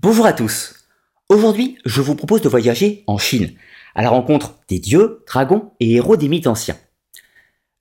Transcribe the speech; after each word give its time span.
Bonjour 0.00 0.26
à 0.26 0.32
tous. 0.32 0.76
Aujourd'hui, 1.28 1.76
je 1.84 2.00
vous 2.00 2.14
propose 2.14 2.40
de 2.40 2.48
voyager 2.48 3.02
en 3.08 3.18
Chine, 3.18 3.50
à 3.96 4.02
la 4.02 4.10
rencontre 4.10 4.54
des 4.68 4.78
dieux, 4.78 5.24
dragons 5.26 5.72
et 5.80 5.94
héros 5.94 6.16
des 6.16 6.28
mythes 6.28 6.46
anciens. 6.46 6.76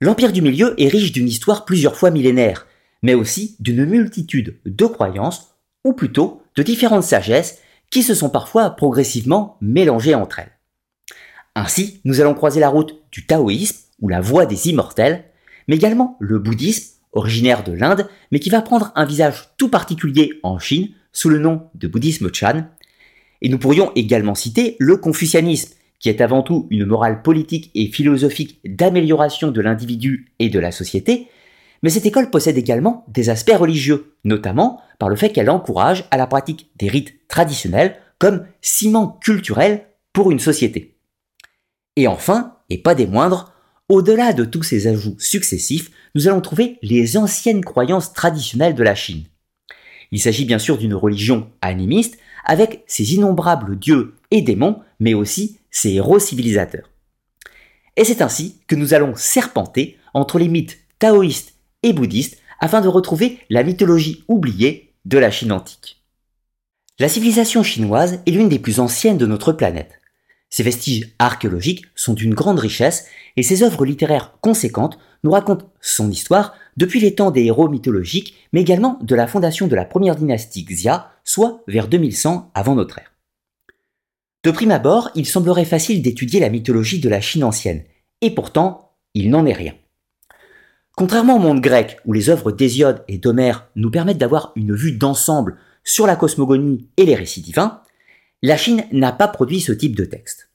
L'Empire 0.01 0.31
du 0.31 0.41
Milieu 0.41 0.73
est 0.81 0.88
riche 0.88 1.11
d'une 1.11 1.27
histoire 1.27 1.63
plusieurs 1.63 1.95
fois 1.95 2.09
millénaire, 2.09 2.65
mais 3.03 3.13
aussi 3.13 3.55
d'une 3.59 3.85
multitude 3.85 4.57
de 4.65 4.85
croyances, 4.88 5.53
ou 5.85 5.93
plutôt 5.93 6.41
de 6.55 6.63
différentes 6.63 7.03
sagesses, 7.03 7.60
qui 7.92 8.01
se 8.01 8.15
sont 8.15 8.31
parfois 8.31 8.72
progressivement 8.72 9.56
mélangées 9.62 10.15
entre 10.15 10.40
elles. 10.40 10.58
Ainsi, 11.54 12.02
nous 12.04 12.20
allons 12.20 12.34
croiser 12.34 12.60
la 12.60 12.70
route 12.70 12.99
du 13.12 13.28
taoïsme, 13.28 13.78
ou 14.02 14.10
la 14.10 14.22
voie 14.22 14.47
des 14.47 14.70
immortels, 14.70 15.24
mais 15.68 15.76
également 15.76 16.18
le 16.20 16.40
bouddhisme, 16.40 16.95
originaire 17.12 17.63
de 17.63 17.73
l'Inde, 17.73 18.09
mais 18.31 18.40
qui 18.40 18.49
va 18.49 18.63
prendre 18.63 18.91
un 18.95 19.05
visage 19.05 19.49
tout 19.58 19.70
particulier 19.70 20.40
en 20.41 20.58
Chine, 20.58 20.90
sous 21.18 21.30
le 21.30 21.40
nom 21.40 21.72
de 21.73 21.88
bouddhisme 21.88 22.31
Chan. 22.31 22.68
Et 23.41 23.49
nous 23.49 23.58
pourrions 23.58 23.91
également 23.95 24.35
citer 24.35 24.75
le 24.77 24.98
confucianisme, 24.98 25.73
qui 25.99 26.09
est 26.09 26.21
avant 26.21 26.44
tout 26.44 26.67
une 26.70 26.85
morale 26.85 27.23
politique 27.23 27.71
et 27.73 27.88
philosophique 27.88 28.59
d'amélioration 28.63 29.49
de 29.49 29.59
l'individu 29.59 30.31
et 30.38 30.49
de 30.49 30.59
la 30.59 30.72
société, 30.72 31.27
mais 31.81 31.89
cette 31.89 32.05
école 32.05 32.30
possède 32.30 32.58
également 32.58 33.03
des 33.08 33.31
aspects 33.31 33.58
religieux, 33.58 34.13
notamment 34.25 34.80
par 34.99 35.09
le 35.09 35.16
fait 35.16 35.31
qu'elle 35.31 35.49
encourage 35.49 36.05
à 36.11 36.17
la 36.17 36.27
pratique 36.27 36.70
des 36.75 36.88
rites 36.88 37.27
traditionnels 37.27 37.97
comme 38.20 38.45
ciment 38.61 39.17
culturel 39.20 39.88
pour 40.13 40.30
une 40.30 40.39
société. 40.39 40.99
Et 41.95 42.08
enfin, 42.08 42.58
et 42.70 42.77
pas 42.77 42.94
des 42.94 43.08
moindres, 43.08 43.53
au-delà 43.89 44.34
de 44.34 44.45
tous 44.45 44.61
ces 44.61 44.86
ajouts 44.86 45.16
successifs, 45.17 45.89
nous 46.13 46.27
allons 46.27 46.41
trouver 46.41 46.77
les 46.84 47.17
anciennes 47.17 47.66
croyances 47.66 48.13
traditionnelles 48.13 48.75
de 48.75 48.84
la 48.84 48.94
Chine. 48.94 49.23
Il 50.11 50.20
s'agit 50.20 50.45
bien 50.45 50.59
sûr 50.59 50.77
d'une 50.77 50.93
religion 50.93 51.49
animiste 51.61 52.17
avec 52.45 52.84
ses 52.88 53.13
innombrables 53.13 53.77
dieux 53.77 54.16
et 54.31 54.41
démons, 54.41 54.80
mais 54.99 55.13
aussi 55.13 55.59
ses 55.69 55.94
héros 55.94 56.19
civilisateurs. 56.19 56.89
Et 57.97 58.03
c'est 58.03 58.22
ainsi 58.22 58.61
que 58.67 58.75
nous 58.75 58.94
allons 58.94 59.16
serpenter 59.16 59.97
entre 60.13 60.39
les 60.39 60.47
mythes 60.47 60.78
taoïstes 61.00 61.55
et 61.83 61.94
bouddhistes 61.94 62.39
afin 62.59 62.81
de 62.81 62.88
retrouver 62.88 63.39
la 63.50 63.63
mythologie 63.63 64.23
oubliée 64.28 64.94
de 65.05 65.17
la 65.17 65.31
Chine 65.31 65.52
antique. 65.52 66.02
La 67.00 67.09
civilisation 67.09 67.61
chinoise 67.63 68.22
est 68.25 68.31
l'une 68.31 68.50
des 68.50 68.59
plus 68.59 68.80
anciennes 68.80 69.17
de 69.17 69.28
notre 69.28 69.52
planète. 69.52 70.00
Ses 70.50 70.63
vestiges 70.63 71.13
archéologiques 71.19 71.85
sont 71.95 72.13
d'une 72.13 72.33
grande 72.33 72.59
richesse 72.59 73.05
et 73.35 73.44
ses 73.44 73.63
œuvres 73.63 73.85
littéraires 73.85 74.38
conséquentes 74.41 74.97
nous 75.23 75.31
racontent 75.31 75.69
son 75.81 76.09
histoire 76.09 76.55
depuis 76.78 77.00
les 77.00 77.16
temps 77.16 77.31
des 77.31 77.44
héros 77.44 77.70
mythologiques, 77.70 78.36
mais 78.53 78.61
également 78.61 79.00
de 79.02 79.16
la 79.16 79.28
fondation 79.28 79.67
de 79.67 79.75
la 79.75 79.86
première 79.86 80.16
dynastie 80.16 80.64
Xia, 80.64 81.11
soit 81.23 81.64
vers 81.67 81.88
2100 81.88 82.52
avant 82.53 82.75
notre 82.75 83.00
ère. 83.00 83.11
De 84.44 84.52
prime 84.52 84.72
abord, 84.72 85.09
il 85.16 85.25
semblerait 85.25 85.66
facile 85.66 86.02
d'étudier 86.02 86.39
la 86.39 86.50
mythologie 86.50 87.00
de 87.00 87.09
la 87.09 87.19
Chine 87.19 87.44
ancienne, 87.44 87.84
et 88.22 88.31
pourtant, 88.31 88.94
il 89.14 89.30
n'en 89.30 89.45
est 89.45 89.53
rien. 89.53 89.73
Contrairement 90.95 91.36
au 91.36 91.39
monde 91.39 91.61
grec, 91.61 92.00
où 92.06 92.14
les 92.14 92.30
œuvres 92.30 92.52
d'Hésiode 92.52 93.03
et 93.08 93.17
d'Homère 93.17 93.69
nous 93.75 93.91
permettent 93.91 94.17
d'avoir 94.17 94.52
une 94.56 94.73
vue 94.73 94.94
d'ensemble 94.94 95.58
sur 95.84 96.08
la 96.08 96.16
cosmogonie 96.16 96.89
et 96.97 97.06
les 97.06 97.16
récits 97.16 97.41
divins, 97.41 97.81
la 98.41 98.58
Chine 98.58 98.86
n'a 98.91 99.12
pas 99.12 99.28
produit 99.28 99.62
ce 99.62 99.72
type 99.72 99.95
de 99.95 100.06
texte. 100.06 100.47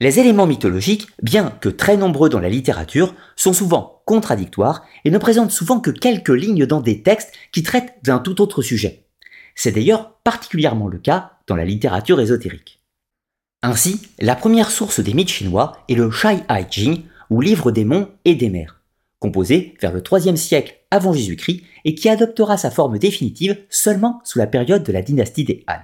Les 0.00 0.20
éléments 0.20 0.46
mythologiques, 0.46 1.08
bien 1.22 1.50
que 1.60 1.68
très 1.68 1.96
nombreux 1.96 2.28
dans 2.28 2.38
la 2.38 2.48
littérature, 2.48 3.14
sont 3.34 3.52
souvent 3.52 4.02
contradictoires 4.04 4.84
et 5.04 5.10
ne 5.10 5.18
présentent 5.18 5.50
souvent 5.50 5.80
que 5.80 5.90
quelques 5.90 6.28
lignes 6.28 6.66
dans 6.66 6.80
des 6.80 7.02
textes 7.02 7.32
qui 7.52 7.62
traitent 7.62 7.94
d'un 8.04 8.18
tout 8.20 8.40
autre 8.40 8.62
sujet. 8.62 9.06
C'est 9.54 9.72
d'ailleurs 9.72 10.14
particulièrement 10.22 10.86
le 10.86 10.98
cas 10.98 11.32
dans 11.48 11.56
la 11.56 11.64
littérature 11.64 12.20
ésotérique. 12.20 12.80
Ainsi, 13.62 14.02
la 14.20 14.36
première 14.36 14.70
source 14.70 15.00
des 15.00 15.14
mythes 15.14 15.30
chinois 15.30 15.78
est 15.88 15.96
le 15.96 16.12
Shai 16.12 16.38
Hai 16.48 16.66
Jing, 16.70 17.02
ou 17.30 17.40
livre 17.40 17.72
des 17.72 17.84
monts 17.84 18.08
et 18.24 18.34
des 18.34 18.48
mers, 18.48 18.80
composé 19.18 19.74
vers 19.80 19.92
le 19.92 20.00
3 20.00 20.36
siècle 20.36 20.76
avant 20.90 21.12
Jésus-Christ 21.12 21.62
et 21.84 21.94
qui 21.94 22.08
adoptera 22.08 22.56
sa 22.56 22.70
forme 22.70 22.98
définitive 22.98 23.58
seulement 23.68 24.20
sous 24.24 24.38
la 24.38 24.46
période 24.46 24.82
de 24.82 24.92
la 24.92 25.02
dynastie 25.02 25.44
des 25.44 25.64
Han. 25.68 25.80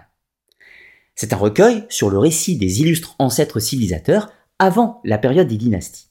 C'est 1.14 1.32
un 1.32 1.36
recueil 1.36 1.84
sur 1.88 2.10
le 2.10 2.18
récit 2.18 2.56
des 2.56 2.80
illustres 2.80 3.14
ancêtres 3.18 3.60
civilisateurs 3.60 4.32
avant 4.58 5.00
la 5.04 5.18
période 5.18 5.48
des 5.48 5.56
dynasties. 5.56 6.08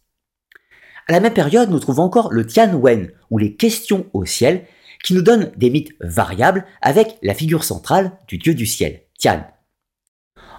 À 1.08 1.12
la 1.12 1.20
même 1.20 1.34
période, 1.34 1.70
nous 1.70 1.80
trouvons 1.80 2.04
encore 2.04 2.32
le 2.32 2.46
Tian 2.46 2.74
Wen, 2.76 3.12
ou 3.30 3.38
les 3.38 3.56
questions 3.56 4.06
au 4.14 4.26
ciel, 4.26 4.66
qui 5.04 5.14
nous 5.14 5.22
donne 5.22 5.52
des 5.58 5.70
mythes 5.70 5.94
variables 6.00 6.66
avec 6.82 7.18
la 7.22 7.34
figure 7.34 7.66
centrale 7.66 8.18
du 8.28 8.38
dieu 8.38 8.54
du 8.54 8.66
ciel, 8.66 9.02
Tian. 9.20 9.46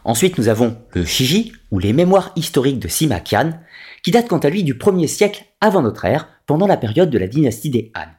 Ensuite, 0.04 0.36
nous 0.36 0.48
avons 0.48 0.76
le 0.92 1.06
Shiji, 1.06 1.52
ou 1.70 1.78
les 1.78 1.94
mémoires 1.94 2.32
historiques 2.36 2.78
de 2.78 2.88
Sima 2.88 3.20
Qian, 3.20 3.58
qui 4.02 4.10
date 4.10 4.28
quant 4.28 4.38
à 4.38 4.50
lui 4.50 4.62
du 4.62 4.74
1er 4.74 5.06
siècle 5.06 5.46
avant 5.62 5.80
notre 5.80 6.04
ère, 6.04 6.28
pendant 6.44 6.66
la 6.66 6.76
période 6.76 7.08
de 7.08 7.18
la 7.18 7.26
dynastie 7.26 7.70
des 7.70 7.90
Han. 7.96 8.10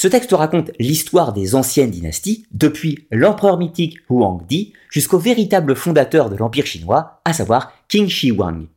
Ce 0.00 0.06
texte 0.06 0.30
raconte 0.30 0.70
l'histoire 0.78 1.32
des 1.32 1.56
anciennes 1.56 1.90
dynasties, 1.90 2.46
depuis 2.52 3.08
l'empereur 3.10 3.58
mythique 3.58 3.98
Huangdi 4.08 4.72
jusqu'au 4.90 5.18
véritable 5.18 5.74
fondateur 5.74 6.30
de 6.30 6.36
l'empire 6.36 6.66
chinois, 6.66 7.20
à 7.24 7.32
savoir 7.32 7.72
Qin 7.88 8.06
Shi 8.06 8.28
Huang. 8.28 8.68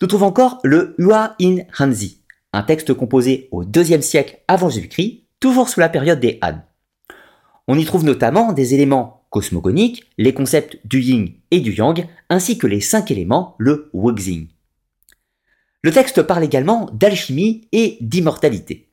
Nous 0.00 0.06
trouvons 0.06 0.24
encore 0.24 0.60
le 0.64 0.94
Hua 0.96 1.36
In 1.42 1.58
Hanzi, 1.78 2.22
un 2.54 2.62
texte 2.62 2.94
composé 2.94 3.50
au 3.50 3.64
IIe 3.64 4.02
siècle 4.02 4.38
avant 4.48 4.70
Jésus-Christ, 4.70 5.24
toujours 5.40 5.68
sous 5.68 5.80
la 5.80 5.90
période 5.90 6.20
des 6.20 6.38
Han. 6.42 6.62
On 7.66 7.78
y 7.78 7.84
trouve 7.84 8.04
notamment 8.04 8.54
des 8.54 8.72
éléments 8.72 9.26
cosmogoniques, 9.28 10.08
les 10.16 10.32
concepts 10.32 10.78
du 10.86 11.02
yin 11.02 11.34
et 11.50 11.60
du 11.60 11.74
yang, 11.74 12.06
ainsi 12.30 12.56
que 12.56 12.66
les 12.66 12.80
cinq 12.80 13.10
éléments, 13.10 13.56
le 13.58 13.90
wuxing. 13.92 14.48
Le 15.82 15.90
texte 15.90 16.22
parle 16.22 16.44
également 16.44 16.88
d'alchimie 16.94 17.68
et 17.72 17.98
d'immortalité. 18.00 18.87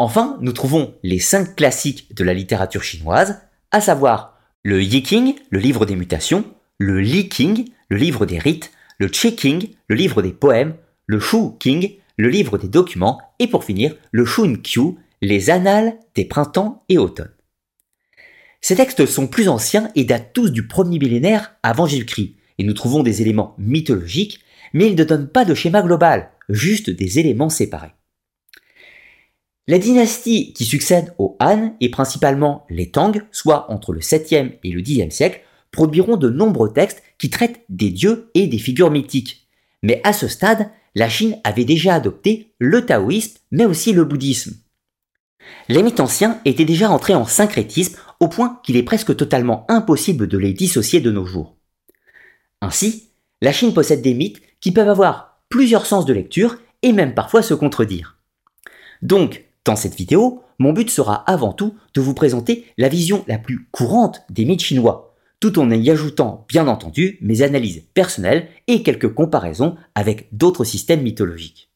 Enfin, 0.00 0.38
nous 0.40 0.52
trouvons 0.52 0.94
les 1.02 1.18
cinq 1.18 1.56
classiques 1.56 2.14
de 2.14 2.22
la 2.22 2.32
littérature 2.32 2.84
chinoise, 2.84 3.40
à 3.72 3.80
savoir 3.80 4.38
le 4.62 4.80
Yiking, 4.80 5.34
le 5.50 5.58
livre 5.58 5.86
des 5.86 5.96
mutations, 5.96 6.44
le 6.78 7.00
Li 7.00 7.28
King, 7.28 7.72
le 7.88 7.96
livre 7.96 8.24
des 8.24 8.38
rites, 8.38 8.70
le 8.98 9.08
Chi 9.12 9.34
King, 9.34 9.70
le 9.88 9.96
livre 9.96 10.22
des 10.22 10.30
poèmes, 10.30 10.76
le 11.06 11.18
Shu 11.18 11.58
King, 11.58 11.96
le 12.16 12.28
livre 12.28 12.58
des 12.58 12.68
documents, 12.68 13.20
et 13.40 13.48
pour 13.48 13.64
finir, 13.64 13.92
le 14.12 14.24
Shun 14.24 14.58
Qiu, 14.62 14.94
les 15.20 15.50
annales 15.50 15.98
des 16.14 16.26
printemps 16.26 16.84
et 16.88 16.96
automnes. 16.96 17.34
Ces 18.60 18.76
textes 18.76 19.04
sont 19.04 19.26
plus 19.26 19.48
anciens 19.48 19.90
et 19.96 20.04
datent 20.04 20.32
tous 20.32 20.50
du 20.50 20.68
premier 20.68 21.00
millénaire 21.00 21.56
avant 21.64 21.88
Jésus-Christ, 21.88 22.36
et 22.58 22.62
nous 22.62 22.72
trouvons 22.72 23.02
des 23.02 23.20
éléments 23.20 23.56
mythologiques, 23.58 24.44
mais 24.72 24.86
ils 24.86 24.96
ne 24.96 25.02
donnent 25.02 25.28
pas 25.28 25.44
de 25.44 25.54
schéma 25.54 25.82
global, 25.82 26.30
juste 26.48 26.88
des 26.88 27.18
éléments 27.18 27.50
séparés. 27.50 27.97
La 29.70 29.78
dynastie 29.78 30.54
qui 30.54 30.64
succède 30.64 31.14
aux 31.18 31.36
Han 31.40 31.76
et 31.82 31.90
principalement 31.90 32.64
les 32.70 32.90
Tang, 32.90 33.12
soit 33.30 33.70
entre 33.70 33.92
le 33.92 34.00
7e 34.00 34.52
et 34.64 34.70
le 34.70 34.80
10e 34.80 35.10
siècle, 35.10 35.42
produiront 35.72 36.16
de 36.16 36.30
nombreux 36.30 36.72
textes 36.72 37.02
qui 37.18 37.28
traitent 37.28 37.60
des 37.68 37.90
dieux 37.90 38.30
et 38.32 38.46
des 38.46 38.56
figures 38.56 38.90
mythiques. 38.90 39.46
Mais 39.82 40.00
à 40.04 40.14
ce 40.14 40.26
stade, 40.26 40.70
la 40.94 41.10
Chine 41.10 41.38
avait 41.44 41.66
déjà 41.66 41.94
adopté 41.94 42.54
le 42.58 42.86
taoïsme, 42.86 43.36
mais 43.50 43.66
aussi 43.66 43.92
le 43.92 44.06
bouddhisme. 44.06 44.56
Les 45.68 45.82
mythes 45.82 46.00
anciens 46.00 46.40
étaient 46.46 46.64
déjà 46.64 46.90
entrés 46.90 47.14
en 47.14 47.26
syncrétisme 47.26 47.98
au 48.20 48.28
point 48.28 48.62
qu'il 48.64 48.76
est 48.78 48.82
presque 48.82 49.14
totalement 49.16 49.66
impossible 49.68 50.28
de 50.28 50.38
les 50.38 50.54
dissocier 50.54 51.02
de 51.02 51.10
nos 51.10 51.26
jours. 51.26 51.58
Ainsi, 52.62 53.10
la 53.42 53.52
Chine 53.52 53.74
possède 53.74 54.00
des 54.00 54.14
mythes 54.14 54.40
qui 54.60 54.72
peuvent 54.72 54.88
avoir 54.88 55.42
plusieurs 55.50 55.84
sens 55.84 56.06
de 56.06 56.14
lecture 56.14 56.56
et 56.80 56.92
même 56.92 57.12
parfois 57.12 57.42
se 57.42 57.52
contredire. 57.52 58.16
Donc, 59.02 59.47
dans 59.68 59.76
cette 59.76 59.96
vidéo, 59.96 60.42
mon 60.58 60.72
but 60.72 60.88
sera 60.88 61.16
avant 61.30 61.52
tout 61.52 61.76
de 61.92 62.00
vous 62.00 62.14
présenter 62.14 62.64
la 62.78 62.88
vision 62.88 63.22
la 63.28 63.36
plus 63.36 63.68
courante 63.70 64.22
des 64.30 64.46
mythes 64.46 64.62
chinois, 64.62 65.14
tout 65.40 65.58
en 65.58 65.70
y 65.70 65.90
ajoutant 65.90 66.46
bien 66.48 66.66
entendu 66.68 67.18
mes 67.20 67.42
analyses 67.42 67.84
personnelles 67.92 68.48
et 68.66 68.82
quelques 68.82 69.12
comparaisons 69.12 69.76
avec 69.94 70.34
d'autres 70.34 70.64
systèmes 70.64 71.02
mythologiques. 71.02 71.70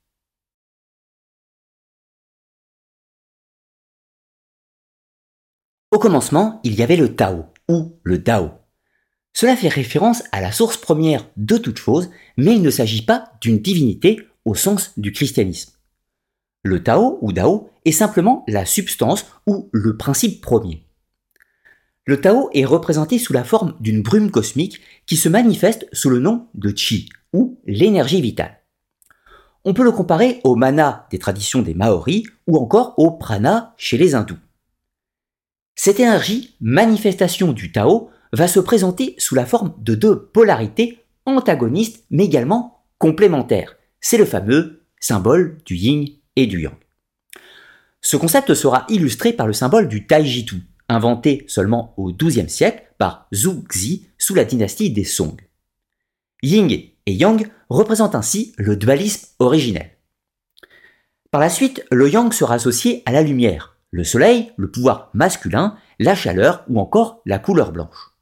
Au 5.90 5.98
commencement, 5.98 6.60
il 6.64 6.74
y 6.74 6.82
avait 6.82 6.96
le 6.96 7.14
Tao, 7.14 7.44
ou 7.68 7.98
le 8.04 8.16
Dao. 8.16 8.52
Cela 9.34 9.54
fait 9.54 9.68
référence 9.68 10.22
à 10.32 10.40
la 10.40 10.50
source 10.50 10.78
première 10.78 11.28
de 11.36 11.58
toute 11.58 11.78
chose, 11.78 12.08
mais 12.38 12.54
il 12.54 12.62
ne 12.62 12.70
s'agit 12.70 13.04
pas 13.04 13.32
d'une 13.42 13.58
divinité 13.58 14.18
au 14.46 14.54
sens 14.54 14.98
du 14.98 15.12
christianisme. 15.12 15.74
Le 16.62 16.82
Tao 16.82 17.18
ou 17.22 17.32
Dao 17.32 17.70
est 17.84 17.92
simplement 17.92 18.44
la 18.46 18.64
substance 18.64 19.26
ou 19.46 19.68
le 19.72 19.96
principe 19.96 20.40
premier. 20.40 20.86
Le 22.06 22.20
Tao 22.20 22.50
est 22.52 22.64
représenté 22.64 23.18
sous 23.18 23.32
la 23.32 23.42
forme 23.42 23.76
d'une 23.80 24.02
brume 24.02 24.30
cosmique 24.30 24.80
qui 25.06 25.16
se 25.16 25.28
manifeste 25.28 25.88
sous 25.92 26.08
le 26.08 26.20
nom 26.20 26.46
de 26.54 26.70
Qi 26.70 27.08
ou 27.32 27.60
l'énergie 27.66 28.20
vitale. 28.20 28.58
On 29.64 29.74
peut 29.74 29.84
le 29.84 29.92
comparer 29.92 30.40
au 30.44 30.54
mana 30.54 31.06
des 31.10 31.18
traditions 31.18 31.62
des 31.62 31.74
Maoris 31.74 32.24
ou 32.46 32.58
encore 32.58 32.94
au 32.96 33.10
prana 33.12 33.74
chez 33.76 33.98
les 33.98 34.14
hindous. 34.14 34.38
Cette 35.74 36.00
énergie, 36.00 36.56
manifestation 36.60 37.52
du 37.52 37.72
Tao, 37.72 38.10
va 38.32 38.46
se 38.46 38.60
présenter 38.60 39.14
sous 39.18 39.34
la 39.34 39.46
forme 39.46 39.74
de 39.78 39.94
deux 39.94 40.26
polarités 40.26 41.00
antagonistes 41.26 42.04
mais 42.10 42.24
également 42.24 42.84
complémentaires. 42.98 43.76
C'est 44.00 44.18
le 44.18 44.24
fameux 44.24 44.84
symbole 45.00 45.58
du 45.64 45.76
yin 45.76 46.06
et 46.36 46.46
du 46.46 46.62
yang. 46.62 46.74
Ce 48.00 48.16
concept 48.16 48.54
sera 48.54 48.84
illustré 48.88 49.32
par 49.32 49.46
le 49.46 49.52
symbole 49.52 49.88
du 49.88 50.06
Taijitu, 50.06 50.56
inventé 50.88 51.44
seulement 51.48 51.94
au 51.96 52.12
XIIe 52.12 52.50
siècle 52.50 52.82
par 52.98 53.28
Zhu 53.32 53.62
Xi 53.68 54.06
sous 54.18 54.34
la 54.34 54.44
dynastie 54.44 54.90
des 54.90 55.04
Song. 55.04 55.36
Yin 56.42 56.68
et 57.06 57.12
Yang 57.12 57.48
représentent 57.68 58.14
ainsi 58.14 58.52
le 58.56 58.76
dualisme 58.76 59.28
originel. 59.38 59.90
Par 61.30 61.40
la 61.40 61.48
suite, 61.48 61.84
le 61.90 62.10
Yang 62.10 62.34
sera 62.34 62.54
associé 62.54 63.02
à 63.06 63.12
la 63.12 63.22
lumière, 63.22 63.76
le 63.90 64.04
soleil, 64.04 64.52
le 64.56 64.70
pouvoir 64.70 65.10
masculin, 65.14 65.76
la 65.98 66.14
chaleur 66.14 66.64
ou 66.68 66.80
encore 66.80 67.22
la 67.24 67.38
couleur 67.38 67.72
blanche. 67.72 68.12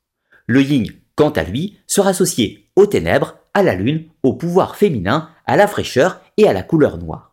Le 0.47 0.63
Yin, 0.63 0.85
quant 1.17 1.31
à 1.31 1.43
lui, 1.43 1.79
sera 1.87 2.11
associé 2.11 2.71
aux 2.77 2.87
ténèbres, 2.87 3.37
à 3.55 3.63
la 3.63 3.75
lune, 3.75 4.09
au 4.23 4.35
pouvoir 4.35 4.77
féminin, 4.77 5.31
à 5.47 5.57
la 5.57 5.67
fraîcheur 5.67 6.21
et 6.37 6.47
à 6.47 6.53
la 6.53 6.63
couleur 6.63 6.99
noire. 6.99 7.30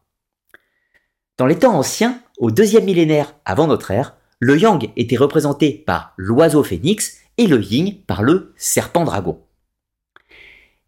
Dans 1.38 1.46
les 1.46 1.60
temps 1.60 1.78
anciens, 1.78 2.20
au 2.40 2.50
deuxième 2.50 2.86
millénaire 2.86 3.36
avant 3.46 3.68
notre 3.68 3.92
ère, 3.92 4.16
le 4.40 4.58
yang 4.58 4.90
était 4.96 5.18
représenté 5.18 5.72
par 5.72 6.14
l'oiseau 6.18 6.64
phénix 6.64 7.18
et 7.38 7.46
le 7.46 7.62
yin 7.62 7.96
par 8.08 8.24
le 8.24 8.54
serpent 8.58 9.04
dragon. 9.04 9.40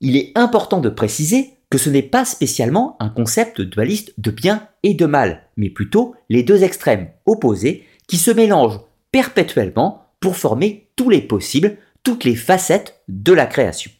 Il 0.01 0.15
est 0.17 0.31
important 0.35 0.79
de 0.79 0.89
préciser 0.89 1.51
que 1.69 1.77
ce 1.77 1.91
n'est 1.91 2.01
pas 2.01 2.25
spécialement 2.25 2.97
un 2.99 3.09
concept 3.09 3.61
dualiste 3.61 4.13
de 4.17 4.31
bien 4.31 4.67
et 4.81 4.95
de 4.95 5.05
mal, 5.05 5.43
mais 5.55 5.69
plutôt 5.69 6.15
les 6.29 6.41
deux 6.41 6.63
extrêmes 6.63 7.09
opposés 7.27 7.85
qui 8.07 8.17
se 8.17 8.31
mélangent 8.31 8.79
perpétuellement 9.11 10.07
pour 10.19 10.35
former 10.35 10.89
tous 10.95 11.11
les 11.11 11.21
possibles, 11.21 11.77
toutes 12.01 12.23
les 12.23 12.35
facettes 12.35 13.01
de 13.07 13.33
la 13.33 13.45
création. 13.45 13.91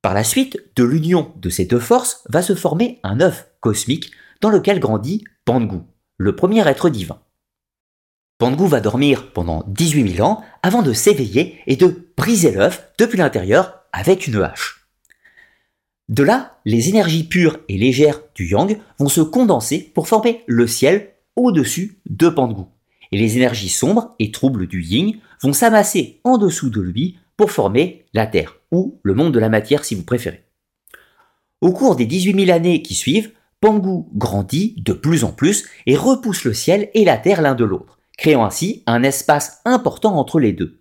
Par 0.00 0.14
la 0.14 0.22
suite, 0.22 0.62
de 0.76 0.84
l'union 0.84 1.32
de 1.36 1.50
ces 1.50 1.64
deux 1.64 1.80
forces 1.80 2.22
va 2.28 2.40
se 2.40 2.54
former 2.54 3.00
un 3.02 3.20
œuf 3.20 3.48
cosmique 3.60 4.12
dans 4.40 4.50
lequel 4.50 4.80
grandit 4.80 5.24
Pangu, 5.44 5.80
le 6.16 6.36
premier 6.36 6.66
être 6.68 6.88
divin. 6.88 7.20
Pangu 8.38 8.68
va 8.68 8.80
dormir 8.80 9.32
pendant 9.32 9.64
18 9.66 10.16
000 10.16 10.28
ans 10.28 10.42
avant 10.62 10.82
de 10.82 10.92
s'éveiller 10.92 11.58
et 11.66 11.76
de 11.76 12.12
briser 12.16 12.52
l'œuf 12.52 12.88
depuis 12.98 13.18
l'intérieur 13.18 13.80
avec 13.92 14.26
une 14.26 14.42
hache. 14.42 14.86
De 16.08 16.22
là, 16.22 16.58
les 16.64 16.88
énergies 16.88 17.24
pures 17.24 17.58
et 17.68 17.76
légères 17.76 18.20
du 18.34 18.46
yang 18.46 18.78
vont 18.98 19.08
se 19.08 19.20
condenser 19.20 19.90
pour 19.94 20.08
former 20.08 20.42
le 20.46 20.66
ciel 20.66 21.14
au-dessus 21.36 21.98
de 22.08 22.28
Pangu. 22.28 22.62
Et 23.12 23.18
les 23.18 23.36
énergies 23.36 23.68
sombres 23.68 24.14
et 24.18 24.30
troubles 24.30 24.66
du 24.66 24.82
yin 24.82 25.16
vont 25.42 25.52
s'amasser 25.52 26.20
en 26.24 26.38
dessous 26.38 26.70
de 26.70 26.80
lui 26.80 27.18
pour 27.36 27.50
former 27.50 28.06
la 28.14 28.26
Terre, 28.26 28.56
ou 28.70 29.00
le 29.02 29.14
monde 29.14 29.32
de 29.32 29.38
la 29.38 29.48
matière 29.48 29.84
si 29.84 29.94
vous 29.94 30.02
préférez. 30.02 30.44
Au 31.60 31.72
cours 31.72 31.96
des 31.96 32.06
18 32.06 32.46
000 32.46 32.56
années 32.56 32.82
qui 32.82 32.94
suivent, 32.94 33.32
Pangu 33.60 34.04
grandit 34.14 34.76
de 34.78 34.92
plus 34.92 35.24
en 35.24 35.32
plus 35.32 35.66
et 35.86 35.96
repousse 35.96 36.44
le 36.44 36.54
ciel 36.54 36.90
et 36.94 37.04
la 37.04 37.16
terre 37.16 37.42
l'un 37.42 37.56
de 37.56 37.64
l'autre, 37.64 37.98
créant 38.16 38.44
ainsi 38.44 38.84
un 38.86 39.02
espace 39.02 39.60
important 39.64 40.16
entre 40.16 40.38
les 40.38 40.52
deux. 40.52 40.80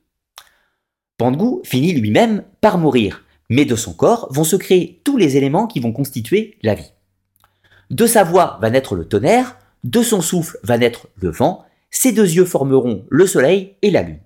Pangu 1.17 1.61
finit 1.63 1.93
lui-même 1.93 2.43
par 2.61 2.77
mourir, 2.77 3.23
mais 3.49 3.65
de 3.65 3.75
son 3.75 3.93
corps 3.93 4.27
vont 4.31 4.43
se 4.43 4.55
créer 4.55 5.01
tous 5.03 5.17
les 5.17 5.37
éléments 5.37 5.65
qui 5.65 5.79
vont 5.79 5.91
constituer 5.91 6.57
la 6.61 6.75
vie. 6.75 6.91
De 7.89 8.05
sa 8.05 8.23
voix 8.23 8.59
va 8.61 8.69
naître 8.69 8.95
le 8.95 9.07
tonnerre, 9.07 9.57
de 9.83 10.03
son 10.03 10.21
souffle 10.21 10.59
va 10.61 10.77
naître 10.77 11.07
le 11.15 11.31
vent, 11.31 11.65
ses 11.89 12.11
deux 12.11 12.29
yeux 12.29 12.45
formeront 12.45 13.05
le 13.09 13.25
soleil 13.25 13.75
et 13.81 13.89
la 13.89 14.03
lune. 14.03 14.19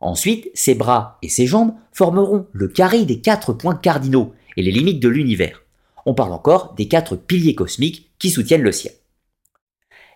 Ensuite, 0.00 0.50
ses 0.54 0.74
bras 0.74 1.18
et 1.20 1.28
ses 1.28 1.46
jambes 1.46 1.74
formeront 1.92 2.46
le 2.52 2.68
carré 2.68 3.04
des 3.04 3.20
quatre 3.20 3.52
points 3.52 3.74
cardinaux 3.74 4.32
et 4.56 4.62
les 4.62 4.70
limites 4.70 5.00
de 5.00 5.08
l'univers 5.08 5.63
on 6.06 6.14
parle 6.14 6.32
encore 6.32 6.74
des 6.74 6.88
quatre 6.88 7.16
piliers 7.16 7.54
cosmiques 7.54 8.10
qui 8.18 8.30
soutiennent 8.30 8.62
le 8.62 8.72
ciel. 8.72 8.94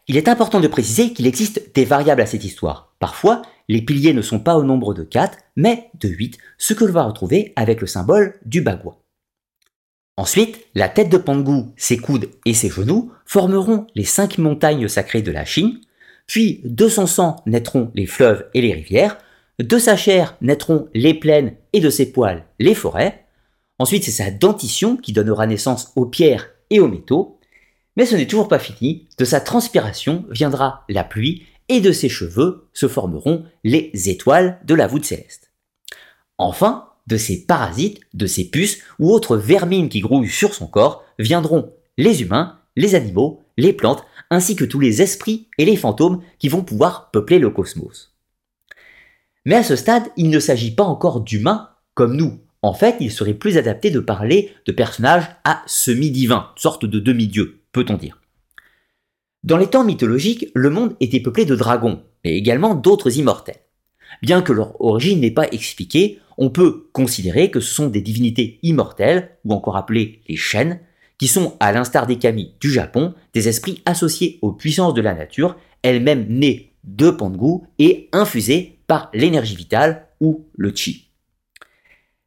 Il 0.07 0.17
est 0.17 0.29
important 0.29 0.61
de 0.61 0.69
préciser 0.69 1.13
qu'il 1.13 1.27
existe 1.27 1.75
des 1.75 1.85
variables 1.85 2.23
à 2.23 2.27
cette 2.27 2.45
histoire. 2.45 2.95
Parfois, 2.99 3.43
les 3.69 3.83
piliers 3.83 4.15
ne 4.15 4.23
sont 4.23 4.41
pas 4.41 4.57
au 4.57 4.65
nombre 4.65 4.95
de 4.95 5.03
4, 5.03 5.37
mais 5.57 5.91
de 6.01 6.09
8, 6.09 6.39
ce 6.57 6.73
que 6.73 6.85
l'on 6.85 6.93
va 6.93 7.05
retrouver 7.05 7.53
avec 7.57 7.83
le 7.83 7.87
symbole 7.87 8.39
du 8.47 8.63
bagua. 8.63 8.97
Ensuite, 10.17 10.67
la 10.75 10.89
tête 10.89 11.11
de 11.11 11.19
Pangu, 11.19 11.67
ses 11.77 11.99
coudes 11.99 12.31
et 12.45 12.55
ses 12.55 12.71
genoux 12.71 13.13
formeront 13.25 13.87
les 13.95 14.05
cinq 14.05 14.39
montagnes 14.39 14.89
sacrées 14.89 15.23
de 15.23 15.31
la 15.31 15.45
Chine, 15.45 15.81
puis 16.27 16.61
de 16.65 16.89
son 16.89 17.07
sang 17.07 17.37
naîtront 17.47 17.93
les 17.95 18.07
fleuves 18.07 18.47
et 18.55 18.63
les 18.63 18.73
rivières, 18.73 19.19
de 19.61 19.79
sa 19.79 19.97
chair 19.97 20.37
naîtront 20.41 20.89
les 20.95 21.15
plaines 21.15 21.55
et 21.73 21.81
de 21.81 21.91
ses 21.91 22.11
poils 22.11 22.45
les 22.59 22.75
forêts, 22.75 23.27
Ensuite, 23.79 24.05
c'est 24.05 24.11
sa 24.11 24.31
dentition 24.31 24.97
qui 24.97 25.13
donnera 25.13 25.47
naissance 25.47 25.93
aux 25.97 26.07
pierres 26.07 26.51
et 26.71 26.81
aux 26.81 26.89
métaux. 26.89 27.39
Mais 27.97 28.07
ce 28.07 28.17
n'est 28.17 28.27
toujours 28.27 28.49
pas 28.49 28.59
fini. 28.59 29.07
De 29.19 29.25
sa 29.25 29.41
transpiration 29.41 30.25
viendra 30.31 30.85
la 30.89 31.05
pluie 31.05 31.45
et 31.69 31.81
de 31.81 31.93
ses 31.93 32.09
cheveux 32.09 32.69
se 32.73 32.89
formeront 32.89 33.45
les 33.65 33.91
étoiles 34.09 34.61
de 34.65 34.75
la 34.75 34.87
voûte 34.87 35.05
céleste. 35.05 35.53
Enfin, 36.39 36.89
de 37.07 37.17
ses 37.17 37.45
parasites, 37.45 38.01
de 38.15 38.27
ses 38.27 38.45
puces 38.45 38.79
ou 38.99 39.11
autres 39.13 39.37
vermines 39.37 39.89
qui 39.89 40.01
grouillent 40.01 40.29
sur 40.29 40.55
son 40.55 40.67
corps 40.67 41.05
viendront 41.19 41.73
les 41.97 42.23
humains, 42.23 42.59
les 42.77 42.95
animaux, 42.95 43.43
les 43.57 43.73
plantes, 43.73 44.05
ainsi 44.31 44.57
que 44.57 44.65
tous 44.65 44.79
les 44.79 45.03
esprits 45.03 45.49
et 45.59 45.65
les 45.65 45.77
fantômes 45.77 46.23
qui 46.39 46.49
vont 46.49 46.63
pouvoir 46.63 47.11
peupler 47.11 47.39
le 47.39 47.51
cosmos. 47.51 48.15
Mais 49.45 49.57
à 49.57 49.63
ce 49.63 49.77
stade, 49.77 50.05
il 50.17 50.31
ne 50.31 50.39
s'agit 50.39 50.75
pas 50.75 50.85
encore 50.85 51.21
d'humains 51.21 51.71
comme 51.95 52.17
nous, 52.17 52.39
en 52.63 52.75
fait, 52.75 52.97
il 53.01 53.13
serait 53.13 53.35
plus 53.35 53.57
adapté 53.57 53.91
de 53.91 54.01
parler 54.01 54.53
de 54.67 54.73
personnages 54.73 55.29
à 55.45 55.63
semi-divins, 55.67 56.51
sorte 56.57 56.85
de 56.85 56.99
demi-dieux, 56.99 57.61
peut-on 57.73 57.95
dire. 57.95 58.21
Dans 59.45 59.57
les 59.57 59.69
temps 59.69 59.85
mythologiques, 59.85 60.51
le 60.55 60.71
monde 60.71 60.97
était 61.01 61.21
peuplé 61.21 61.45
de 61.45 61.55
dragons, 61.55 62.03
mais 62.25 62.37
également 62.37 62.75
d'autres 62.75 63.19
immortels. 63.19 63.61
Bien 64.23 64.43
que 64.43 64.53
leur 64.53 64.81
origine 64.81 65.21
n'est 65.21 65.31
pas 65.31 65.49
expliquée, 65.49 66.19
on 66.37 66.51
peut 66.51 66.89
considérer 66.93 67.51
que 67.51 67.61
ce 67.61 67.73
sont 67.73 67.89
des 67.89 68.01
divinités 68.01 68.59
immortelles, 68.63 69.37
ou 69.45 69.53
encore 69.53 69.77
appelées 69.77 70.23
les 70.29 70.37
chênes, 70.37 70.81
qui 71.19 71.29
sont, 71.29 71.57
à 71.61 71.73
l'instar 71.73 72.07
des 72.07 72.19
kami 72.19 72.55
du 72.61 72.71
Japon, 72.71 73.15
des 73.35 73.49
esprits 73.49 73.83
associés 73.87 74.39
aux 74.43 74.53
puissances 74.53 74.95
de 74.95 75.01
la 75.01 75.15
nature, 75.15 75.57
elles-mêmes 75.83 76.27
nées 76.29 76.73
de 76.85 77.11
Pangu 77.11 77.65
et 77.79 78.09
infusées 78.13 78.79
par 78.87 79.11
l'énergie 79.13 79.57
vitale 79.57 80.07
ou 80.21 80.47
le 80.57 80.75
chi. 80.75 81.08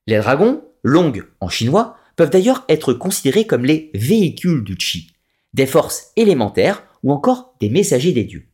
Les 0.07 0.17
dragons, 0.17 0.63
longues 0.83 1.25
en 1.39 1.49
chinois, 1.49 1.97
peuvent 2.15 2.29
d'ailleurs 2.29 2.65
être 2.69 2.93
considérés 2.93 3.45
comme 3.47 3.65
les 3.65 3.91
véhicules 3.93 4.63
du 4.63 4.75
chi, 4.79 5.11
des 5.53 5.65
forces 5.65 6.11
élémentaires 6.15 6.83
ou 7.03 7.11
encore 7.11 7.55
des 7.59 7.69
messagers 7.69 8.13
des 8.13 8.23
dieux. 8.23 8.47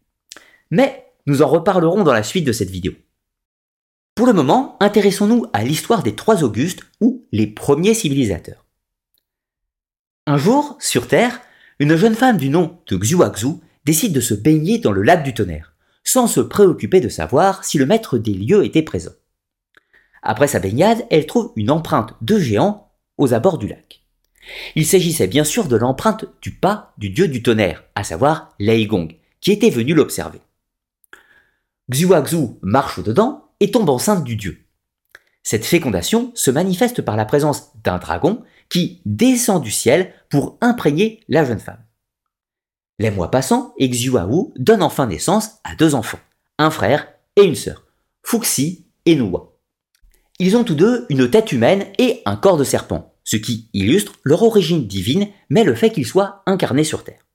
Mais 0.71 1.05
nous 1.25 1.41
en 1.41 1.47
reparlerons 1.47 2.03
dans 2.03 2.13
la 2.13 2.23
suite 2.23 2.45
de 2.45 2.51
cette 2.51 2.69
vidéo. 2.69 2.93
Pour 4.15 4.25
le 4.25 4.33
moment, 4.33 4.77
intéressons-nous 4.79 5.45
à 5.53 5.63
l'histoire 5.63 6.01
des 6.01 6.15
trois 6.15 6.43
Augustes 6.43 6.81
ou 7.01 7.25
les 7.31 7.47
premiers 7.47 7.93
civilisateurs. 7.93 8.65
Un 10.25 10.37
jour, 10.37 10.77
sur 10.79 11.07
Terre, 11.07 11.39
une 11.79 11.95
jeune 11.95 12.15
femme 12.15 12.37
du 12.37 12.49
nom 12.49 12.79
de 12.87 12.97
Xuaxu 12.97 13.47
décide 13.85 14.13
de 14.13 14.19
se 14.19 14.33
baigner 14.33 14.79
dans 14.79 14.91
le 14.91 15.03
lac 15.03 15.23
du 15.23 15.33
tonnerre, 15.33 15.73
sans 16.03 16.27
se 16.27 16.41
préoccuper 16.41 16.99
de 16.99 17.09
savoir 17.09 17.63
si 17.63 17.77
le 17.77 17.85
maître 17.85 18.17
des 18.17 18.33
lieux 18.33 18.65
était 18.65 18.81
présent. 18.81 19.11
Après 20.23 20.47
sa 20.47 20.59
baignade, 20.59 21.05
elle 21.09 21.25
trouve 21.25 21.51
une 21.55 21.71
empreinte 21.71 22.13
de 22.21 22.39
géant 22.39 22.91
aux 23.17 23.33
abords 23.33 23.57
du 23.57 23.67
lac. 23.67 24.01
Il 24.75 24.85
s'agissait 24.85 25.27
bien 25.27 25.43
sûr 25.43 25.67
de 25.67 25.75
l'empreinte 25.75 26.25
du 26.41 26.51
pas 26.51 26.93
du 26.97 27.09
dieu 27.09 27.27
du 27.27 27.43
tonnerre, 27.43 27.83
à 27.95 28.03
savoir 28.03 28.53
Leigong, 28.59 29.15
qui 29.41 29.51
était 29.51 29.69
venu 29.69 29.93
l'observer. 29.93 30.41
Xuaxu 31.89 32.57
marche 32.61 33.01
dedans 33.01 33.49
et 33.59 33.71
tombe 33.71 33.89
enceinte 33.89 34.23
du 34.23 34.35
dieu. 34.35 34.63
Cette 35.43 35.65
fécondation 35.65 36.31
se 36.35 36.51
manifeste 36.51 37.01
par 37.01 37.15
la 37.15 37.25
présence 37.25 37.71
d'un 37.83 37.97
dragon 37.97 38.43
qui 38.69 39.01
descend 39.05 39.63
du 39.63 39.71
ciel 39.71 40.13
pour 40.29 40.57
imprégner 40.59 41.23
la 41.29 41.45
jeune 41.45 41.59
femme. 41.59 41.83
Les 42.99 43.11
mois 43.11 43.31
passant, 43.31 43.73
Xuahu 43.79 44.51
donne 44.57 44.83
enfin 44.83 45.07
naissance 45.07 45.59
à 45.63 45.75
deux 45.75 45.95
enfants, 45.95 46.19
un 46.57 46.71
frère 46.71 47.07
et 47.35 47.43
une 47.43 47.55
sœur, 47.55 47.85
Fuxi 48.23 48.87
et 49.05 49.15
Nuwa. 49.15 49.56
Ils 50.39 50.55
ont 50.55 50.63
tous 50.63 50.75
deux 50.75 51.07
une 51.09 51.29
tête 51.31 51.51
humaine 51.51 51.87
et 51.97 52.21
un 52.25 52.35
corps 52.35 52.57
de 52.57 52.63
serpent, 52.63 53.15
ce 53.23 53.37
qui 53.37 53.69
illustre 53.73 54.13
leur 54.23 54.43
origine 54.43 54.85
divine, 54.85 55.29
mais 55.49 55.63
le 55.63 55.73
fait 55.73 55.89
qu'ils 55.89 56.05
soient 56.05 56.43
incarnés 56.45 56.83
sur 56.83 57.03
Terre. 57.03 57.25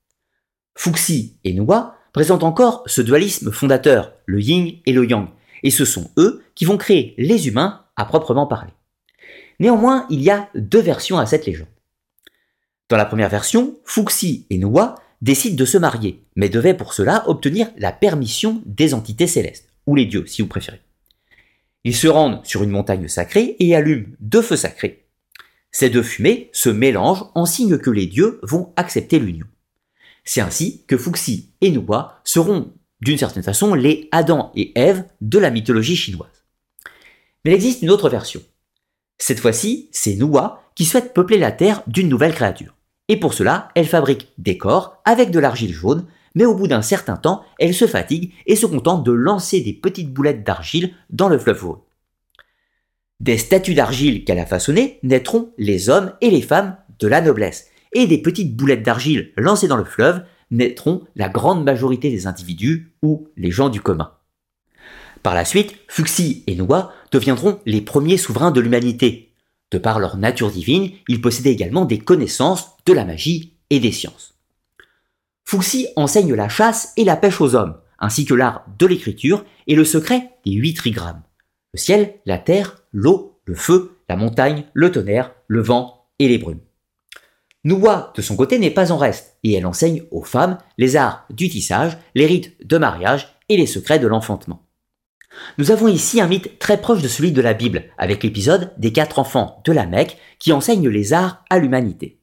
Fuxi 0.77 1.37
et 1.43 1.53
Nuwa 1.53 1.97
présentent 2.13 2.45
encore 2.45 2.85
ce 2.87 3.03
dualisme 3.03 3.51
fondateur, 3.51 4.13
le 4.27 4.41
yin 4.41 4.77
et 4.87 4.93
le 4.93 5.05
yang, 5.05 5.29
et 5.65 5.71
ce 5.71 5.85
sont 5.85 6.13
eux 6.17 6.45
qui 6.55 6.65
vont 6.65 6.77
créer 6.77 7.15
les 7.19 7.49
humains 7.49 7.85
à 7.97 8.05
proprement 8.05 8.47
parler. 8.47 8.73
Néanmoins, 9.59 10.07
il 10.09 10.23
y 10.23 10.31
a 10.31 10.49
deux 10.55 10.81
versions 10.81 11.19
à 11.19 11.27
cette 11.27 11.47
légende. 11.47 11.69
Dans 12.89 12.97
la 12.97 13.05
première 13.05 13.29
version, 13.29 13.79
Fuxi 13.85 14.47
et 14.49 14.59
Nuwa 14.59 14.95
décident 15.23 15.57
de 15.57 15.65
se 15.65 15.79
marier, 15.79 16.25
mais 16.37 16.49
devaient 16.49 16.77
pour 16.77 16.95
cela 16.95 17.29
obtenir 17.29 17.69
la 17.79 17.91
permission 17.91 18.63
des 18.65 18.95
entités 18.95 19.27
célestes, 19.27 19.69
ou 19.87 19.97
les 19.97 20.07
dieux 20.07 20.27
si 20.27 20.43
vous 20.43 20.49
préférez. 20.49 20.81
Ils 21.85 21.97
se 21.97 22.09
rendent 22.09 22.45
sur 22.45 22.63
une 22.63 22.71
montagne 22.71 23.09
sacrée 23.09 23.57
et 23.59 23.75
allument 23.75 24.15
deux 24.21 24.43
feux 24.43 24.57
sacrés. 24.57 25.07
Ces 25.71 25.91
deux 25.91 26.03
fumées 26.03 26.51
se 26.53 26.69
mélangent 26.69 27.25
en 27.35 27.47
signe 27.47 27.79
que 27.79 27.91
les 27.91 28.07
dieux 28.07 28.39
vont 28.43 28.73
accepter 28.77 29.19
l'union. 29.19 29.47
C'est 30.25 30.41
ainsi 30.41 30.85
que 30.87 30.97
Fuxi 30.97 31.53
et 31.61 31.71
Nuwa 31.71 32.21
seront 32.25 32.73
d'une 33.01 33.19
certaine 33.19 33.43
façon 33.43 33.75
les 33.75 34.09
Adam 34.13 34.53
et 34.55 34.79
Ève 34.79 35.05
de 35.21 35.39
la 35.39 35.51
mythologie 35.51 35.97
chinoise. 35.97 36.45
Mais 37.45 37.51
il 37.51 37.55
existe 37.55 37.83
une 37.83 37.91
autre 37.91 38.09
version. 38.09 38.43
Cette 39.19 39.41
fois-ci, 39.41 39.89
c'est 39.91 40.15
Nuwa 40.15 40.63
qui 40.75 40.85
souhaite 40.85 41.13
peupler 41.13 41.39
la 41.39 41.51
Terre 41.51 41.83
d'une 41.87 42.09
nouvelle 42.09 42.35
créature. 42.35 42.77
Et 43.09 43.17
pour 43.17 43.35
cela, 43.35 43.69
elle 43.75 43.87
fabrique 43.87 44.29
des 44.39 44.57
corps 44.57 45.03
avec 45.05 45.31
de 45.31 45.41
l'argile 45.41 45.73
jaune, 45.73 46.07
mais 46.35 46.45
au 46.45 46.55
bout 46.55 46.69
d'un 46.69 46.83
certain 46.83 47.17
temps, 47.17 47.43
elle 47.59 47.75
se 47.75 47.87
fatigue 47.87 48.33
et 48.47 48.57
se 48.57 48.67
contente 48.67 49.05
de 49.05 49.13
lancer 49.13 49.61
des 49.61 49.73
petites 49.73 50.13
boulettes 50.13 50.45
d'argile 50.45 50.95
dans 51.11 51.29
le 51.29 51.39
fleuve 51.39 51.61
jaune. 51.61 51.79
Des 53.21 53.39
statues 53.39 53.75
d'argile 53.75 54.25
qu'elle 54.25 54.39
a 54.41 54.47
façonnées 54.47 54.99
naîtront 55.03 55.53
les 55.57 55.89
hommes 55.89 56.13
et 56.21 56.31
les 56.31 56.43
femmes 56.43 56.77
de 56.99 57.07
la 57.07 57.21
noblesse, 57.21 57.69
et 57.93 58.07
des 58.07 58.19
petites 58.19 58.57
boulettes 58.57 58.83
d'argile 58.83 59.33
lancées 59.37 59.69
dans 59.69 59.77
le 59.77 59.85
fleuve 59.85 60.23
naîtront 60.51 61.03
la 61.15 61.29
grande 61.29 61.65
majorité 61.65 62.11
des 62.11 62.27
individus 62.27 62.93
ou 63.03 63.29
les 63.37 63.51
gens 63.51 63.69
du 63.69 63.81
commun. 63.81 64.13
Par 65.23 65.35
la 65.35 65.45
suite, 65.45 65.77
Fuxi 65.89 66.43
et 66.47 66.57
Noah 66.57 66.93
deviendront 67.13 67.61
les 67.65 67.81
premiers 67.81 68.17
souverains 68.17 68.51
de 68.51 68.61
l'humanité. 68.61 69.33
De 69.71 69.79
par 69.79 70.01
leur 70.01 70.17
nature 70.17 70.51
divine, 70.51 70.91
ils 71.09 71.21
possédaient 71.21 71.53
également 71.53 71.85
des 71.85 71.99
connaissances 71.99 72.77
de 72.87 72.93
la 72.93 73.05
magie 73.05 73.55
et 73.71 73.79
des 73.79 73.93
sciences. 73.93 74.35
Fuxi 75.45 75.89
enseigne 75.97 76.35
la 76.35 76.49
chasse 76.49 76.93
et 76.97 77.05
la 77.05 77.17
pêche 77.17 77.41
aux 77.41 77.55
hommes, 77.55 77.79
ainsi 77.99 78.25
que 78.25 78.35
l'art 78.35 78.65
de 78.79 78.87
l'écriture 78.87 79.45
et 79.67 79.75
le 79.75 79.85
secret 79.85 80.31
des 80.45 80.53
huit 80.53 80.75
trigrammes. 80.75 81.23
Le 81.73 81.79
ciel, 81.79 82.15
la 82.27 82.39
terre, 82.39 82.83
l'eau, 82.93 83.41
le 83.45 83.55
feu, 83.55 83.99
la 84.09 84.17
montagne, 84.17 84.65
le 84.75 84.91
tonnerre, 84.91 85.33
le 85.47 85.63
vent 85.63 86.07
et 86.19 86.29
les 86.29 86.39
brumes. 86.39 86.61
Noua, 87.65 88.13
de 88.17 88.23
son 88.23 88.35
côté, 88.35 88.59
n'est 88.59 88.71
pas 88.71 88.91
en 88.91 88.97
reste, 88.97 89.37
et 89.45 89.55
elle 89.55 89.67
enseigne 89.67 90.03
aux 90.11 90.25
femmes 90.25 90.59
les 90.79 90.97
arts 90.97 91.27
du 91.31 91.49
tissage, 91.49 91.97
les 92.15 92.27
rites 92.27 92.67
de 92.67 92.77
mariage 92.77 93.37
et 93.49 93.57
les 93.57 93.67
secrets 93.67 94.01
de 94.01 94.09
l'enfantement. 94.09 94.67
Nous 95.59 95.71
avons 95.71 95.89
ici 95.89 96.21
un 96.21 96.27
mythe 96.27 96.59
très 96.59 96.81
proche 96.81 97.03
de 97.03 97.09
celui 97.09 97.33
de 97.33 97.41
la 97.41 97.55
Bible, 97.55 97.85
avec 97.99 98.23
l'épisode 98.23 98.73
des 98.79 98.93
quatre 98.93 99.19
enfants 99.19 99.63
de 99.65 99.73
la 99.73 99.87
Mecque 99.87 100.19
qui 100.39 100.53
enseignent 100.53 100.89
les 100.89 101.13
arts 101.13 101.45
à 101.51 101.59
l'humanité. 101.59 102.22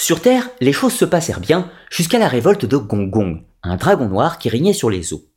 Sur 0.00 0.22
Terre, 0.22 0.48
les 0.62 0.72
choses 0.72 0.94
se 0.94 1.04
passèrent 1.04 1.40
bien 1.40 1.70
jusqu'à 1.90 2.18
la 2.18 2.26
révolte 2.26 2.64
de 2.64 2.78
Gong 2.78 3.44
un 3.62 3.76
dragon 3.76 4.08
noir 4.08 4.38
qui 4.38 4.48
régnait 4.48 4.72
sur 4.72 4.88
les 4.88 5.12
eaux. 5.12 5.28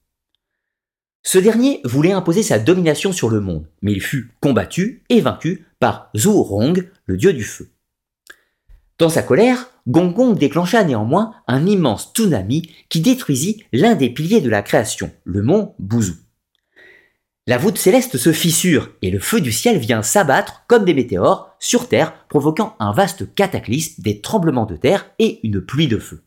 Ce 1.22 1.38
dernier 1.38 1.82
voulait 1.84 2.13
imposer 2.13 2.43
sa 2.43 2.60
domination 2.60 3.12
sur 3.12 3.29
le 3.29 3.41
monde, 3.41 3.67
mais 3.82 3.91
il 3.91 4.01
fut 4.01 4.32
combattu 4.39 5.03
et 5.10 5.20
vaincu 5.20 5.65
par 5.82 6.10
Zhou 6.15 6.41
Rong, 6.41 6.89
le 7.05 7.17
dieu 7.17 7.34
du 7.34 7.43
feu. 7.43 7.72
Dans 9.00 9.10
sa 9.10 9.22
colère, 9.22 9.70
Gong 9.86 10.13
Gong 10.13 10.36
déclencha 10.36 10.82
néanmoins 10.86 11.34
un 11.46 11.65
immense 11.65 12.13
tsunami 12.15 12.62
qui 12.88 13.01
détruisit 13.01 13.65
l'un 13.74 13.96
des 13.96 14.12
piliers 14.12 14.39
de 14.39 14.50
la 14.50 14.62
création, 14.62 15.12
le 15.25 15.41
mont 15.41 15.75
Bouzou. 15.77 16.15
La 17.45 17.57
voûte 17.57 17.77
céleste 17.77 18.17
se 18.17 18.31
fissure 18.31 18.91
et 19.01 19.12
le 19.12 19.19
feu 19.19 19.41
du 19.41 19.51
ciel 19.51 19.77
vient 19.77 20.01
s'abattre 20.01 20.63
comme 20.67 20.85
des 20.85 20.93
météores 20.93 21.53
sur 21.59 21.89
Terre, 21.89 22.25
provoquant 22.29 22.77
un 22.79 22.93
vaste 22.93 23.35
cataclysme, 23.35 24.01
des 24.01 24.21
tremblements 24.21 24.65
de 24.65 24.77
terre 24.77 25.12
et 25.19 25.41
une 25.43 25.59
pluie 25.59 25.89
de 25.89 25.97
feu. 25.97 26.23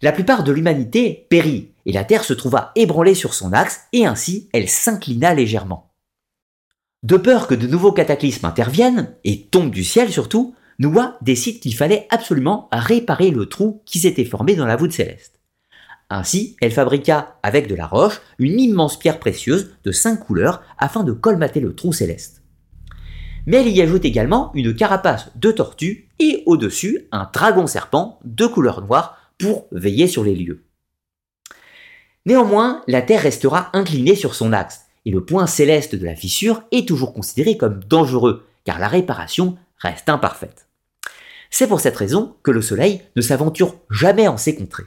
La 0.00 0.12
plupart 0.12 0.42
de 0.42 0.52
l'humanité 0.52 1.26
périt 1.28 1.72
et 1.84 1.92
la 1.92 2.04
Terre 2.04 2.24
se 2.24 2.32
trouva 2.32 2.72
ébranlée 2.76 3.14
sur 3.14 3.34
son 3.34 3.52
axe 3.52 3.82
et 3.92 4.06
ainsi 4.06 4.48
elle 4.54 4.70
s'inclina 4.70 5.34
légèrement. 5.34 5.92
De 7.02 7.18
peur 7.18 7.46
que 7.46 7.54
de 7.54 7.66
nouveaux 7.66 7.92
cataclysmes 7.92 8.46
interviennent, 8.46 9.14
et 9.24 9.42
tombent 9.48 9.70
du 9.70 9.84
ciel 9.84 10.10
surtout, 10.10 10.54
Noah 10.78 11.18
décide 11.20 11.60
qu'il 11.60 11.74
fallait 11.76 12.06
absolument 12.08 12.70
réparer 12.72 13.30
le 13.30 13.46
trou 13.46 13.82
qui 13.84 13.98
s'était 13.98 14.24
formé 14.24 14.56
dans 14.56 14.64
la 14.64 14.76
voûte 14.76 14.92
céleste. 14.92 15.33
Ainsi, 16.10 16.56
elle 16.60 16.70
fabriqua 16.70 17.38
avec 17.42 17.66
de 17.66 17.74
la 17.74 17.86
roche 17.86 18.20
une 18.38 18.60
immense 18.60 18.98
pierre 18.98 19.18
précieuse 19.18 19.74
de 19.84 19.92
cinq 19.92 20.26
couleurs 20.26 20.62
afin 20.78 21.02
de 21.02 21.12
colmater 21.12 21.60
le 21.60 21.74
trou 21.74 21.92
céleste. 21.92 22.42
Mais 23.46 23.58
elle 23.58 23.68
y 23.68 23.82
ajoute 23.82 24.04
également 24.04 24.50
une 24.54 24.74
carapace 24.74 25.30
de 25.36 25.50
tortue 25.50 26.08
et 26.18 26.42
au-dessus 26.46 27.08
un 27.12 27.28
dragon 27.32 27.66
serpent 27.66 28.18
de 28.24 28.46
couleur 28.46 28.82
noire 28.82 29.18
pour 29.38 29.66
veiller 29.72 30.06
sur 30.06 30.24
les 30.24 30.34
lieux. 30.34 30.64
Néanmoins, 32.26 32.82
la 32.86 33.02
Terre 33.02 33.22
restera 33.22 33.68
inclinée 33.74 34.14
sur 34.14 34.34
son 34.34 34.54
axe, 34.54 34.82
et 35.04 35.10
le 35.10 35.24
point 35.24 35.46
céleste 35.46 35.94
de 35.94 36.06
la 36.06 36.14
fissure 36.14 36.62
est 36.72 36.88
toujours 36.88 37.12
considéré 37.12 37.58
comme 37.58 37.84
dangereux, 37.84 38.46
car 38.64 38.78
la 38.78 38.88
réparation 38.88 39.58
reste 39.76 40.08
imparfaite. 40.08 40.66
C'est 41.50 41.68
pour 41.68 41.80
cette 41.80 41.96
raison 41.96 42.36
que 42.42 42.50
le 42.50 42.62
Soleil 42.62 43.02
ne 43.14 43.20
s'aventure 43.20 43.76
jamais 43.90 44.26
en 44.26 44.38
ces 44.38 44.54
contrées. 44.54 44.84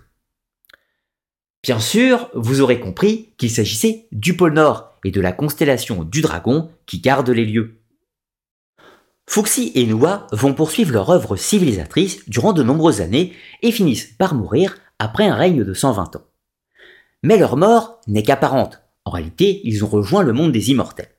Bien 1.64 1.80
sûr, 1.80 2.30
vous 2.34 2.62
aurez 2.62 2.80
compris 2.80 3.34
qu'il 3.38 3.52
s'agissait 3.52 4.08
du 4.12 4.36
pôle 4.36 4.54
Nord 4.54 4.98
et 5.04 5.12
de 5.12 5.22
la 5.22 5.32
constellation 5.32 6.04
du 6.04 6.22
Dragon 6.22 6.70
qui 6.86 7.00
garde 7.00 7.30
les 7.30 7.46
lieux. 7.46 7.80
Fuxi 9.30 9.72
et 9.76 9.86
Nua 9.86 10.28
vont 10.32 10.54
poursuivre 10.54 10.94
leur 10.94 11.10
œuvre 11.10 11.36
civilisatrice 11.36 12.28
durant 12.30 12.54
de 12.54 12.64
nombreuses 12.64 13.02
années 13.02 13.34
et 13.62 13.72
finissent 13.72 14.14
par 14.18 14.36
mourir 14.36 14.78
après 15.00 15.28
un 15.28 15.36
règne 15.36 15.64
de 15.64 15.74
120 15.74 16.16
ans. 16.16 16.26
Mais 17.24 17.38
leur 17.38 17.58
mort 17.58 18.00
n'est 18.08 18.24
qu'apparente. 18.24 18.82
En 19.04 19.12
réalité, 19.12 19.62
ils 19.64 19.84
ont 19.84 19.88
rejoint 19.88 20.24
le 20.24 20.34
monde 20.34 20.52
des 20.52 20.72
immortels. 20.72 21.12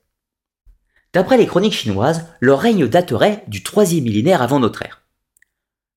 D'après 1.13 1.37
les 1.37 1.47
chroniques 1.47 1.73
chinoises, 1.73 2.25
leur 2.39 2.59
règne 2.59 2.87
daterait 2.87 3.43
du 3.47 3.63
troisième 3.63 4.03
millénaire 4.03 4.41
avant 4.41 4.59
notre 4.59 4.83
ère. 4.83 5.03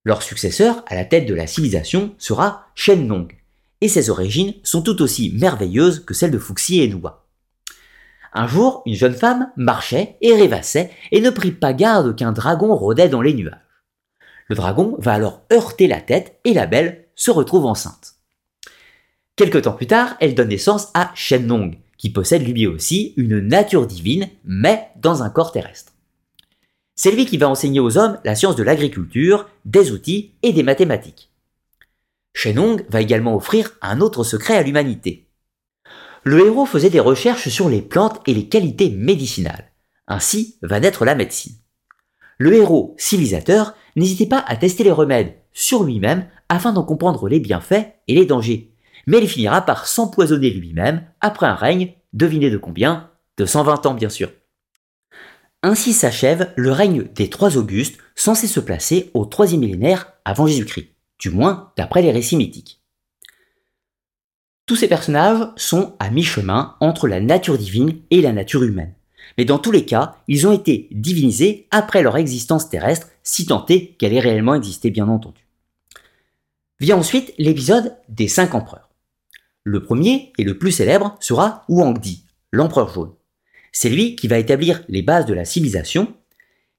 Leur 0.05 0.23
successeur 0.23 0.85
à 0.87 0.95
la 0.95 1.05
tête 1.05 1.27
de 1.27 1.35
la 1.35 1.47
civilisation 1.47 2.15
sera 2.19 2.67
Shen 2.75 3.07
Nong, 3.07 3.29
et 3.83 3.89
ses 3.89 4.09
origines 4.09 4.55
sont 4.63 4.81
tout 4.81 5.03
aussi 5.03 5.35
merveilleuses 5.35 6.05
que 6.05 6.15
celles 6.15 6.31
de 6.31 6.39
Fuxi 6.39 6.81
et 6.81 6.89
Nua. 6.89 7.27
Un 8.33 8.47
jour, 8.47 8.83
une 8.87 8.95
jeune 8.95 9.13
femme 9.13 9.51
marchait 9.57 10.17
et 10.23 10.35
rêvassait 10.35 10.91
et 11.11 11.21
ne 11.21 11.29
prit 11.29 11.51
pas 11.51 11.75
garde 11.75 12.17
qu'un 12.17 12.33
dragon 12.33 12.75
rôdait 12.75 13.11
dans 13.11 13.21
les 13.21 13.35
nuages. 13.35 13.59
Le 14.49 14.55
dragon 14.55 14.97
va 14.99 15.13
alors 15.13 15.43
heurter 15.53 15.89
la 15.89 16.01
tête 16.01 16.39
et 16.45 16.55
la 16.55 16.67
belle 16.67 17.09
se 17.17 17.31
retrouve 17.31 17.67
enceinte. 17.67 18.15
Quelque 19.35 19.59
temps 19.59 19.73
plus 19.73 19.89
tard, 19.89 20.15
elle 20.21 20.37
donne 20.37 20.49
naissance 20.49 20.89
à 20.95 21.11
Shen 21.15 21.47
Nong, 21.47 21.77
qui 21.99 22.11
possède 22.11 22.47
lui 22.47 22.67
aussi 22.69 23.15
une 23.17 23.41
nature 23.41 23.87
divine, 23.87 24.29
mais 24.45 24.89
dans 24.97 25.25
un 25.25 25.31
corps 25.31 25.53
terrestre. 25.53 25.93
C'est 26.95 27.11
lui 27.11 27.27
qui 27.27 27.37
va 27.37 27.49
enseigner 27.49 27.81
aux 27.81 27.99
hommes 27.99 28.19
la 28.25 28.37
science 28.37 28.55
de 28.55 28.63
l'agriculture, 28.63 29.49
des 29.65 29.91
outils 29.91 30.35
et 30.43 30.53
des 30.53 30.63
mathématiques. 30.63 31.32
Shenong 32.35 32.85
va 32.89 33.01
également 33.01 33.37
offrir 33.37 33.73
un 33.83 34.01
autre 34.01 34.25
secret 34.25 34.57
à 34.57 34.63
l'humanité. 34.63 35.29
Le 36.25 36.47
héros 36.47 36.67
faisait 36.67 36.91
des 36.91 37.01
recherches 37.01 37.49
sur 37.49 37.69
les 37.69 37.83
plantes 37.83 38.21
et 38.27 38.35
les 38.35 38.49
qualités 38.49 38.91
médicinales. 38.91 39.73
Ainsi 40.07 40.59
va 40.63 40.81
naître 40.81 41.05
la 41.05 41.15
médecine. 41.15 41.57
Le 42.39 42.55
héros 42.55 42.95
civilisateur 42.99 43.75
n'hésitait 43.97 44.27
pas 44.27 44.45
à 44.47 44.57
tester 44.57 44.85
les 44.85 44.91
remèdes 44.91 45.35
sur 45.53 45.85
lui-même 45.85 46.29
afin 46.49 46.73
d'en 46.73 46.85
comprendre 46.85 47.29
les 47.29 47.41
bienfaits 47.41 47.87
et 48.09 48.15
les 48.15 48.27
dangers 48.27 48.73
mais 49.07 49.19
il 49.19 49.29
finira 49.29 49.63
par 49.63 49.87
s'empoisonner 49.87 50.51
lui-même 50.51 51.05
après 51.21 51.47
un 51.47 51.55
règne, 51.55 51.95
devinez 52.13 52.51
de 52.51 52.59
combien? 52.59 53.11
De 53.39 53.47
120 53.47 53.87
ans 53.87 53.95
bien 53.95 54.09
sûr. 54.09 54.31
Ainsi 55.63 55.93
s'achève 55.93 56.53
le 56.57 56.73
règne 56.73 57.05
des 57.15 57.31
trois 57.31 57.57
Augustes, 57.57 57.99
censé 58.15 58.47
se 58.47 58.61
placer 58.61 59.11
au 59.15 59.25
troisième 59.25 59.61
millénaire 59.61 60.13
avant 60.25 60.47
Jésus-Christ, 60.47 60.92
du 61.23 61.31
moins 61.31 61.73
d'après 61.77 62.03
les 62.03 62.11
récits 62.11 62.37
mythiques. 62.37 62.81
Tous 64.67 64.75
ces 64.75 64.89
personnages 64.89 65.47
sont 65.57 65.95
à 66.01 66.11
mi-chemin 66.11 66.77
entre 66.81 67.07
la 67.07 67.21
nature 67.21 67.57
divine 67.57 68.01
et 68.11 68.21
la 68.21 68.33
nature 68.33 68.65
humaine. 68.65 68.95
Mais 69.39 69.45
dans 69.45 69.59
tous 69.59 69.71
les 69.71 69.85
cas, 69.85 70.17
ils 70.27 70.49
ont 70.49 70.53
été 70.53 70.89
divinisés 70.91 71.69
après 71.71 72.03
leur 72.03 72.17
existence 72.17 72.69
terrestre, 72.69 73.09
si 73.23 73.47
tant 73.47 73.65
est 73.67 73.95
qu'elle 73.99 74.13
ait 74.13 74.21
réellement 74.21 74.57
existé 74.57 74.91
bien 74.91 75.07
entendu. 75.07 75.47
Vient 76.81 76.97
ensuite 76.97 77.33
l'épisode 77.39 77.97
des 78.09 78.27
cinq 78.27 78.57
empereurs. 78.57 78.91
Le 79.63 79.81
premier 79.81 80.33
et 80.39 80.45
le 80.45 80.59
plus 80.59 80.73
célèbre 80.73 81.17
sera 81.21 81.65
Huangdi, 81.69 82.27
l'empereur 82.51 82.93
jaune. 82.93 83.13
C'est 83.71 83.91
lui 83.91 84.17
qui 84.17 84.27
va 84.27 84.39
établir 84.39 84.83
les 84.89 85.03
bases 85.03 85.27
de 85.27 85.35
la 85.35 85.45
civilisation. 85.45 86.15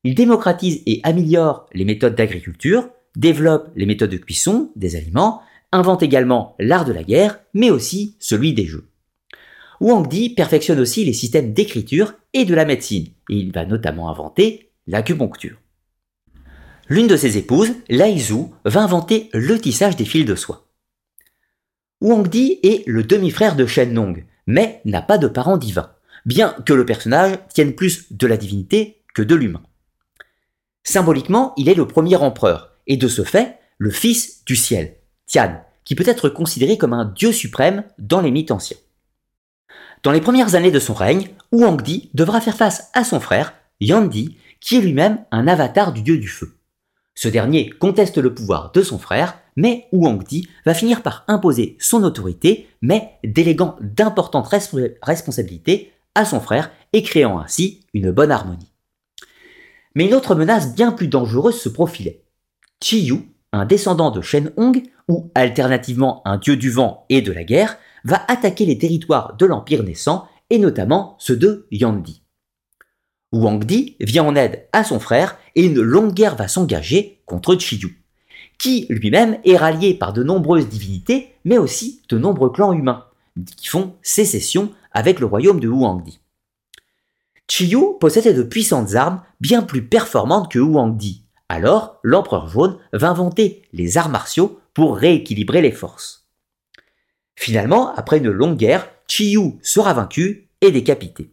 Il 0.04 0.16
démocratise 0.16 0.84
et 0.86 1.00
améliore 1.04 1.66
les 1.74 1.86
méthodes 1.86 2.16
d'agriculture, 2.16 2.90
développe 3.16 3.72
les 3.76 3.86
méthodes 3.86 4.10
de 4.10 4.18
cuisson 4.18 4.72
des 4.76 4.96
aliments, 4.96 5.42
invente 5.72 6.04
également 6.04 6.56
l'art 6.60 6.86
de 6.86 6.94
la 6.94 7.04
guerre, 7.04 7.40
mais 7.54 7.72
aussi 7.72 8.16
celui 8.20 8.54
des 8.54 8.66
jeux. 8.66 8.90
Huangdi 9.82 10.30
perfectionne 10.30 10.80
aussi 10.80 11.04
les 11.04 11.14
systèmes 11.14 11.54
d'écriture 11.54 12.14
et 12.34 12.46
de 12.46 12.56
la 12.56 12.66
médecine, 12.66 13.08
et 13.30 13.36
il 13.36 13.52
va 13.52 13.66
notamment 13.66 14.10
inventer 14.10 14.72
l'acupuncture. 14.88 15.58
L'une 16.90 17.08
de 17.08 17.18
ses 17.18 17.38
épouses, 17.38 17.74
Zhu, 17.90 18.46
va 18.66 18.84
inventer 18.84 19.30
le 19.34 19.60
tissage 19.60 19.96
des 19.96 20.06
fils 20.06 20.26
de 20.26 20.36
soie. 20.36 20.68
Huangdi 22.02 22.60
est 22.64 22.86
le 22.88 23.04
demi-frère 23.04 23.56
de 23.56 23.66
Shen 23.66 23.94
Nong, 23.94 24.26
mais 24.46 24.82
n'a 24.86 25.02
pas 25.02 25.18
de 25.18 25.28
parent 25.28 25.58
divin, 25.58 25.92
bien 26.26 26.56
que 26.66 26.74
le 26.74 26.86
personnage 26.86 27.40
tienne 27.54 27.74
plus 27.74 28.12
de 28.12 28.28
la 28.28 28.38
divinité 28.38 29.02
que 29.14 29.22
de 29.22 29.36
l'humain. 29.36 29.64
Symboliquement, 30.84 31.54
il 31.56 31.70
est 31.70 31.76
le 31.76 31.88
premier 31.88 32.18
empereur, 32.18 32.73
et 32.88 32.98
de 32.98 33.08
ce 33.08 33.24
fait, 33.24 33.60
le 33.78 33.90
fils 33.90 34.44
du 34.46 34.56
ciel, 34.56 34.96
Tian, 35.26 35.62
qui 35.86 35.96
peut 35.96 36.08
être 36.08 36.30
considéré 36.30 36.78
comme 36.78 36.94
un 36.94 37.06
dieu 37.06 37.32
suprême 37.32 37.84
dans 37.98 38.22
les 38.22 38.32
mythes 38.32 38.52
anciens. 38.52 38.78
Dans 40.04 40.12
les 40.12 40.22
premières 40.22 40.56
années 40.56 40.72
de 40.72 40.80
son 40.80 40.94
règne, 40.94 41.30
Huangdi 41.52 42.10
devra 42.14 42.42
faire 42.42 42.58
face 42.58 42.90
à 42.94 43.04
son 43.04 43.20
frère, 43.20 43.54
Yandi, 43.80 44.38
qui 44.60 44.78
est 44.78 44.82
lui-même 44.82 45.24
un 45.32 45.48
avatar 45.48 45.94
du 45.94 46.02
dieu 46.02 46.18
du 46.18 46.28
feu. 46.28 46.58
Ce 47.16 47.28
dernier 47.28 47.70
conteste 47.70 48.18
le 48.18 48.34
pouvoir 48.34 48.72
de 48.72 48.82
son 48.82 48.98
frère, 48.98 49.38
mais 49.56 49.88
Huangdi 49.92 50.48
va 50.66 50.74
finir 50.74 51.04
par 51.04 51.24
imposer 51.28 51.78
son 51.80 52.04
autorité, 52.04 52.68
mais 52.82 53.12
déléguant 53.24 53.78
d'importantes 53.82 54.50
responsabilités 55.02 55.94
à 56.16 56.26
son 56.26 56.40
frère 56.40 56.72
et 56.92 57.04
créant 57.04 57.40
ainsi 57.40 57.82
une 57.94 58.12
bonne 58.12 58.32
harmonie. 58.32 58.72
Mais 59.96 60.06
une 60.06 60.16
autre 60.16 60.36
menace 60.36 60.74
bien 60.74 60.92
plus 60.92 61.08
dangereuse 61.08 61.60
se 61.60 61.70
profilait. 61.70 62.23
Chiyu, 62.84 63.30
un 63.54 63.64
descendant 63.64 64.12
de 64.12 64.20
Shen 64.20 64.52
Hong, 64.58 64.84
ou 65.08 65.32
alternativement 65.36 66.22
un 66.26 66.38
dieu 66.38 66.58
du 66.58 66.70
vent 66.70 67.06
et 67.08 67.22
de 67.22 67.32
la 67.32 67.46
guerre, 67.46 67.78
va 68.04 68.22
attaquer 68.28 68.66
les 68.66 68.78
territoires 68.78 69.38
de 69.38 69.46
l'empire 69.46 69.84
naissant, 69.84 70.28
et 70.50 70.60
notamment 70.60 71.16
ceux 71.18 71.38
de 71.38 71.66
Yandi. 71.72 72.22
Di 73.32 73.96
vient 74.02 74.26
en 74.26 74.36
aide 74.36 74.68
à 74.74 74.84
son 74.84 75.00
frère 75.00 75.38
et 75.56 75.64
une 75.64 75.80
longue 75.80 76.14
guerre 76.14 76.36
va 76.36 76.50
s'engager 76.50 77.22
contre 77.26 77.56
Chiyu, 77.56 78.04
qui 78.60 78.86
lui-même 78.90 79.40
est 79.46 79.56
rallié 79.56 79.94
par 79.94 80.12
de 80.12 80.22
nombreuses 80.22 80.68
divinités, 80.68 81.36
mais 81.46 81.58
aussi 81.58 82.02
de 82.10 82.18
nombreux 82.18 82.52
clans 82.52 82.74
humains, 82.74 83.06
qui 83.56 83.68
font 83.68 83.96
sécession 84.02 84.74
avec 84.92 85.22
le 85.22 85.26
royaume 85.26 85.62
de 85.62 85.72
Di. 86.04 86.20
Chiyu 87.48 87.98
possédait 88.02 88.34
de 88.34 88.44
puissantes 88.44 88.96
armes 88.96 89.24
bien 89.40 89.62
plus 89.62 89.88
performantes 89.88 90.52
que 90.52 90.60
Di. 90.92 91.23
Alors, 91.50 92.00
l'empereur 92.04 92.48
jaune 92.48 92.78
va 92.94 93.10
inventer 93.10 93.64
les 93.74 93.98
arts 93.98 94.10
martiaux 94.10 94.60
pour 94.74 94.98
rééquilibrer 94.98 95.62
les 95.62 95.72
forces. 95.72 96.28
Finalement, 97.36 97.94
après 97.96 98.18
une 98.18 98.30
longue 98.30 98.58
guerre, 98.58 98.90
Chiyu 99.08 99.60
sera 99.62 99.94
vaincu 99.94 100.50
et 100.62 100.72
décapité. 100.72 101.32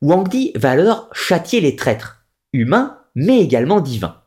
Di 0.00 0.52
va 0.54 0.70
alors 0.70 1.08
châtier 1.12 1.60
les 1.60 1.76
traîtres, 1.76 2.24
humains 2.52 2.98
mais 3.14 3.40
également 3.40 3.80
divins. 3.80 4.22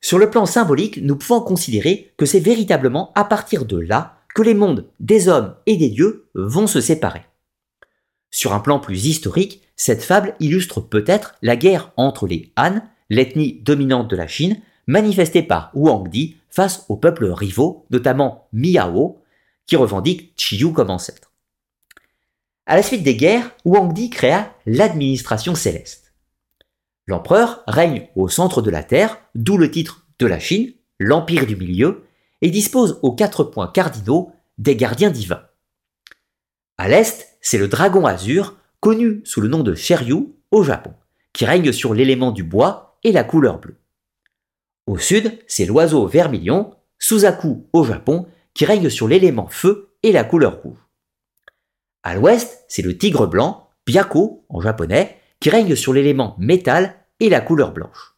Sur 0.00 0.18
le 0.18 0.28
plan 0.28 0.44
symbolique, 0.44 0.98
nous 0.98 1.16
pouvons 1.16 1.40
considérer 1.40 2.12
que 2.18 2.26
c'est 2.26 2.40
véritablement 2.40 3.12
à 3.14 3.24
partir 3.24 3.64
de 3.64 3.78
là 3.78 4.18
que 4.34 4.42
les 4.42 4.52
mondes 4.52 4.90
des 5.00 5.28
hommes 5.28 5.54
et 5.64 5.78
des 5.78 5.88
dieux 5.88 6.28
vont 6.34 6.66
se 6.66 6.82
séparer. 6.82 7.24
Sur 8.30 8.52
un 8.52 8.60
plan 8.60 8.78
plus 8.78 9.06
historique, 9.06 9.62
cette 9.76 10.02
fable 10.02 10.34
illustre 10.40 10.80
peut-être 10.82 11.36
la 11.40 11.56
guerre 11.56 11.92
entre 11.96 12.26
les 12.26 12.52
Han, 12.58 12.82
l'ethnie 13.10 13.60
dominante 13.62 14.08
de 14.08 14.16
la 14.16 14.26
Chine, 14.26 14.60
manifestée 14.86 15.42
par 15.42 15.72
Di 16.10 16.36
face 16.50 16.84
aux 16.88 16.96
peuples 16.96 17.26
rivaux, 17.26 17.86
notamment 17.90 18.48
Miao, 18.52 19.22
qui 19.66 19.76
revendique 19.76 20.32
Chiyu 20.36 20.72
comme 20.72 20.90
ancêtre. 20.90 21.32
À 22.66 22.76
la 22.76 22.82
suite 22.82 23.02
des 23.02 23.16
guerres, 23.16 23.50
Di 23.64 24.10
créa 24.10 24.54
l'administration 24.66 25.54
céleste. 25.54 26.14
L'empereur 27.06 27.62
règne 27.66 28.08
au 28.16 28.28
centre 28.28 28.62
de 28.62 28.70
la 28.70 28.82
Terre, 28.82 29.18
d'où 29.34 29.58
le 29.58 29.70
titre 29.70 30.06
de 30.18 30.26
la 30.26 30.38
Chine, 30.38 30.72
l'Empire 30.98 31.46
du 31.46 31.56
Milieu, 31.56 32.04
et 32.40 32.50
dispose 32.50 32.98
aux 33.02 33.14
quatre 33.14 33.44
points 33.44 33.68
cardinaux 33.68 34.32
des 34.58 34.76
gardiens 34.76 35.10
divins. 35.10 35.42
À 36.78 36.88
l'est, 36.88 37.36
c'est 37.40 37.58
le 37.58 37.68
dragon 37.68 38.06
azur, 38.06 38.56
connu 38.80 39.20
sous 39.24 39.40
le 39.40 39.48
nom 39.48 39.62
de 39.62 39.74
Sheryu 39.74 40.34
au 40.50 40.62
Japon, 40.62 40.94
qui 41.32 41.44
règne 41.44 41.72
sur 41.72 41.94
l'élément 41.94 42.32
du 42.32 42.42
bois 42.42 42.83
et 43.04 43.12
la 43.12 43.24
couleur 43.24 43.58
bleue. 43.58 43.78
Au 44.86 44.98
sud, 44.98 45.38
c'est 45.46 45.66
l'oiseau 45.66 46.06
vermilion, 46.06 46.74
Suzaku 46.98 47.66
au 47.72 47.84
Japon, 47.84 48.26
qui 48.54 48.64
règne 48.64 48.88
sur 48.88 49.08
l'élément 49.08 49.48
feu 49.48 49.94
et 50.02 50.12
la 50.12 50.24
couleur 50.24 50.62
rouge. 50.62 50.78
À 52.02 52.14
l'ouest, 52.14 52.64
c'est 52.68 52.82
le 52.82 52.96
tigre 52.98 53.26
blanc, 53.26 53.70
Byako 53.86 54.44
en 54.48 54.60
japonais, 54.60 55.18
qui 55.40 55.50
règne 55.50 55.74
sur 55.74 55.92
l'élément 55.92 56.36
métal 56.38 56.96
et 57.20 57.28
la 57.28 57.40
couleur 57.40 57.72
blanche. 57.72 58.14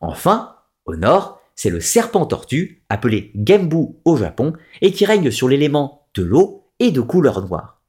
Enfin, 0.00 0.56
au 0.86 0.96
nord, 0.96 1.40
c'est 1.54 1.70
le 1.70 1.80
serpent 1.80 2.24
tortue, 2.24 2.82
appelé 2.88 3.32
Gembu 3.34 3.96
au 4.04 4.16
Japon, 4.16 4.54
et 4.80 4.92
qui 4.92 5.04
règne 5.04 5.30
sur 5.30 5.48
l'élément 5.48 6.08
de 6.14 6.22
l'eau 6.22 6.70
et 6.78 6.90
de 6.90 7.02
couleur 7.02 7.46
noire. 7.46 7.82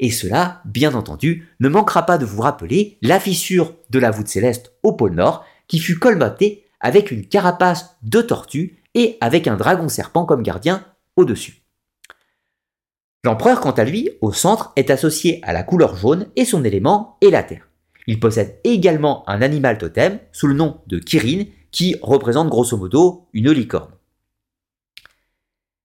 Et 0.00 0.10
cela, 0.10 0.62
bien 0.64 0.94
entendu, 0.94 1.48
ne 1.60 1.68
manquera 1.68 2.04
pas 2.04 2.18
de 2.18 2.24
vous 2.24 2.42
rappeler 2.42 2.98
la 3.02 3.20
fissure 3.20 3.74
de 3.90 3.98
la 3.98 4.10
voûte 4.10 4.28
céleste 4.28 4.72
au 4.82 4.92
pôle 4.92 5.14
Nord, 5.14 5.44
qui 5.68 5.78
fut 5.78 5.98
colmatée 5.98 6.64
avec 6.80 7.10
une 7.10 7.26
carapace 7.26 7.96
de 8.02 8.20
tortue 8.20 8.82
et 8.94 9.16
avec 9.20 9.46
un 9.46 9.56
dragon 9.56 9.88
serpent 9.88 10.24
comme 10.24 10.42
gardien 10.42 10.84
au-dessus. 11.16 11.62
L'empereur, 13.24 13.60
quant 13.60 13.72
à 13.72 13.84
lui, 13.84 14.10
au 14.20 14.32
centre, 14.32 14.72
est 14.76 14.90
associé 14.90 15.40
à 15.42 15.52
la 15.52 15.62
couleur 15.62 15.96
jaune 15.96 16.28
et 16.36 16.44
son 16.44 16.64
élément 16.64 17.18
est 17.20 17.30
la 17.30 17.42
terre. 17.42 17.68
Il 18.06 18.20
possède 18.20 18.58
également 18.64 19.28
un 19.28 19.42
animal 19.42 19.76
totem 19.76 20.18
sous 20.32 20.46
le 20.46 20.54
nom 20.54 20.80
de 20.86 20.98
Kirin 20.98 21.44
qui 21.70 21.96
représente 22.00 22.48
grosso 22.48 22.76
modo 22.76 23.28
une 23.32 23.50
licorne. 23.50 23.92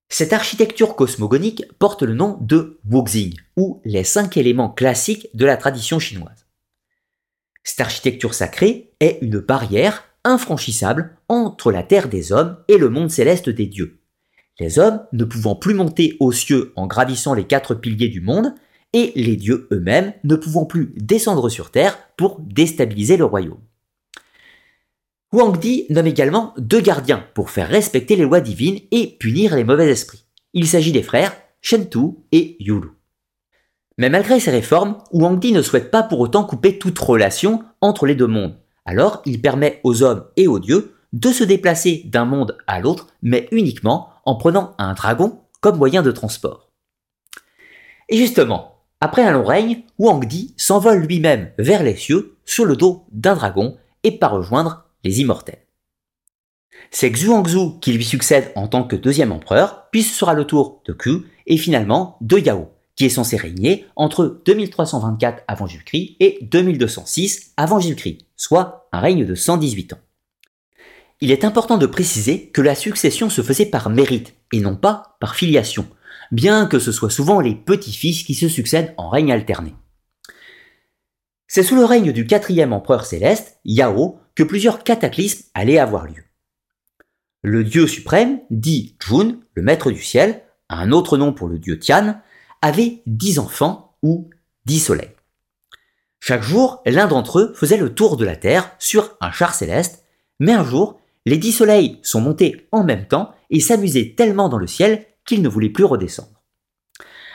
Cette 0.10 0.32
architecture 0.32 0.96
cosmogonique 0.96 1.66
porte 1.80 2.04
le 2.04 2.14
nom 2.14 2.38
de 2.40 2.80
Wuxing, 2.90 3.34
ou 3.58 3.82
les 3.84 4.04
cinq 4.04 4.38
éléments 4.38 4.70
classiques 4.70 5.28
de 5.34 5.44
la 5.44 5.58
tradition 5.58 5.98
chinoise. 5.98 6.43
Cette 7.64 7.82
architecture 7.82 8.34
sacrée 8.34 8.92
est 9.00 9.20
une 9.22 9.40
barrière 9.40 10.04
infranchissable 10.24 11.18
entre 11.30 11.72
la 11.72 11.84
terre 11.84 12.10
des 12.10 12.32
hommes 12.32 12.58
et 12.68 12.78
le 12.78 12.90
monde 12.90 13.12
céleste 13.12 13.50
des 13.50 13.68
dieux, 13.68 14.04
les 14.60 14.78
hommes 14.78 15.02
ne 15.14 15.24
pouvant 15.24 15.56
plus 15.56 15.74
monter 15.74 16.16
aux 16.20 16.32
cieux 16.32 16.74
en 16.76 16.86
gravissant 16.86 17.34
les 17.34 17.46
quatre 17.46 17.74
piliers 17.74 18.10
du 18.10 18.22
monde, 18.22 18.54
et 18.96 19.12
les 19.16 19.36
dieux 19.36 19.68
eux-mêmes 19.72 20.14
ne 20.24 20.36
pouvant 20.36 20.66
plus 20.66 20.94
descendre 20.96 21.50
sur 21.50 21.72
terre 21.72 21.98
pour 22.16 22.40
déstabiliser 22.42 23.18
le 23.18 23.26
royaume. 23.26 23.62
Di 25.60 25.88
nomme 25.90 26.06
également 26.06 26.54
deux 26.60 26.82
gardiens 26.82 27.26
pour 27.34 27.50
faire 27.50 27.68
respecter 27.68 28.16
les 28.16 28.24
lois 28.24 28.42
divines 28.42 28.80
et 28.92 29.18
punir 29.20 29.56
les 29.56 29.64
mauvais 29.64 29.90
esprits. 29.90 30.26
Il 30.54 30.68
s'agit 30.68 30.92
des 30.92 31.02
frères 31.02 31.36
Shentu 31.60 32.20
et 32.32 32.56
Yulu. 32.60 32.90
Mais 34.04 34.10
malgré 34.10 34.42
ces 34.42 34.52
réformes, 34.52 34.98
Di 35.14 35.54
ne 35.54 35.62
souhaite 35.62 35.90
pas 35.90 36.04
pour 36.04 36.20
autant 36.20 36.44
couper 36.44 36.78
toute 36.78 37.00
relation 37.00 37.64
entre 37.80 38.06
les 38.06 38.16
deux 38.16 38.28
mondes. 38.28 38.58
Alors 38.84 39.22
il 39.26 39.40
permet 39.40 39.80
aux 39.86 40.04
hommes 40.04 40.26
et 40.36 40.46
aux 40.46 40.60
dieux 40.60 40.94
de 41.14 41.30
se 41.30 41.46
déplacer 41.46 42.02
d'un 42.08 42.26
monde 42.26 42.58
à 42.68 42.82
l'autre, 42.82 43.08
mais 43.22 43.48
uniquement 43.54 44.10
en 44.26 44.36
prenant 44.36 44.76
un 44.78 44.94
dragon 44.94 45.40
comme 45.62 45.78
moyen 45.78 46.02
de 46.02 46.12
transport. 46.12 46.70
Et 48.10 48.18
justement, 48.18 48.82
après 49.00 49.24
un 49.24 49.32
long 49.32 49.46
règne, 49.46 49.84
Wang 49.98 50.28
Di 50.28 50.54
s'envole 50.58 51.06
lui-même 51.06 51.52
vers 51.58 51.82
les 51.82 51.96
cieux 51.96 52.36
sur 52.44 52.66
le 52.66 52.76
dos 52.76 53.06
d'un 53.14 53.36
dragon 53.36 53.78
et 54.04 54.12
part 54.12 54.34
rejoindre 54.34 54.84
les 55.06 55.22
immortels. 55.22 55.66
C'est 56.92 57.10
Xuanzhu 57.10 57.80
qui 57.80 57.94
lui 57.94 58.04
succède 58.04 58.52
en 58.58 58.68
tant 58.68 58.84
que 58.84 58.98
deuxième 58.98 59.32
empereur, 59.32 59.88
puis 59.94 60.04
ce 60.04 60.14
sera 60.14 60.34
le 60.34 60.44
tour 60.44 60.82
de 60.84 60.92
Ku 60.92 61.20
et 61.48 61.56
finalement 61.56 62.18
de 62.20 62.38
Yao, 62.38 62.73
qui 62.96 63.06
est 63.06 63.10
censé 63.10 63.38
régner 63.38 63.86
entre 63.96 64.42
2324 64.46 65.44
avant 65.48 65.68
Jésus-Christ 65.68 66.16
et 66.20 66.40
2206 66.42 67.54
avant 67.58 67.80
Jésus-Christ, 67.80 68.20
soit 68.36 68.88
un 68.92 69.00
règne 69.00 69.26
de 69.26 69.36
118 69.36 69.94
ans. 69.94 70.00
Il 71.22 71.32
est 71.32 71.46
important 71.46 71.78
de 71.78 71.86
préciser 71.86 72.50
que 72.50 72.62
la 72.62 72.76
succession 72.76 73.30
se 73.30 73.42
faisait 73.42 73.66
par 73.66 73.90
mérite 73.90 74.36
et 74.52 74.60
non 74.60 74.76
pas 74.76 75.16
par 75.20 75.36
filiation, 75.36 75.88
bien 76.32 76.66
que 76.66 76.80
ce 76.80 76.92
soit 76.92 77.10
souvent 77.10 77.40
les 77.40 77.56
petits-fils 77.56 78.24
qui 78.24 78.36
se 78.36 78.50
succèdent 78.50 78.94
en 78.98 79.10
règne 79.10 79.32
alterné. 79.32 79.74
C'est 81.48 81.64
sous 81.64 81.76
le 81.76 81.86
règne 81.86 82.12
du 82.12 82.26
quatrième 82.26 82.74
empereur 82.74 83.06
céleste, 83.06 83.60
Yao, 83.64 84.20
que 84.36 84.44
plusieurs 84.44 84.84
cataclysmes 84.84 85.46
allaient 85.54 85.78
avoir 85.78 86.08
lieu. 86.08 86.24
Le 87.42 87.64
dieu 87.64 87.88
suprême, 87.88 88.40
dit 88.50 88.98
Jun, 89.06 89.40
le 89.54 89.62
maître 89.62 89.92
du 89.92 90.02
ciel, 90.02 90.42
un 90.70 90.92
autre 90.92 91.18
nom 91.18 91.34
pour 91.34 91.48
le 91.48 91.60
dieu 91.60 91.78
Tian, 91.78 92.20
avait 92.64 93.02
dix 93.06 93.40
enfants 93.40 93.98
ou 94.02 94.30
dix 94.66 94.80
soleils. 94.80 95.12
Chaque 96.22 96.44
jour, 96.44 96.82
l'un 96.86 97.08
d'entre 97.08 97.40
eux 97.40 97.54
faisait 97.56 97.76
le 97.76 97.94
tour 97.94 98.16
de 98.16 98.24
la 98.24 98.38
Terre 98.38 98.72
sur 98.80 99.18
un 99.20 99.32
char 99.34 99.54
céleste, 99.54 100.06
mais 100.40 100.54
un 100.54 100.64
jour, 100.64 101.02
les 101.26 101.38
dix 101.38 101.52
soleils 101.52 102.00
sont 102.04 102.22
montés 102.22 102.70
en 102.72 102.86
même 102.86 103.06
temps 103.06 103.34
et 103.50 103.60
s'amusaient 103.60 104.14
tellement 104.16 104.48
dans 104.48 104.58
le 104.58 104.68
ciel 104.68 105.06
qu'ils 105.26 105.42
ne 105.42 105.50
voulaient 105.50 105.70
plus 105.70 105.84
redescendre. 105.84 106.42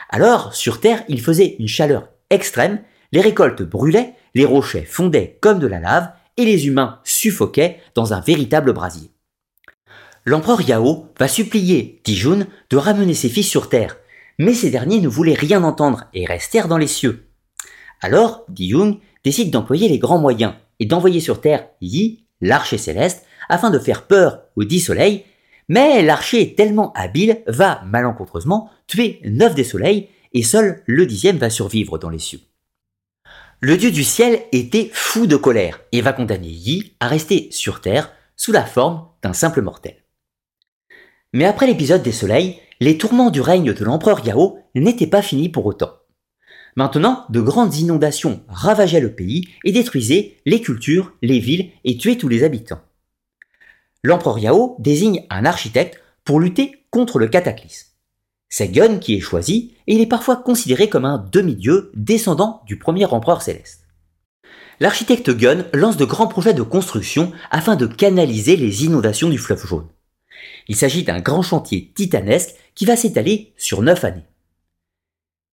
Alors, 0.09 0.55
sur 0.55 0.79
Terre, 0.79 1.03
il 1.07 1.21
faisait 1.21 1.57
une 1.59 1.67
chaleur 1.67 2.09
extrême, 2.31 2.81
les 3.11 3.21
récoltes 3.21 3.61
brûlaient, 3.61 4.15
les 4.33 4.45
rochers 4.45 4.85
fondaient 4.85 5.37
comme 5.41 5.59
de 5.59 5.67
la 5.67 5.79
lave, 5.79 6.09
et 6.37 6.45
les 6.45 6.65
humains 6.65 7.01
suffoquaient 7.03 7.79
dans 7.93 8.13
un 8.13 8.19
véritable 8.19 8.73
brasier. 8.73 9.11
L'empereur 10.25 10.61
Yao 10.61 11.05
va 11.19 11.27
supplier 11.27 12.01
Tijun 12.03 12.47
de 12.71 12.77
ramener 12.77 13.13
ses 13.13 13.29
fils 13.29 13.47
sur 13.47 13.69
Terre, 13.69 13.97
mais 14.39 14.53
ces 14.53 14.71
derniers 14.71 15.01
ne 15.01 15.07
voulaient 15.07 15.33
rien 15.33 15.63
entendre 15.63 16.05
et 16.13 16.25
restèrent 16.25 16.67
dans 16.67 16.77
les 16.77 16.87
cieux. 16.87 17.27
Alors, 18.01 18.45
Di 18.49 18.69
Jung 18.69 18.97
décide 19.23 19.51
d'employer 19.51 19.89
les 19.89 19.99
grands 19.99 20.17
moyens 20.17 20.53
et 20.79 20.85
d'envoyer 20.85 21.19
sur 21.19 21.41
Terre 21.41 21.67
Yi, 21.81 22.25
l'archer 22.41 22.77
céleste, 22.77 23.25
afin 23.49 23.69
de 23.69 23.77
faire 23.77 24.07
peur 24.07 24.43
aux 24.55 24.63
dix 24.63 24.79
soleils, 24.79 25.25
mais 25.67 26.01
l'archer 26.01 26.55
tellement 26.55 26.93
habile 26.93 27.43
va 27.47 27.83
malencontreusement 27.85 28.69
tuer 28.87 29.19
neuf 29.25 29.53
des 29.53 29.63
soleils 29.63 30.07
et 30.33 30.43
seul 30.43 30.81
le 30.85 31.05
dixième 31.05 31.37
va 31.37 31.49
survivre 31.49 31.97
dans 31.97 32.09
les 32.09 32.19
cieux. 32.19 32.39
Le 33.59 33.75
dieu 33.75 33.91
du 33.91 34.05
ciel 34.05 34.41
était 34.53 34.89
fou 34.93 35.27
de 35.27 35.35
colère 35.35 35.81
et 35.91 36.01
va 36.01 36.13
condamner 36.13 36.47
Yi 36.47 36.93
à 37.01 37.07
rester 37.07 37.49
sur 37.51 37.81
Terre 37.81 38.13
sous 38.37 38.53
la 38.53 38.63
forme 38.63 39.05
d'un 39.21 39.33
simple 39.33 39.61
mortel. 39.61 39.95
Mais 41.33 41.45
après 41.45 41.67
l'épisode 41.67 42.01
des 42.01 42.11
soleils, 42.11 42.59
les 42.79 42.97
tourments 42.97 43.29
du 43.29 43.41
règne 43.41 43.73
de 43.73 43.85
l'empereur 43.85 44.25
Yao 44.25 44.59
n'étaient 44.73 45.07
pas 45.07 45.21
finis 45.21 45.49
pour 45.49 45.65
autant. 45.65 45.93
Maintenant, 46.75 47.25
de 47.29 47.41
grandes 47.41 47.75
inondations 47.75 48.41
ravageaient 48.47 48.99
le 48.99 49.13
pays 49.13 49.47
et 49.63 49.71
détruisaient 49.71 50.37
les 50.45 50.61
cultures, 50.61 51.13
les 51.21 51.39
villes 51.39 51.71
et 51.83 51.97
tuaient 51.97 52.17
tous 52.17 52.29
les 52.29 52.43
habitants. 52.43 52.81
L'empereur 54.03 54.39
Yao 54.39 54.75
désigne 54.79 55.25
un 55.29 55.45
architecte 55.45 56.01
pour 56.23 56.39
lutter 56.39 56.85
contre 56.89 57.19
le 57.19 57.27
cataclysme. 57.27 57.89
C'est 58.49 58.69
Gun 58.69 58.97
qui 58.97 59.15
est 59.15 59.19
choisi 59.19 59.75
et 59.85 59.95
il 59.95 60.01
est 60.01 60.07
parfois 60.07 60.37
considéré 60.37 60.89
comme 60.89 61.05
un 61.05 61.19
demi-dieu 61.31 61.91
descendant 61.93 62.61
du 62.65 62.79
premier 62.79 63.05
empereur 63.05 63.43
céleste. 63.43 63.83
L'architecte 64.79 65.29
Gun 65.29 65.65
lance 65.73 65.97
de 65.97 66.05
grands 66.05 66.27
projets 66.27 66.53
de 66.53 66.63
construction 66.63 67.31
afin 67.51 67.75
de 67.75 67.85
canaliser 67.85 68.55
les 68.55 68.85
inondations 68.85 69.29
du 69.29 69.37
fleuve 69.37 69.67
jaune. 69.67 69.87
Il 70.67 70.75
s'agit 70.75 71.03
d'un 71.03 71.19
grand 71.19 71.41
chantier 71.41 71.91
titanesque 71.95 72.55
qui 72.75 72.85
va 72.85 72.95
s'étaler 72.95 73.53
sur 73.57 73.81
neuf 73.81 74.03
années. 74.03 74.25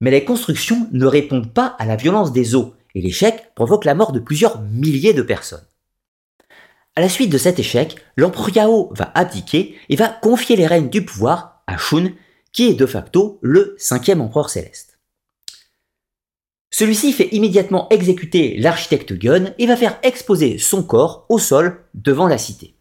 Mais 0.00 0.10
les 0.10 0.24
constructions 0.24 0.88
ne 0.92 1.06
répondent 1.06 1.52
pas 1.52 1.74
à 1.78 1.86
la 1.86 1.96
violence 1.96 2.32
des 2.32 2.54
eaux 2.54 2.74
et 2.94 3.00
l'échec 3.00 3.54
provoque 3.54 3.84
la 3.84 3.94
mort 3.94 4.12
de 4.12 4.20
plusieurs 4.20 4.60
milliers 4.62 5.14
de 5.14 5.22
personnes. 5.22 5.66
À 6.94 7.00
la 7.00 7.08
suite 7.08 7.30
de 7.30 7.38
cet 7.38 7.58
échec, 7.58 7.96
l'empereur 8.16 8.56
Yao 8.56 8.92
va 8.94 9.12
abdiquer 9.14 9.76
et 9.88 9.96
va 9.96 10.08
confier 10.08 10.56
les 10.56 10.66
règnes 10.66 10.88
du 10.88 11.04
pouvoir 11.04 11.62
à 11.66 11.76
Shun 11.76 12.12
qui 12.52 12.68
est 12.68 12.74
de 12.74 12.86
facto 12.86 13.38
le 13.42 13.74
cinquième 13.78 14.22
empereur 14.22 14.48
céleste. 14.48 14.98
Celui-ci 16.70 17.12
fait 17.12 17.28
immédiatement 17.32 17.88
exécuter 17.90 18.56
l'architecte 18.58 19.12
Gun 19.12 19.52
et 19.58 19.66
va 19.66 19.76
faire 19.76 19.98
exposer 20.02 20.58
son 20.58 20.82
corps 20.82 21.26
au 21.28 21.38
sol 21.38 21.84
devant 21.94 22.28
la 22.28 22.38
cité. 22.38 22.75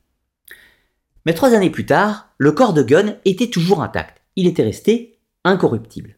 Mais 1.26 1.34
trois 1.34 1.54
années 1.54 1.70
plus 1.70 1.86
tard, 1.86 2.30
le 2.38 2.52
corps 2.52 2.74
de 2.74 2.84
Gun 2.84 3.18
était 3.26 3.50
toujours 3.50 3.82
intact. 3.82 4.22
Il 4.36 4.48
était 4.48 4.64
resté 4.64 5.20
incorruptible. 5.44 6.18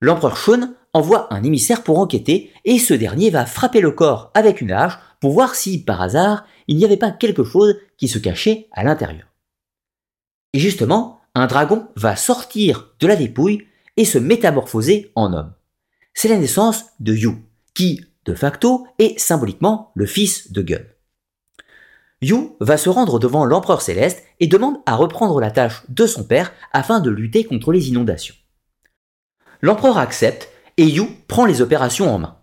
L'empereur 0.00 0.36
Shun 0.36 0.74
envoie 0.92 1.32
un 1.32 1.42
émissaire 1.42 1.82
pour 1.82 1.98
enquêter 1.98 2.52
et 2.64 2.78
ce 2.78 2.94
dernier 2.94 3.30
va 3.30 3.46
frapper 3.46 3.80
le 3.80 3.92
corps 3.92 4.30
avec 4.34 4.60
une 4.60 4.72
hache 4.72 4.98
pour 5.20 5.32
voir 5.32 5.54
si, 5.54 5.84
par 5.84 6.00
hasard, 6.00 6.46
il 6.66 6.76
n'y 6.76 6.84
avait 6.84 6.96
pas 6.96 7.10
quelque 7.10 7.44
chose 7.44 7.76
qui 7.96 8.08
se 8.08 8.18
cachait 8.18 8.68
à 8.72 8.82
l'intérieur. 8.82 9.28
Et 10.52 10.58
justement, 10.58 11.20
un 11.34 11.46
dragon 11.46 11.88
va 11.96 12.16
sortir 12.16 12.94
de 12.98 13.06
la 13.06 13.16
dépouille 13.16 13.66
et 13.96 14.04
se 14.04 14.18
métamorphoser 14.18 15.12
en 15.14 15.32
homme. 15.32 15.52
C'est 16.14 16.28
la 16.28 16.38
naissance 16.38 16.86
de 16.98 17.14
Yu, 17.14 17.36
qui, 17.74 18.04
de 18.24 18.34
facto, 18.34 18.86
est 18.98 19.18
symboliquement 19.18 19.92
le 19.94 20.06
fils 20.06 20.50
de 20.50 20.62
Gun. 20.62 20.82
Yu 22.22 22.50
va 22.60 22.76
se 22.76 22.90
rendre 22.90 23.18
devant 23.18 23.44
l'empereur 23.44 23.80
céleste 23.80 24.24
et 24.40 24.46
demande 24.46 24.76
à 24.86 24.94
reprendre 24.94 25.40
la 25.40 25.50
tâche 25.50 25.82
de 25.88 26.06
son 26.06 26.24
père 26.24 26.52
afin 26.72 27.00
de 27.00 27.10
lutter 27.10 27.44
contre 27.44 27.72
les 27.72 27.88
inondations. 27.88 28.34
L'empereur 29.62 29.98
accepte 29.98 30.48
et 30.76 30.84
Yu 30.84 31.04
prend 31.28 31.46
les 31.46 31.62
opérations 31.62 32.14
en 32.14 32.18
main. 32.18 32.36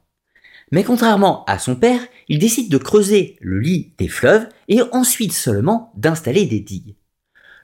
Mais 0.72 0.84
contrairement 0.84 1.46
à 1.46 1.60
son 1.60 1.76
père, 1.76 2.02
il 2.28 2.40
décide 2.40 2.70
de 2.70 2.78
creuser 2.78 3.38
le 3.40 3.60
lit 3.60 3.94
des 3.98 4.08
fleuves 4.08 4.48
et 4.68 4.82
ensuite 4.92 5.34
seulement 5.34 5.94
d'installer 5.96 6.46
des 6.46 6.60
digues. 6.60 6.96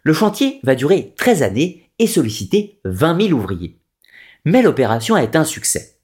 Le 0.04 0.14
chantier 0.14 0.60
va 0.64 0.76
durer 0.76 1.14
13 1.18 1.44
années 1.44 1.90
et 2.00 2.08
solliciter 2.08 2.80
20 2.86 3.28
000 3.28 3.40
ouvriers. 3.40 3.80
Mais 4.46 4.62
l'opération 4.62 5.18
est 5.18 5.36
un 5.36 5.46
succès. 5.46 6.00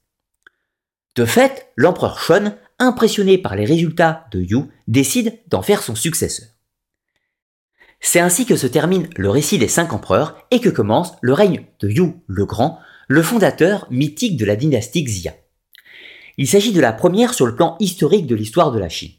De 1.16 1.24
fait, 1.24 1.72
l'empereur 1.76 2.20
Shun, 2.20 2.56
impressionné 2.80 3.38
par 3.38 3.54
les 3.54 3.64
résultats 3.64 4.26
de 4.32 4.40
Yu, 4.40 4.64
décide 4.88 5.38
d'en 5.48 5.62
faire 5.62 5.82
son 5.82 5.94
successeur. 5.94 6.48
C'est 8.00 8.20
ainsi 8.20 8.46
que 8.46 8.56
se 8.56 8.66
termine 8.66 9.08
le 9.16 9.30
récit 9.30 9.58
des 9.58 9.68
cinq 9.68 9.92
empereurs 9.92 10.36
et 10.50 10.60
que 10.60 10.70
commence 10.70 11.12
le 11.20 11.34
règne 11.34 11.66
de 11.80 11.88
Yu 11.88 12.14
le 12.26 12.46
Grand, 12.46 12.80
le 13.08 13.22
fondateur 13.22 13.86
mythique 13.90 14.36
de 14.36 14.46
la 14.46 14.56
dynastie 14.56 15.04
Xia. 15.04 15.34
Il 16.38 16.48
s'agit 16.48 16.72
de 16.72 16.80
la 16.80 16.92
première 16.92 17.34
sur 17.34 17.46
le 17.46 17.54
plan 17.54 17.76
historique 17.78 18.26
de 18.26 18.34
l'histoire 18.34 18.72
de 18.72 18.78
la 18.78 18.88
Chine. 18.88 19.12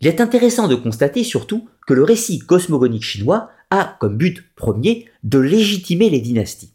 Il 0.00 0.06
est 0.06 0.22
intéressant 0.22 0.66
de 0.66 0.74
constater 0.74 1.24
surtout 1.24 1.68
que 1.86 1.92
le 1.92 2.02
récit 2.02 2.38
cosmogonique 2.38 3.02
chinois 3.02 3.50
a 3.70 3.96
comme 4.00 4.16
but 4.16 4.42
premier 4.56 5.06
de 5.22 5.38
légitimer 5.38 6.08
les 6.08 6.20
dynasties. 6.20 6.72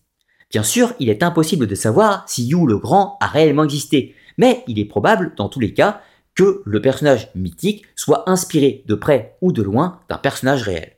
Bien 0.51 0.61
sûr, 0.61 0.93
il 0.99 1.09
est 1.09 1.23
impossible 1.23 1.65
de 1.65 1.75
savoir 1.75 2.23
si 2.29 2.45
Yu 2.45 2.67
le 2.67 2.77
Grand 2.77 3.17
a 3.19 3.27
réellement 3.27 3.63
existé, 3.63 4.13
mais 4.37 4.63
il 4.67 4.79
est 4.79 4.85
probable, 4.85 5.33
dans 5.37 5.49
tous 5.49 5.59
les 5.59 5.73
cas, 5.73 6.01
que 6.33 6.61
le 6.65 6.81
personnage 6.81 7.29
mythique 7.35 7.85
soit 7.95 8.29
inspiré 8.29 8.83
de 8.87 8.95
près 8.95 9.37
ou 9.41 9.51
de 9.51 9.61
loin 9.61 9.99
d'un 10.09 10.17
personnage 10.17 10.63
réel. 10.63 10.93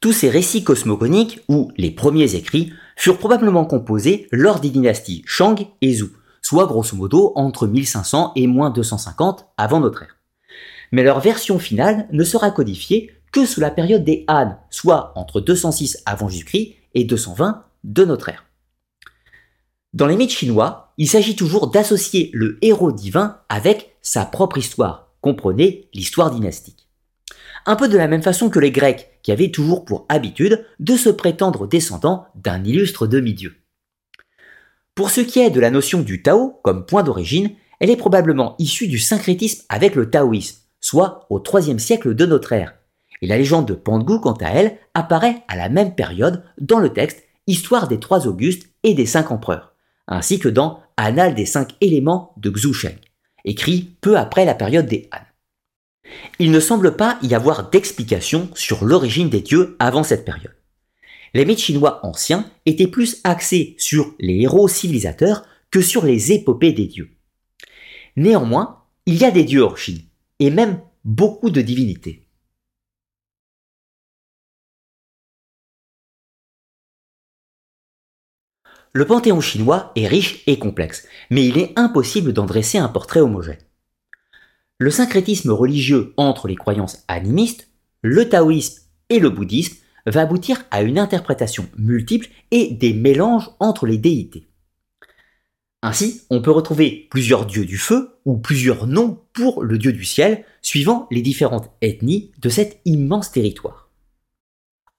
Tous 0.00 0.12
ces 0.12 0.28
récits 0.28 0.64
cosmogoniques, 0.64 1.40
ou 1.48 1.72
les 1.76 1.90
premiers 1.90 2.34
écrits, 2.34 2.72
furent 2.96 3.18
probablement 3.18 3.64
composés 3.64 4.28
lors 4.30 4.60
des 4.60 4.70
dynasties 4.70 5.22
Shang 5.26 5.66
et 5.80 5.94
Zhou, 5.94 6.10
soit 6.42 6.66
grosso 6.66 6.96
modo 6.96 7.32
entre 7.36 7.66
1500 7.66 8.32
et 8.36 8.46
moins 8.46 8.70
250 8.70 9.46
avant 9.56 9.80
notre 9.80 10.02
ère 10.02 10.14
mais 10.94 11.02
leur 11.02 11.18
version 11.18 11.58
finale 11.58 12.06
ne 12.12 12.22
sera 12.22 12.52
codifiée 12.52 13.10
que 13.32 13.46
sous 13.46 13.60
la 13.60 13.72
période 13.72 14.04
des 14.04 14.24
Han, 14.28 14.56
soit 14.70 15.12
entre 15.16 15.40
206 15.40 16.02
avant 16.06 16.28
Jésus-Christ 16.28 16.76
et 16.94 17.02
220 17.02 17.64
de 17.82 18.04
notre 18.04 18.28
ère. 18.28 18.44
Dans 19.94 20.08
les 20.08 20.16
mythes 20.16 20.32
chinois, 20.32 20.92
il 20.98 21.08
s'agit 21.08 21.36
toujours 21.36 21.68
d'associer 21.68 22.30
le 22.34 22.58
héros 22.62 22.90
divin 22.90 23.38
avec 23.48 23.96
sa 24.02 24.24
propre 24.24 24.58
histoire, 24.58 25.14
comprenez 25.20 25.88
l'histoire 25.94 26.32
dynastique. 26.32 26.88
Un 27.64 27.76
peu 27.76 27.86
de 27.86 27.96
la 27.96 28.08
même 28.08 28.22
façon 28.22 28.50
que 28.50 28.58
les 28.58 28.72
Grecs, 28.72 29.20
qui 29.22 29.30
avaient 29.30 29.52
toujours 29.52 29.84
pour 29.84 30.04
habitude 30.08 30.66
de 30.80 30.96
se 30.96 31.10
prétendre 31.10 31.68
descendants 31.68 32.26
d'un 32.34 32.64
illustre 32.64 33.06
demi-dieu. 33.06 33.54
Pour 34.96 35.10
ce 35.10 35.20
qui 35.20 35.38
est 35.38 35.50
de 35.50 35.60
la 35.60 35.70
notion 35.70 36.00
du 36.00 36.22
Tao 36.22 36.58
comme 36.64 36.86
point 36.86 37.04
d'origine, 37.04 37.50
elle 37.78 37.90
est 37.90 37.96
probablement 37.96 38.56
issue 38.58 38.88
du 38.88 38.98
syncrétisme 38.98 39.64
avec 39.68 39.94
le 39.94 40.10
taoïsme, 40.10 40.58
soit 40.80 41.24
au 41.30 41.40
IIIe 41.40 41.78
siècle 41.78 42.16
de 42.16 42.26
notre 42.26 42.52
ère. 42.52 42.74
Et 43.22 43.28
la 43.28 43.38
légende 43.38 43.68
de 43.68 43.74
Pangu, 43.74 44.18
quant 44.18 44.32
à 44.40 44.48
elle, 44.48 44.76
apparaît 44.92 45.44
à 45.46 45.54
la 45.54 45.68
même 45.68 45.94
période 45.94 46.42
dans 46.58 46.80
le 46.80 46.92
texte 46.92 47.22
Histoire 47.46 47.86
des 47.86 48.00
trois 48.00 48.26
Augustes 48.26 48.70
et 48.82 48.94
des 48.94 49.06
cinq 49.06 49.30
empereurs, 49.30 49.73
ainsi 50.06 50.38
que 50.38 50.48
dans 50.48 50.80
Annales 50.96 51.34
des 51.34 51.46
cinq 51.46 51.72
éléments 51.80 52.34
de 52.36 52.50
Xu 52.50 52.72
Sheng, 52.72 52.98
écrit 53.44 53.96
peu 54.00 54.16
après 54.16 54.44
la 54.44 54.54
période 54.54 54.86
des 54.86 55.08
Han. 55.12 55.24
Il 56.38 56.50
ne 56.50 56.60
semble 56.60 56.96
pas 56.96 57.18
y 57.22 57.34
avoir 57.34 57.70
d'explication 57.70 58.48
sur 58.54 58.84
l'origine 58.84 59.30
des 59.30 59.40
dieux 59.40 59.76
avant 59.78 60.02
cette 60.02 60.24
période. 60.24 60.54
Les 61.32 61.44
mythes 61.44 61.60
chinois 61.60 62.04
anciens 62.04 62.48
étaient 62.66 62.86
plus 62.86 63.20
axés 63.24 63.74
sur 63.78 64.14
les 64.20 64.42
héros 64.42 64.68
civilisateurs 64.68 65.44
que 65.70 65.80
sur 65.80 66.04
les 66.04 66.32
épopées 66.32 66.72
des 66.72 66.86
dieux. 66.86 67.10
Néanmoins, 68.16 68.84
il 69.06 69.16
y 69.16 69.24
a 69.24 69.32
des 69.32 69.44
dieux 69.44 69.62
hors 69.62 69.76
Chine, 69.76 70.02
et 70.38 70.50
même 70.50 70.80
beaucoup 71.04 71.50
de 71.50 71.60
divinités. 71.60 72.23
Le 78.96 79.06
panthéon 79.06 79.40
chinois 79.40 79.90
est 79.96 80.06
riche 80.06 80.44
et 80.46 80.56
complexe, 80.56 81.08
mais 81.28 81.44
il 81.44 81.58
est 81.58 81.72
impossible 81.74 82.32
d'en 82.32 82.46
dresser 82.46 82.78
un 82.78 82.86
portrait 82.86 83.18
homogène. 83.18 83.58
Le 84.78 84.88
syncrétisme 84.88 85.50
religieux 85.50 86.14
entre 86.16 86.46
les 86.46 86.54
croyances 86.54 87.02
animistes, 87.08 87.68
le 88.02 88.28
taoïsme 88.28 88.82
et 89.08 89.18
le 89.18 89.30
bouddhisme 89.30 89.74
va 90.06 90.20
aboutir 90.20 90.64
à 90.70 90.82
une 90.82 91.00
interprétation 91.00 91.66
multiple 91.76 92.28
et 92.52 92.70
des 92.70 92.92
mélanges 92.92 93.50
entre 93.58 93.84
les 93.86 93.98
déités. 93.98 94.46
Ainsi, 95.82 96.22
on 96.30 96.40
peut 96.40 96.52
retrouver 96.52 97.08
plusieurs 97.10 97.46
dieux 97.46 97.64
du 97.64 97.78
feu 97.78 98.20
ou 98.24 98.36
plusieurs 98.36 98.86
noms 98.86 99.20
pour 99.32 99.64
le 99.64 99.76
dieu 99.76 99.92
du 99.92 100.04
ciel, 100.04 100.44
suivant 100.62 101.08
les 101.10 101.20
différentes 101.20 101.70
ethnies 101.82 102.30
de 102.40 102.48
cet 102.48 102.80
immense 102.84 103.32
territoire. 103.32 103.83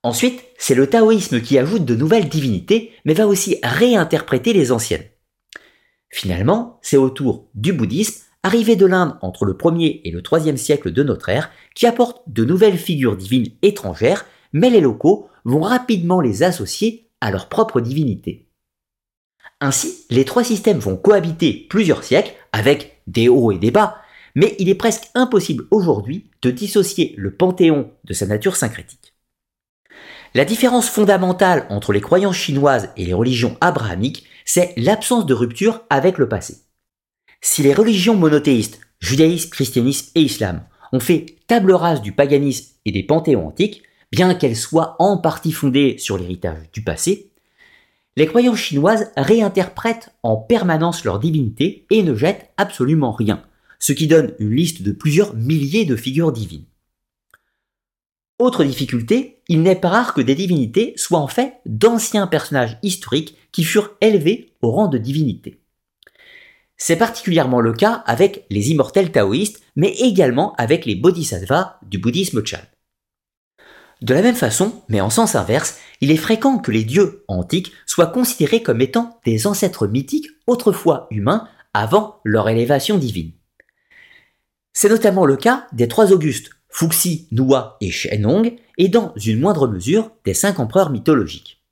Ensuite, 0.05 0.43
c'est 0.59 0.75
le 0.75 0.87
taoïsme 0.87 1.41
qui 1.41 1.57
ajoute 1.57 1.83
de 1.83 1.95
nouvelles 1.95 2.29
divinités, 2.29 2.91
mais 3.05 3.15
va 3.15 3.25
aussi 3.25 3.57
réinterpréter 3.63 4.53
les 4.53 4.71
anciennes. 4.71 5.05
Finalement, 6.11 6.77
c'est 6.83 6.95
au 6.95 7.09
tour 7.09 7.49
du 7.55 7.73
bouddhisme, 7.73 8.21
arrivé 8.43 8.75
de 8.75 8.85
l'Inde 8.85 9.17
entre 9.23 9.45
le 9.45 9.53
1er 9.53 10.01
et 10.03 10.11
le 10.11 10.21
3e 10.21 10.57
siècle 10.57 10.91
de 10.91 11.01
notre 11.01 11.29
ère, 11.29 11.49
qui 11.73 11.87
apporte 11.87 12.21
de 12.27 12.45
nouvelles 12.45 12.77
figures 12.77 13.17
divines 13.17 13.49
étrangères, 13.63 14.27
mais 14.53 14.69
les 14.69 14.79
locaux 14.79 15.27
vont 15.43 15.61
rapidement 15.61 16.21
les 16.21 16.43
associer 16.43 17.09
à 17.19 17.31
leur 17.31 17.49
propre 17.49 17.81
divinité. 17.81 18.47
Ainsi, 19.59 20.05
les 20.11 20.23
trois 20.23 20.43
systèmes 20.43 20.77
vont 20.77 20.97
cohabiter 20.97 21.65
plusieurs 21.67 22.03
siècles 22.03 22.35
avec 22.51 23.01
des 23.07 23.27
hauts 23.27 23.51
et 23.51 23.57
des 23.57 23.71
bas, 23.71 23.97
mais 24.35 24.55
il 24.59 24.69
est 24.69 24.75
presque 24.75 25.09
impossible 25.15 25.65
aujourd'hui 25.71 26.29
de 26.43 26.51
dissocier 26.51 27.15
le 27.17 27.33
panthéon 27.33 27.89
de 28.03 28.13
sa 28.13 28.27
nature 28.27 28.55
syncrétique. 28.55 29.14
La 30.35 30.43
différence 30.43 30.89
fondamentale 30.89 31.65
entre 31.69 31.93
les 31.93 32.01
croyances 32.01 32.35
chinoises 32.35 32.89
et 32.97 33.05
les 33.05 33.13
religions 33.13 33.55
abrahamiques, 33.61 34.25
c'est 34.43 34.73
l'absence 34.75 35.25
de 35.25 35.33
rupture 35.33 35.83
avec 35.89 36.17
le 36.17 36.27
passé. 36.27 36.57
Si 37.39 37.63
les 37.63 37.73
religions 37.73 38.17
monothéistes, 38.17 38.81
judaïsme, 38.99 39.49
christianisme 39.49 40.11
et 40.13 40.19
islam, 40.19 40.65
ont 40.91 40.99
fait 40.99 41.37
table 41.47 41.71
rase 41.71 42.01
du 42.01 42.11
paganisme 42.11 42.73
et 42.83 42.91
des 42.91 43.03
panthéons 43.03 43.47
antiques, 43.47 43.83
bien 44.11 44.35
qu'elles 44.35 44.57
soient 44.57 44.97
en 44.99 45.17
partie 45.17 45.53
fondées 45.53 45.95
sur 45.99 46.17
l'héritage 46.17 46.69
du 46.73 46.83
passé, 46.83 47.31
les 48.17 48.27
croyances 48.27 48.59
chinoises 48.59 49.13
réinterprètent 49.15 50.13
en 50.21 50.35
permanence 50.35 51.05
leur 51.05 51.19
divinité 51.19 51.85
et 51.89 52.03
ne 52.03 52.13
jettent 52.13 52.51
absolument 52.57 53.13
rien, 53.13 53.41
ce 53.79 53.93
qui 53.93 54.07
donne 54.07 54.33
une 54.39 54.53
liste 54.53 54.81
de 54.81 54.91
plusieurs 54.91 55.33
milliers 55.33 55.85
de 55.85 55.95
figures 55.95 56.33
divines. 56.33 56.65
Autre 58.37 58.65
difficulté, 58.65 59.41
il 59.47 59.61
n'est 59.61 59.75
pas 59.75 59.87
rare 59.87 60.13
que 60.13 60.21
des 60.21 60.35
divinités 60.35 60.93
soient 60.97 61.19
en 61.19 61.27
fait 61.27 61.53
d'anciens 61.65 62.27
personnages 62.27 62.77
historiques 62.83 63.37
qui 63.53 63.63
furent 63.63 63.91
élevés 64.01 64.53
au 64.61 64.71
rang 64.71 64.87
de 64.87 64.97
divinité. 64.97 65.61
C'est 66.75 66.97
particulièrement 66.97 67.61
le 67.61 67.71
cas 67.71 68.03
avec 68.05 68.45
les 68.49 68.71
immortels 68.71 69.11
taoïstes, 69.11 69.61
mais 69.77 69.93
également 69.93 70.53
avec 70.57 70.85
les 70.85 70.95
bodhisattvas 70.95 71.79
du 71.83 71.97
bouddhisme 71.97 72.45
Chan. 72.45 72.59
De 74.01 74.13
la 74.13 74.21
même 74.21 74.35
façon, 74.35 74.83
mais 74.89 74.99
en 74.99 75.09
sens 75.09 75.35
inverse, 75.35 75.77
il 76.01 76.11
est 76.11 76.17
fréquent 76.17 76.57
que 76.57 76.71
les 76.71 76.83
dieux 76.83 77.23
antiques 77.29 77.71
soient 77.85 78.07
considérés 78.07 78.61
comme 78.61 78.81
étant 78.81 79.21
des 79.23 79.47
ancêtres 79.47 79.87
mythiques 79.87 80.27
autrefois 80.47 81.07
humains 81.11 81.47
avant 81.73 82.19
leur 82.25 82.49
élévation 82.49 82.97
divine. 82.97 83.31
C'est 84.73 84.89
notamment 84.89 85.25
le 85.25 85.37
cas 85.37 85.67
des 85.71 85.87
trois 85.87 86.11
Augustes, 86.11 86.49
Fuxi, 86.77 87.29
Nua 87.31 87.77
et 87.79 87.89
Shenong, 87.89 88.53
et 88.77 88.89
dans 88.89 89.13
une 89.15 89.39
moindre 89.39 89.65
mesure 89.65 90.11
des 90.25 90.33
cinq 90.33 90.59
empereurs 90.59 90.89
mythologiques. 90.89 91.63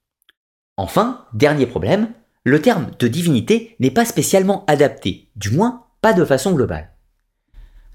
Enfin, 0.77 1.25
dernier 1.33 1.65
problème, 1.65 2.13
le 2.45 2.61
terme 2.61 2.91
de 2.97 3.09
divinité 3.09 3.75
n'est 3.81 3.91
pas 3.91 4.05
spécialement 4.05 4.63
adapté, 4.65 5.27
du 5.35 5.51
moins 5.51 5.87
pas 5.99 6.13
de 6.13 6.23
façon 6.23 6.53
globale. 6.53 6.93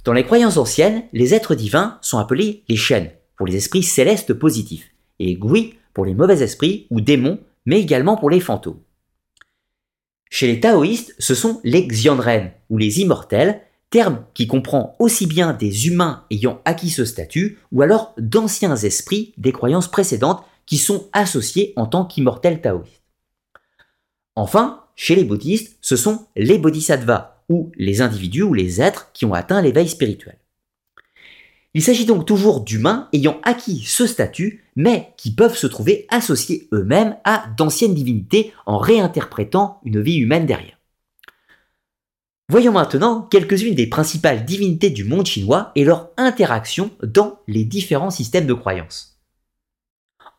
Dans 0.05 0.13
les 0.13 0.25
croyances 0.25 0.59
anciennes, 0.59 1.05
les 1.15 1.33
êtres 1.33 1.55
divins 1.55 1.99
sont 2.03 2.19
appelés 2.19 2.63
les 2.69 2.77
Shen, 2.77 3.11
pour 3.39 3.47
les 3.47 3.57
esprits 3.57 3.83
célestes 3.83 4.35
positifs, 4.35 4.91
et 5.19 5.35
Gui 5.35 5.79
pour 5.95 6.05
les 6.05 6.15
mauvais 6.15 6.43
esprits 6.43 6.87
ou 6.91 7.01
démons, 7.01 7.41
mais 7.65 7.81
également 7.81 8.19
pour 8.19 8.29
les 8.29 8.41
fantômes. 8.41 8.83
Chez 10.29 10.47
les 10.47 10.61
taoïstes, 10.61 11.15
ce 11.19 11.35
sont 11.35 11.63
les 11.65 11.87
Xianren, 11.87 12.51
ou 12.69 12.77
les 12.77 13.01
immortels, 13.01 13.63
terme 13.91 14.25
qui 14.35 14.47
comprend 14.47 14.97
aussi 14.99 15.27
bien 15.27 15.53
des 15.53 15.87
humains 15.87 16.25
ayant 16.31 16.61
acquis 16.65 16.91
ce 16.91 17.05
statut 17.05 17.59
ou 17.73 17.83
alors 17.83 18.15
d'anciens 18.19 18.77
esprits 18.77 19.33
des 19.37 19.53
croyances 19.53 19.91
précédentes 19.91 20.45
qui 20.67 20.77
sont 20.77 21.09
associés 21.13 21.73
en 21.77 21.87
tant 21.87 22.05
qu'immortels 22.05 22.61
taoïstes. 22.61 23.03
Enfin, 24.37 24.85
chez 24.95 25.15
les 25.15 25.25
bouddhistes, 25.25 25.79
ce 25.81 25.97
sont 25.97 26.27
les 26.37 26.59
bodhisattvas, 26.59 27.39
ou 27.49 27.73
les 27.77 28.01
individus 28.01 28.43
ou 28.43 28.55
les 28.55 28.81
êtres 28.81 29.11
qui 29.13 29.25
ont 29.25 29.35
atteint 29.35 29.63
l'éveil 29.63 29.89
spirituel. 29.89 30.37
Il 31.75 31.83
s'agit 31.83 32.07
donc 32.07 32.27
toujours 32.27 32.63
d'humains 32.63 33.09
ayant 33.13 33.41
acquis 33.43 33.83
ce 33.85 34.07
statut, 34.07 34.65
mais 34.75 35.13
qui 35.17 35.35
peuvent 35.35 35.57
se 35.57 35.67
trouver 35.67 36.07
associés 36.09 36.69
eux-mêmes 36.73 37.17
à 37.25 37.45
d'anciennes 37.57 37.95
divinités 37.95 38.53
en 38.67 38.79
réinterprétant 38.79 39.81
une 39.85 40.01
vie 40.01 40.17
humaine 40.17 40.47
derrière. 40.47 40.78
Voyons 42.51 42.73
maintenant 42.73 43.29
quelques-unes 43.31 43.75
des 43.75 43.89
principales 43.89 44.47
divinités 44.47 44.89
du 44.89 45.05
monde 45.05 45.27
chinois 45.27 45.71
et 45.75 45.85
leur 45.85 46.13
interaction 46.17 46.91
dans 47.03 47.41
les 47.47 47.65
différents 47.65 48.11
systèmes 48.11 48.47
de 48.47 48.55
croyances. 48.55 49.21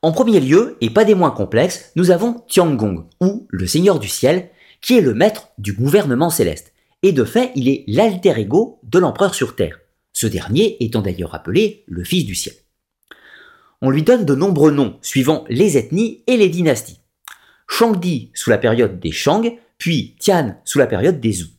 En 0.01 0.11
premier 0.11 0.39
lieu, 0.39 0.75
et 0.81 0.89
pas 0.89 1.05
des 1.05 1.13
moins 1.13 1.29
complexes, 1.29 1.91
nous 1.95 2.09
avons 2.09 2.43
Tiangong, 2.47 3.05
ou 3.21 3.45
le 3.49 3.67
Seigneur 3.67 3.99
du 3.99 4.07
Ciel, 4.07 4.49
qui 4.81 4.97
est 4.97 5.01
le 5.01 5.13
maître 5.13 5.49
du 5.59 5.73
gouvernement 5.73 6.31
céleste, 6.31 6.73
et 7.03 7.11
de 7.11 7.23
fait 7.23 7.51
il 7.53 7.69
est 7.69 7.83
l'alter 7.85 8.39
ego 8.39 8.79
de 8.81 8.97
l'empereur 8.97 9.35
sur 9.35 9.55
Terre, 9.55 9.79
ce 10.11 10.25
dernier 10.25 10.77
étant 10.83 11.03
d'ailleurs 11.03 11.35
appelé 11.35 11.83
le 11.87 12.03
Fils 12.03 12.25
du 12.25 12.33
Ciel. 12.33 12.55
On 13.83 13.91
lui 13.91 14.01
donne 14.01 14.25
de 14.25 14.33
nombreux 14.33 14.71
noms, 14.71 14.97
suivant 15.03 15.45
les 15.47 15.77
ethnies 15.77 16.23
et 16.25 16.37
les 16.37 16.49
dynasties. 16.49 17.01
Shangdi 17.67 18.31
sous 18.33 18.49
la 18.49 18.57
période 18.57 18.99
des 18.99 19.11
Shang, 19.11 19.59
puis 19.77 20.15
Tian 20.19 20.59
sous 20.65 20.79
la 20.79 20.87
période 20.87 21.19
des 21.19 21.33
Zhou. 21.33 21.49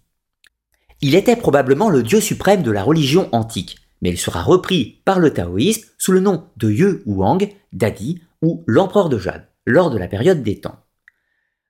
Il 1.03 1.15
était 1.15 1.37
probablement 1.37 1.89
le 1.89 2.03
dieu 2.03 2.21
suprême 2.21 2.63
de 2.63 2.71
la 2.71 2.83
religion 2.83 3.31
antique, 3.33 3.79
mais 4.03 4.11
il 4.11 4.19
sera 4.19 4.43
repris 4.43 5.01
par 5.07 5.19
le 5.19 5.33
taoïsme 5.33 5.89
sous 5.97 6.13
le 6.13 6.21
nom 6.21 6.45
de 6.59 6.71
Yu 6.71 7.03
Wang, 7.07 7.49
Dadi 7.73 8.21
ou 8.43 8.65
l'empereur 8.67 9.09
de 9.09 9.19
Jade, 9.19 9.47
lors 9.65 9.91
de 9.91 9.97
la 9.97 10.09
période 10.09 10.43
des 10.43 10.61
temps. 10.61 10.79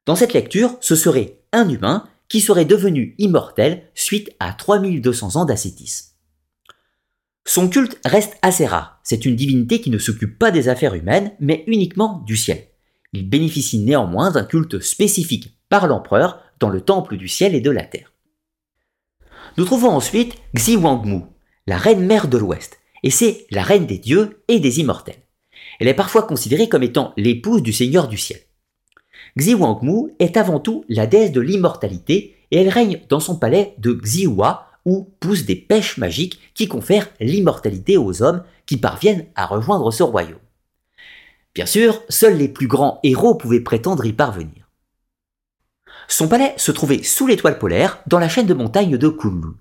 Dans 0.04 0.16
cette 0.16 0.32
lecture, 0.32 0.76
ce 0.80 0.96
serait 0.96 1.38
un 1.52 1.68
humain 1.68 2.08
qui 2.28 2.40
serait 2.40 2.64
devenu 2.64 3.14
immortel 3.18 3.84
suite 3.94 4.30
à 4.40 4.52
3200 4.52 5.36
ans 5.36 5.44
d'ascétisme. 5.44 6.10
Son 7.46 7.68
culte 7.68 7.98
reste 8.04 8.36
assez 8.42 8.66
rare, 8.66 9.00
c'est 9.04 9.24
une 9.24 9.36
divinité 9.36 9.80
qui 9.80 9.90
ne 9.90 9.98
s'occupe 9.98 10.38
pas 10.38 10.50
des 10.50 10.68
affaires 10.68 10.94
humaines, 10.94 11.32
mais 11.38 11.62
uniquement 11.68 12.22
du 12.26 12.36
ciel. 12.36 12.64
Il 13.12 13.28
bénéficie 13.28 13.78
néanmoins 13.78 14.30
d'un 14.32 14.44
culte 14.44 14.80
spécifique 14.80 15.56
par 15.68 15.86
l'empereur 15.86 16.40
dans 16.58 16.68
le 16.68 16.80
temple 16.80 17.16
du 17.16 17.28
ciel 17.28 17.54
et 17.54 17.60
de 17.60 17.70
la 17.70 17.84
terre. 17.84 18.09
Nous 19.60 19.66
trouvons 19.66 19.90
ensuite 19.90 20.36
Xi 20.56 20.74
Wangmu, 20.74 21.20
la 21.66 21.76
reine 21.76 22.06
mère 22.06 22.28
de 22.28 22.38
l'Ouest, 22.38 22.78
et 23.02 23.10
c'est 23.10 23.44
la 23.50 23.62
reine 23.62 23.84
des 23.84 23.98
dieux 23.98 24.42
et 24.48 24.58
des 24.58 24.80
immortels. 24.80 25.22
Elle 25.78 25.88
est 25.88 25.92
parfois 25.92 26.22
considérée 26.22 26.70
comme 26.70 26.82
étant 26.82 27.12
l'épouse 27.18 27.62
du 27.62 27.74
Seigneur 27.74 28.08
du 28.08 28.16
ciel. 28.16 28.40
Xi 29.38 29.52
Wangmu 29.52 30.14
est 30.18 30.38
avant 30.38 30.60
tout 30.60 30.86
la 30.88 31.06
déesse 31.06 31.32
de 31.32 31.42
l'immortalité 31.42 32.36
et 32.50 32.56
elle 32.56 32.70
règne 32.70 33.02
dans 33.10 33.20
son 33.20 33.36
palais 33.36 33.74
de 33.76 33.92
Xiwa 33.92 34.66
où 34.86 35.12
poussent 35.20 35.44
des 35.44 35.56
pêches 35.56 35.98
magiques 35.98 36.40
qui 36.54 36.66
confèrent 36.66 37.10
l'immortalité 37.20 37.98
aux 37.98 38.22
hommes 38.22 38.42
qui 38.64 38.78
parviennent 38.78 39.26
à 39.34 39.44
rejoindre 39.44 39.90
ce 39.90 40.02
royaume. 40.02 40.40
Bien 41.54 41.66
sûr, 41.66 42.00
seuls 42.08 42.38
les 42.38 42.48
plus 42.48 42.66
grands 42.66 42.98
héros 43.02 43.34
pouvaient 43.34 43.60
prétendre 43.60 44.06
y 44.06 44.14
parvenir. 44.14 44.59
Son 46.10 46.26
palais 46.26 46.54
se 46.56 46.72
trouvait 46.72 47.04
sous 47.04 47.28
l'étoile 47.28 47.56
polaire 47.56 48.02
dans 48.08 48.18
la 48.18 48.28
chaîne 48.28 48.48
de 48.48 48.52
montagnes 48.52 48.98
de 48.98 49.08
Kunlun. 49.08 49.54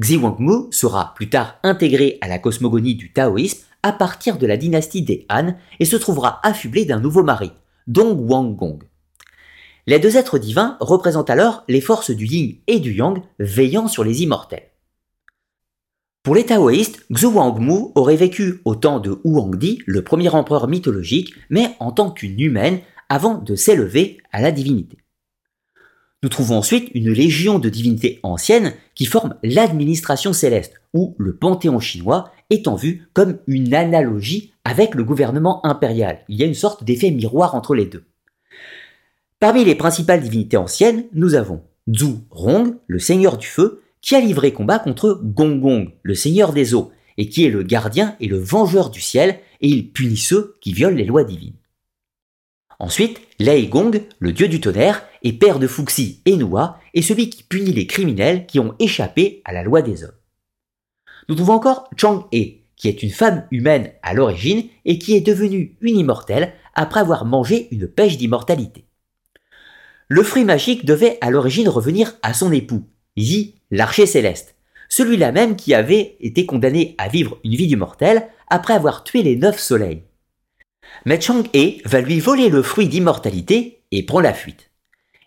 Xi 0.00 0.16
Wangmu 0.16 0.70
sera 0.70 1.12
plus 1.16 1.28
tard 1.28 1.58
intégré 1.64 2.16
à 2.20 2.28
la 2.28 2.38
cosmogonie 2.38 2.94
du 2.94 3.12
taoïsme 3.12 3.64
à 3.82 3.92
partir 3.92 4.38
de 4.38 4.46
la 4.46 4.56
dynastie 4.56 5.02
des 5.02 5.26
Han 5.28 5.56
et 5.80 5.84
se 5.84 5.96
trouvera 5.96 6.38
affublé 6.46 6.84
d'un 6.84 7.00
nouveau 7.00 7.24
mari, 7.24 7.50
Dong 7.88 8.18
Wanggong. 8.20 8.84
Les 9.88 9.98
deux 9.98 10.16
êtres 10.16 10.38
divins 10.38 10.76
représentent 10.78 11.28
alors 11.28 11.64
les 11.66 11.80
forces 11.80 12.12
du 12.12 12.24
yin 12.24 12.54
et 12.68 12.78
du 12.78 12.92
yang 12.92 13.20
veillant 13.40 13.88
sur 13.88 14.04
les 14.04 14.22
immortels. 14.22 14.70
Pour 16.22 16.36
les 16.36 16.46
taoïstes, 16.46 17.04
Xu 17.12 17.26
Wangmu 17.26 17.90
aurait 17.96 18.16
vécu 18.16 18.60
au 18.64 18.76
temps 18.76 19.00
de 19.00 19.18
Huangdi, 19.24 19.82
le 19.86 20.04
premier 20.04 20.28
empereur 20.28 20.68
mythologique, 20.68 21.34
mais 21.50 21.74
en 21.80 21.90
tant 21.90 22.12
qu'une 22.12 22.40
humaine 22.40 22.78
avant 23.08 23.34
de 23.34 23.56
s'élever 23.56 24.18
à 24.30 24.40
la 24.40 24.52
divinité. 24.52 25.03
Nous 26.24 26.30
trouvons 26.30 26.56
ensuite 26.56 26.90
une 26.94 27.10
légion 27.10 27.58
de 27.58 27.68
divinités 27.68 28.18
anciennes 28.22 28.72
qui 28.94 29.04
forment 29.04 29.34
l'administration 29.42 30.32
céleste, 30.32 30.80
ou 30.94 31.14
le 31.18 31.36
panthéon 31.36 31.80
chinois 31.80 32.32
étant 32.48 32.76
vu 32.76 33.06
comme 33.12 33.36
une 33.46 33.74
analogie 33.74 34.54
avec 34.64 34.94
le 34.94 35.04
gouvernement 35.04 35.60
impérial. 35.66 36.20
Il 36.30 36.38
y 36.38 36.42
a 36.42 36.46
une 36.46 36.54
sorte 36.54 36.82
d'effet 36.82 37.10
miroir 37.10 37.54
entre 37.54 37.74
les 37.74 37.84
deux. 37.84 38.04
Parmi 39.38 39.66
les 39.66 39.74
principales 39.74 40.22
divinités 40.22 40.56
anciennes, 40.56 41.04
nous 41.12 41.34
avons 41.34 41.60
Zhu 41.94 42.14
Rong, 42.30 42.76
le 42.86 42.98
seigneur 42.98 43.36
du 43.36 43.46
feu, 43.46 43.82
qui 44.00 44.14
a 44.14 44.20
livré 44.20 44.54
combat 44.54 44.78
contre 44.78 45.20
Gong 45.22 45.60
Gong, 45.60 45.90
le 46.02 46.14
seigneur 46.14 46.54
des 46.54 46.72
eaux, 46.72 46.90
et 47.18 47.28
qui 47.28 47.44
est 47.44 47.50
le 47.50 47.64
gardien 47.64 48.16
et 48.18 48.28
le 48.28 48.38
vengeur 48.38 48.88
du 48.88 49.02
ciel, 49.02 49.40
et 49.60 49.68
il 49.68 49.92
punit 49.92 50.16
ceux 50.16 50.56
qui 50.62 50.72
violent 50.72 50.96
les 50.96 51.04
lois 51.04 51.24
divines. 51.24 51.58
Ensuite, 52.78 53.20
Lei 53.38 53.66
Gong, 53.66 54.02
le 54.18 54.32
dieu 54.32 54.48
du 54.48 54.60
tonnerre, 54.60 55.02
et 55.22 55.32
père 55.32 55.58
de 55.58 55.66
Fuxi 55.66 56.20
et 56.26 56.36
Nua, 56.36 56.78
est 56.92 57.02
celui 57.02 57.30
qui 57.30 57.42
punit 57.42 57.72
les 57.72 57.86
criminels 57.86 58.46
qui 58.46 58.58
ont 58.58 58.74
échappé 58.78 59.42
à 59.44 59.52
la 59.52 59.62
loi 59.62 59.82
des 59.82 60.04
hommes. 60.04 60.18
Nous 61.28 61.34
trouvons 61.34 61.54
encore 61.54 61.88
Chang 61.96 62.28
qui 62.30 62.88
est 62.88 63.02
une 63.02 63.10
femme 63.10 63.46
humaine 63.50 63.92
à 64.02 64.14
l'origine 64.14 64.64
et 64.84 64.98
qui 64.98 65.14
est 65.14 65.20
devenue 65.20 65.76
une 65.80 65.96
immortelle 65.96 66.52
après 66.74 67.00
avoir 67.00 67.24
mangé 67.24 67.68
une 67.70 67.86
pêche 67.86 68.18
d'immortalité. 68.18 68.86
Le 70.08 70.22
fruit 70.22 70.44
magique 70.44 70.84
devait 70.84 71.18
à 71.20 71.30
l'origine 71.30 71.68
revenir 71.68 72.14
à 72.22 72.34
son 72.34 72.52
époux, 72.52 72.84
Yi, 73.16 73.54
l'archer 73.70 74.06
céleste, 74.06 74.56
celui-là 74.88 75.32
même 75.32 75.56
qui 75.56 75.72
avait 75.72 76.16
été 76.20 76.46
condamné 76.46 76.94
à 76.98 77.08
vivre 77.08 77.38
une 77.44 77.54
vie 77.54 77.68
d'immortel 77.68 78.28
après 78.48 78.74
avoir 78.74 79.04
tué 79.04 79.22
les 79.22 79.36
neuf 79.36 79.58
soleils. 79.58 80.02
Mais 81.04 81.20
Chang-e 81.20 81.80
va 81.84 82.00
lui 82.00 82.20
voler 82.20 82.48
le 82.48 82.62
fruit 82.62 82.88
d'immortalité 82.88 83.82
et 83.90 84.04
prend 84.04 84.20
la 84.20 84.34
fuite. 84.34 84.70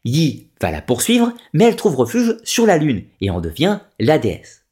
Yi 0.05 0.49
va 0.61 0.71
la 0.71 0.81
poursuivre, 0.81 1.33
mais 1.53 1.65
elle 1.65 1.75
trouve 1.75 1.95
refuge 1.95 2.37
sur 2.43 2.65
la 2.65 2.77
Lune 2.77 3.03
et 3.21 3.29
en 3.29 3.41
devient 3.41 3.79
la 3.99 4.17
déesse. 4.17 4.65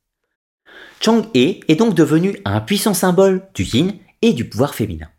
Chang-e 1.01 1.59
est 1.67 1.75
donc 1.75 1.93
devenu 1.93 2.39
un 2.45 2.61
puissant 2.61 2.93
symbole 2.93 3.47
du 3.53 3.63
yin 3.63 3.93
et 4.21 4.33
du 4.33 4.47
pouvoir 4.47 4.73
féminin. 4.73 5.09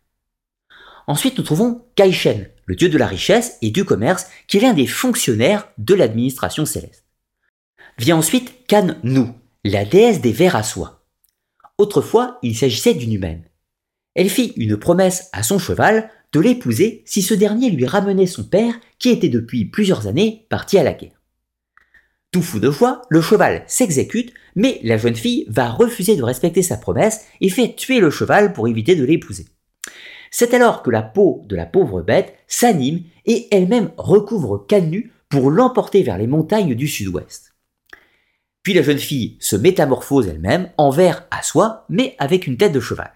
Ensuite, 1.07 1.39
nous 1.39 1.45
trouvons 1.45 1.85
Kai-Shen, 1.95 2.49
le 2.65 2.75
dieu 2.75 2.89
de 2.89 2.99
la 2.99 3.07
richesse 3.07 3.59
et 3.63 3.71
du 3.71 3.85
commerce, 3.85 4.27
qui 4.49 4.57
est 4.57 4.61
l'un 4.61 4.75
des 4.75 4.87
fonctionnaires 4.87 5.69
de 5.79 5.95
l'administration 5.95 6.67
céleste. 6.67 7.05
Vient 7.99 8.17
ensuite 8.17 8.67
Kan-Nu, 8.67 9.29
la 9.65 9.85
déesse 9.85 10.21
des 10.21 10.33
vers 10.33 10.57
à 10.57 10.63
soie. 10.63 11.05
Autrefois, 11.79 12.39
il 12.43 12.57
s'agissait 12.57 12.95
d'une 12.95 13.13
humaine. 13.13 13.45
Elle 14.17 14.31
fit 14.31 14.55
une 14.57 14.79
promesse 14.79 15.29
à 15.35 15.43
son 15.43 15.59
cheval 15.59 16.11
de 16.33 16.41
l'épouser 16.41 17.03
si 17.05 17.21
ce 17.21 17.35
dernier 17.35 17.71
lui 17.71 17.85
ramenait 17.85 18.27
son 18.27 18.45
père 18.45 18.75
qui 18.99 19.11
était 19.11 19.29
depuis 19.29 19.67
plusieurs 19.67 20.07
années 20.07 20.47
parti 20.49 20.79
à 20.79 20.83
la 20.83 20.95
guerre. 20.95 21.21
Tout 22.33 22.41
fou 22.41 22.59
de 22.59 22.71
joie, 22.71 23.03
le 23.11 23.21
cheval 23.21 23.63
s'exécute, 23.67 24.33
mais 24.55 24.81
la 24.83 24.97
jeune 24.97 25.15
fille 25.15 25.45
va 25.49 25.71
refuser 25.71 26.17
de 26.17 26.23
respecter 26.23 26.63
sa 26.63 26.79
promesse 26.79 27.27
et 27.43 27.51
fait 27.51 27.75
tuer 27.77 28.01
le 28.01 28.11
cheval 28.11 28.55
pour 28.55 28.69
éviter 28.69 28.97
de 28.97 29.05
l'épouser. 29.05 29.47
C'est 30.31 30.55
alors 30.55 30.83
que 30.83 30.91
la 30.91 31.03
peau 31.03 31.45
de 31.47 31.55
la 31.55 31.67
pauvre 31.67 32.01
bête 32.01 32.35
s'anime 32.47 33.03
et 33.27 33.49
elle-même 33.55 33.93
recouvre 33.99 34.67
Canu 34.67 35.13
pour 35.29 35.51
l'emporter 35.51 36.03
vers 36.03 36.19
les 36.19 36.27
montagnes 36.27 36.75
du 36.75 36.89
sud-ouest. 36.89 37.55
Puis 38.63 38.73
la 38.73 38.83
jeune 38.83 38.99
fille 38.99 39.37
se 39.41 39.57
métamorphose 39.57 40.27
elle-même 40.27 40.71
en 40.79 40.89
ver 40.91 41.27
à 41.31 41.43
soie, 41.43 41.85
mais 41.91 42.17
avec 42.19 42.47
une 42.47 42.57
tête 42.57 42.73
de 42.73 42.81
cheval. 42.81 43.13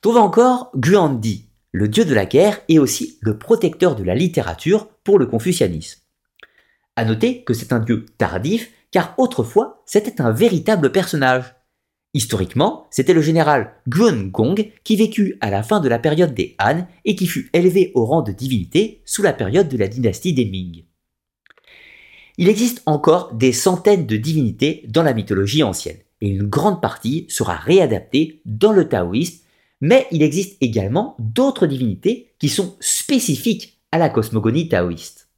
Trouve 0.00 0.18
encore? 0.18 0.70
Guandi, 0.76 1.48
le 1.72 1.88
dieu 1.88 2.04
de 2.04 2.14
la 2.14 2.24
guerre 2.24 2.60
et 2.68 2.78
aussi 2.78 3.18
le 3.20 3.36
protecteur 3.36 3.96
de 3.96 4.04
la 4.04 4.14
littérature 4.14 4.88
pour 5.02 5.18
le 5.18 5.26
confucianisme. 5.26 6.02
À 6.94 7.04
noter 7.04 7.42
que 7.42 7.52
c'est 7.52 7.72
un 7.72 7.80
dieu 7.80 8.06
tardif, 8.16 8.70
car 8.92 9.14
autrefois 9.18 9.82
c'était 9.86 10.20
un 10.20 10.30
véritable 10.30 10.92
personnage. 10.92 11.56
Historiquement, 12.14 12.86
c'était 12.90 13.12
le 13.12 13.22
général 13.22 13.72
Guan 13.88 14.28
Gong 14.28 14.70
qui 14.84 14.94
vécut 14.94 15.36
à 15.40 15.50
la 15.50 15.64
fin 15.64 15.80
de 15.80 15.88
la 15.88 15.98
période 15.98 16.32
des 16.32 16.54
Han 16.60 16.86
et 17.04 17.16
qui 17.16 17.26
fut 17.26 17.50
élevé 17.52 17.90
au 17.96 18.06
rang 18.06 18.22
de 18.22 18.32
divinité 18.32 19.02
sous 19.04 19.22
la 19.22 19.32
période 19.32 19.68
de 19.68 19.76
la 19.76 19.88
dynastie 19.88 20.32
des 20.32 20.44
Ming. 20.44 20.84
Il 22.38 22.48
existe 22.48 22.82
encore 22.86 23.34
des 23.34 23.52
centaines 23.52 24.06
de 24.06 24.16
divinités 24.16 24.84
dans 24.88 25.02
la 25.02 25.12
mythologie 25.12 25.64
ancienne, 25.64 25.98
et 26.20 26.28
une 26.28 26.44
grande 26.44 26.80
partie 26.80 27.26
sera 27.28 27.56
réadaptée 27.56 28.42
dans 28.46 28.72
le 28.72 28.88
taoïsme 28.88 29.42
mais 29.80 30.06
il 30.10 30.22
existe 30.22 30.56
également 30.60 31.16
d'autres 31.18 31.66
divinités 31.66 32.32
qui 32.38 32.48
sont 32.48 32.76
spécifiques 32.80 33.80
à 33.92 33.98
la 33.98 34.08
cosmogonie 34.10 34.68
taoïste. 34.68 35.28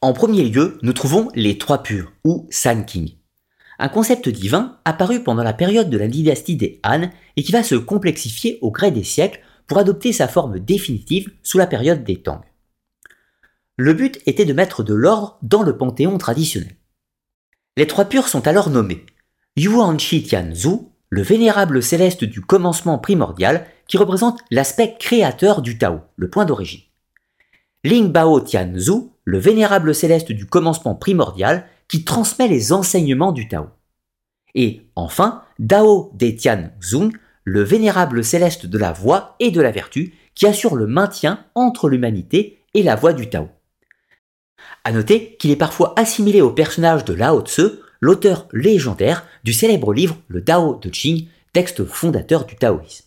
En 0.00 0.12
premier 0.12 0.44
lieu, 0.44 0.78
nous 0.82 0.92
trouvons 0.92 1.28
les 1.34 1.56
trois 1.56 1.82
purs, 1.82 2.12
ou 2.24 2.46
San 2.50 2.84
King. 2.84 3.12
Un 3.78 3.88
concept 3.88 4.28
divin 4.28 4.78
apparu 4.84 5.22
pendant 5.22 5.42
la 5.42 5.54
période 5.54 5.90
de 5.90 5.96
la 5.98 6.08
dynastie 6.08 6.56
des 6.56 6.80
Han 6.84 7.10
et 7.36 7.42
qui 7.42 7.52
va 7.52 7.62
se 7.62 7.74
complexifier 7.74 8.58
au 8.60 8.70
gré 8.70 8.90
des 8.90 9.02
siècles 9.02 9.40
pour 9.66 9.78
adopter 9.78 10.12
sa 10.12 10.28
forme 10.28 10.60
définitive 10.60 11.32
sous 11.42 11.58
la 11.58 11.66
période 11.66 12.04
des 12.04 12.22
Tang. 12.22 12.42
Le 13.76 13.94
but 13.94 14.20
était 14.26 14.44
de 14.44 14.52
mettre 14.52 14.84
de 14.84 14.94
l'ordre 14.94 15.38
dans 15.42 15.62
le 15.62 15.76
panthéon 15.76 16.18
traditionnel. 16.18 16.76
Les 17.76 17.86
trois 17.86 18.04
purs 18.04 18.28
sont 18.28 18.46
alors 18.46 18.70
nommés 18.70 19.04
Yuan 19.56 19.98
Shi 19.98 20.22
Tian 20.22 20.54
Zhu, 20.54 20.70
le 21.14 21.22
vénérable 21.22 21.80
céleste 21.80 22.24
du 22.24 22.40
commencement 22.40 22.98
primordial 22.98 23.68
qui 23.86 23.98
représente 23.98 24.40
l'aspect 24.50 24.96
créateur 24.98 25.62
du 25.62 25.78
Tao, 25.78 26.00
le 26.16 26.28
point 26.28 26.44
d'origine. 26.44 26.80
Ling 27.84 28.10
Bao 28.10 28.40
Tianzu, 28.40 29.12
le 29.22 29.38
vénérable 29.38 29.94
céleste 29.94 30.32
du 30.32 30.46
commencement 30.46 30.96
primordial 30.96 31.68
qui 31.86 32.02
transmet 32.02 32.48
les 32.48 32.72
enseignements 32.72 33.30
du 33.30 33.46
Tao. 33.46 33.66
Et 34.56 34.90
enfin, 34.96 35.44
Dao 35.60 36.10
De 36.14 36.30
Tian 36.30 36.72
Zung, 36.82 37.12
le 37.44 37.62
vénérable 37.62 38.24
céleste 38.24 38.66
de 38.66 38.78
la 38.78 38.90
voie 38.90 39.36
et 39.38 39.52
de 39.52 39.60
la 39.60 39.70
vertu 39.70 40.14
qui 40.34 40.48
assure 40.48 40.74
le 40.74 40.88
maintien 40.88 41.44
entre 41.54 41.88
l'humanité 41.88 42.58
et 42.74 42.82
la 42.82 42.96
voie 42.96 43.12
du 43.12 43.30
Tao. 43.30 43.50
À 44.82 44.90
noter 44.90 45.36
qu'il 45.36 45.52
est 45.52 45.56
parfois 45.56 45.94
assimilé 45.96 46.40
au 46.40 46.50
personnage 46.50 47.04
de 47.04 47.14
Lao 47.14 47.40
Tse 47.42 47.83
l'auteur 48.04 48.48
légendaire 48.52 49.26
du 49.44 49.54
célèbre 49.54 49.94
livre 49.94 50.18
Le 50.28 50.44
Tao 50.44 50.78
de 50.78 50.90
Qing, 50.90 51.26
texte 51.54 51.86
fondateur 51.86 52.44
du 52.44 52.54
taoïsme. 52.54 53.06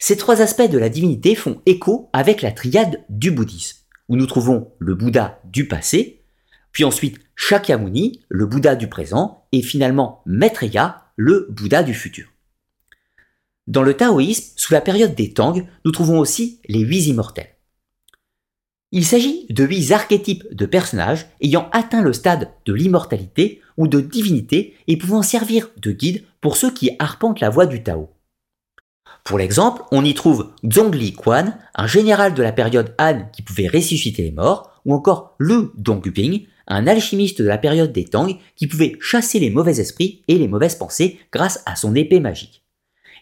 Ces 0.00 0.16
trois 0.16 0.42
aspects 0.42 0.68
de 0.68 0.76
la 0.76 0.88
divinité 0.88 1.36
font 1.36 1.62
écho 1.64 2.10
avec 2.12 2.42
la 2.42 2.50
triade 2.50 3.04
du 3.08 3.30
bouddhisme, 3.30 3.78
où 4.08 4.16
nous 4.16 4.26
trouvons 4.26 4.72
le 4.80 4.96
Bouddha 4.96 5.40
du 5.44 5.68
passé, 5.68 6.24
puis 6.72 6.82
ensuite 6.82 7.20
Shakyamuni, 7.36 8.24
le 8.28 8.46
Bouddha 8.46 8.74
du 8.74 8.88
présent, 8.88 9.46
et 9.52 9.62
finalement 9.62 10.22
Maitreya, 10.26 11.12
le 11.14 11.46
Bouddha 11.48 11.84
du 11.84 11.94
futur. 11.94 12.26
Dans 13.68 13.84
le 13.84 13.94
taoïsme, 13.94 14.52
sous 14.56 14.72
la 14.72 14.80
période 14.80 15.14
des 15.14 15.32
Tang, 15.32 15.64
nous 15.84 15.92
trouvons 15.92 16.18
aussi 16.18 16.60
les 16.66 16.80
huit 16.80 17.06
immortels. 17.06 17.53
Il 18.96 19.04
s'agit 19.04 19.44
de 19.50 19.64
huit 19.64 19.90
archétypes 19.90 20.44
de 20.52 20.66
personnages 20.66 21.26
ayant 21.40 21.68
atteint 21.72 22.00
le 22.00 22.12
stade 22.12 22.52
de 22.64 22.72
l'immortalité 22.72 23.60
ou 23.76 23.88
de 23.88 23.98
divinité 23.98 24.76
et 24.86 24.96
pouvant 24.96 25.22
servir 25.22 25.68
de 25.78 25.90
guide 25.90 26.22
pour 26.40 26.56
ceux 26.56 26.72
qui 26.72 26.92
arpentent 27.00 27.40
la 27.40 27.50
voie 27.50 27.66
du 27.66 27.82
Tao. 27.82 28.10
Pour 29.24 29.38
l'exemple, 29.38 29.82
on 29.90 30.04
y 30.04 30.14
trouve 30.14 30.52
Zhongli 30.72 31.12
Quan, 31.12 31.58
un 31.74 31.88
général 31.88 32.34
de 32.34 32.42
la 32.44 32.52
période 32.52 32.94
Han 33.00 33.28
qui 33.32 33.42
pouvait 33.42 33.66
ressusciter 33.66 34.22
les 34.22 34.30
morts, 34.30 34.80
ou 34.84 34.94
encore 34.94 35.34
Lu 35.40 35.70
Dongguping, 35.76 36.46
un 36.68 36.86
alchimiste 36.86 37.42
de 37.42 37.48
la 37.48 37.58
période 37.58 37.90
des 37.90 38.04
Tang 38.04 38.32
qui 38.54 38.68
pouvait 38.68 38.96
chasser 39.00 39.40
les 39.40 39.50
mauvais 39.50 39.80
esprits 39.80 40.22
et 40.28 40.38
les 40.38 40.46
mauvaises 40.46 40.76
pensées 40.76 41.18
grâce 41.32 41.64
à 41.66 41.74
son 41.74 41.96
épée 41.96 42.20
magique. 42.20 42.62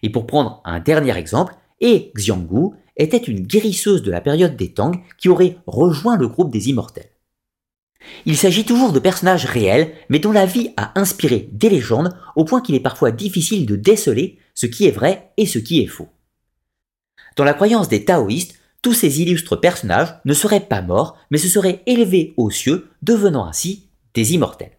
Et 0.03 0.11
pour 0.11 0.27
prendre 0.27 0.61
un 0.67 0.81
dernier 0.81 1.17
exemple, 1.17 1.55
et 1.81 2.13
Xianggu, 2.15 2.75
était 2.97 3.17
une 3.17 3.47
guérisseuse 3.47 4.03
de 4.03 4.11
la 4.11 4.21
période 4.21 4.57
des 4.57 4.73
Tang 4.73 4.93
qui 5.19 5.29
aurait 5.29 5.57
rejoint 5.67 6.17
le 6.17 6.29
groupe 6.29 6.53
des 6.53 6.69
immortels. 6.69 7.11
Il 8.27 8.37
s'agit 8.37 8.65
toujours 8.65 8.93
de 8.93 8.99
personnages 8.99 9.45
réels, 9.45 9.93
mais 10.09 10.19
dont 10.19 10.33
la 10.33 10.47
vie 10.47 10.71
a 10.77 10.99
inspiré 10.99 11.49
des 11.53 11.71
légendes 11.71 12.17
au 12.37 12.45
point 12.45 12.61
qu'il 12.61 12.75
est 12.75 12.81
parfois 12.81 13.11
difficile 13.11 13.67
de 13.67 13.77
déceler 13.77 14.39
ce 14.55 14.67
qui 14.67 14.87
est 14.87 14.91
vrai 14.91 15.31
et 15.37 15.47
ce 15.47 15.59
qui 15.59 15.81
est 15.81 15.87
faux. 15.87 16.09
Dans 17.37 17.45
la 17.45 17.55
croyance 17.55 17.89
des 17.89 18.05
taoïstes, 18.05 18.59
tous 18.83 18.93
ces 18.93 19.23
illustres 19.23 19.61
personnages 19.61 20.15
ne 20.25 20.35
seraient 20.35 20.67
pas 20.67 20.83
morts, 20.83 21.17
mais 21.31 21.39
se 21.39 21.49
seraient 21.49 21.83
élevés 21.87 22.35
aux 22.37 22.51
cieux, 22.51 22.91
devenant 23.03 23.47
ainsi 23.47 23.89
des 24.15 24.35
immortels. 24.35 24.77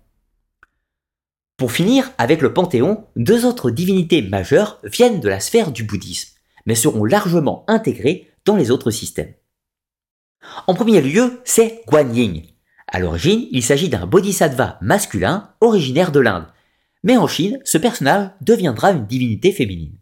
Pour 1.58 1.71
finir, 1.71 2.12
avec 2.17 2.41
le 2.41 2.54
Panthéon, 2.54 3.06
deux 3.15 3.45
autres 3.45 3.71
divinités 3.71 4.21
majeures 4.21 4.82
viennent 4.84 5.21
de 5.21 5.30
la 5.30 5.39
sphère 5.39 5.71
du 5.71 5.84
bouddhisme 5.84 6.33
mais 6.65 6.76
seront 6.76 7.06
largement 7.06 7.63
intégrés 7.67 8.30
dans 8.45 8.56
les 8.56 8.71
autres 8.71 8.91
systèmes. 8.91 9.34
En 10.67 10.73
premier 10.73 11.02
lieu, 11.02 11.41
c'est 11.45 11.82
Guan 11.88 12.13
Yin. 12.13 12.41
À 12.88 12.99
l'origine, 12.99 13.47
il 13.52 13.63
s'agit 13.63 13.89
d'un 13.89 14.06
bodhisattva 14.06 14.78
masculin 14.82 15.52
originaire 15.62 16.12
de 16.12 16.19
l'Inde, 16.19 16.47
mais 17.04 17.17
en 17.17 17.28
Chine, 17.28 17.60
ce 17.63 17.78
personnage 17.78 18.30
deviendra 18.41 18.91
une 18.91 19.06
divinité 19.06 19.52
féminine. 19.52 19.97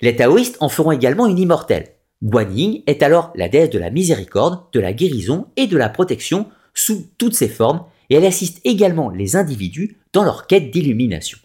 Les 0.00 0.16
taoïstes 0.16 0.56
en 0.60 0.68
feront 0.68 0.92
également 0.92 1.26
une 1.26 1.38
immortelle. 1.38 1.94
Guan 2.22 2.50
Yin 2.50 2.82
est 2.86 3.02
alors 3.02 3.32
la 3.34 3.48
déesse 3.48 3.70
de 3.70 3.78
la 3.78 3.90
miséricorde, 3.90 4.64
de 4.72 4.80
la 4.80 4.92
guérison 4.92 5.46
et 5.56 5.66
de 5.66 5.76
la 5.76 5.88
protection 5.88 6.48
sous 6.74 7.06
toutes 7.18 7.34
ses 7.34 7.48
formes, 7.48 7.84
et 8.08 8.16
elle 8.16 8.26
assiste 8.26 8.60
également 8.64 9.10
les 9.10 9.36
individus 9.36 9.98
dans 10.12 10.24
leur 10.24 10.46
quête 10.46 10.70
d'illumination. 10.70 11.38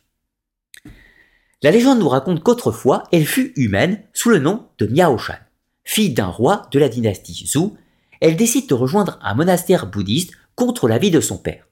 La 1.63 1.71
légende 1.71 1.99
nous 1.99 2.09
raconte 2.09 2.43
qu'autrefois, 2.43 3.03
elle 3.11 3.25
fut 3.25 3.53
humaine 3.55 4.01
sous 4.13 4.29
le 4.29 4.39
nom 4.39 4.67
de 4.77 4.87
Miao 4.87 5.17
Shan. 5.17 5.35
Fille 5.83 6.13
d'un 6.13 6.27
roi 6.27 6.67
de 6.71 6.79
la 6.79 6.89
dynastie 6.89 7.47
Zhou, 7.47 7.77
elle 8.21 8.35
décide 8.35 8.67
de 8.67 8.73
rejoindre 8.73 9.19
un 9.21 9.35
monastère 9.35 9.87
bouddhiste 9.87 10.33
contre 10.56 10.87
l'avis 10.87 11.12
de 11.12 11.21
son 11.21 11.37
père. 11.37 11.67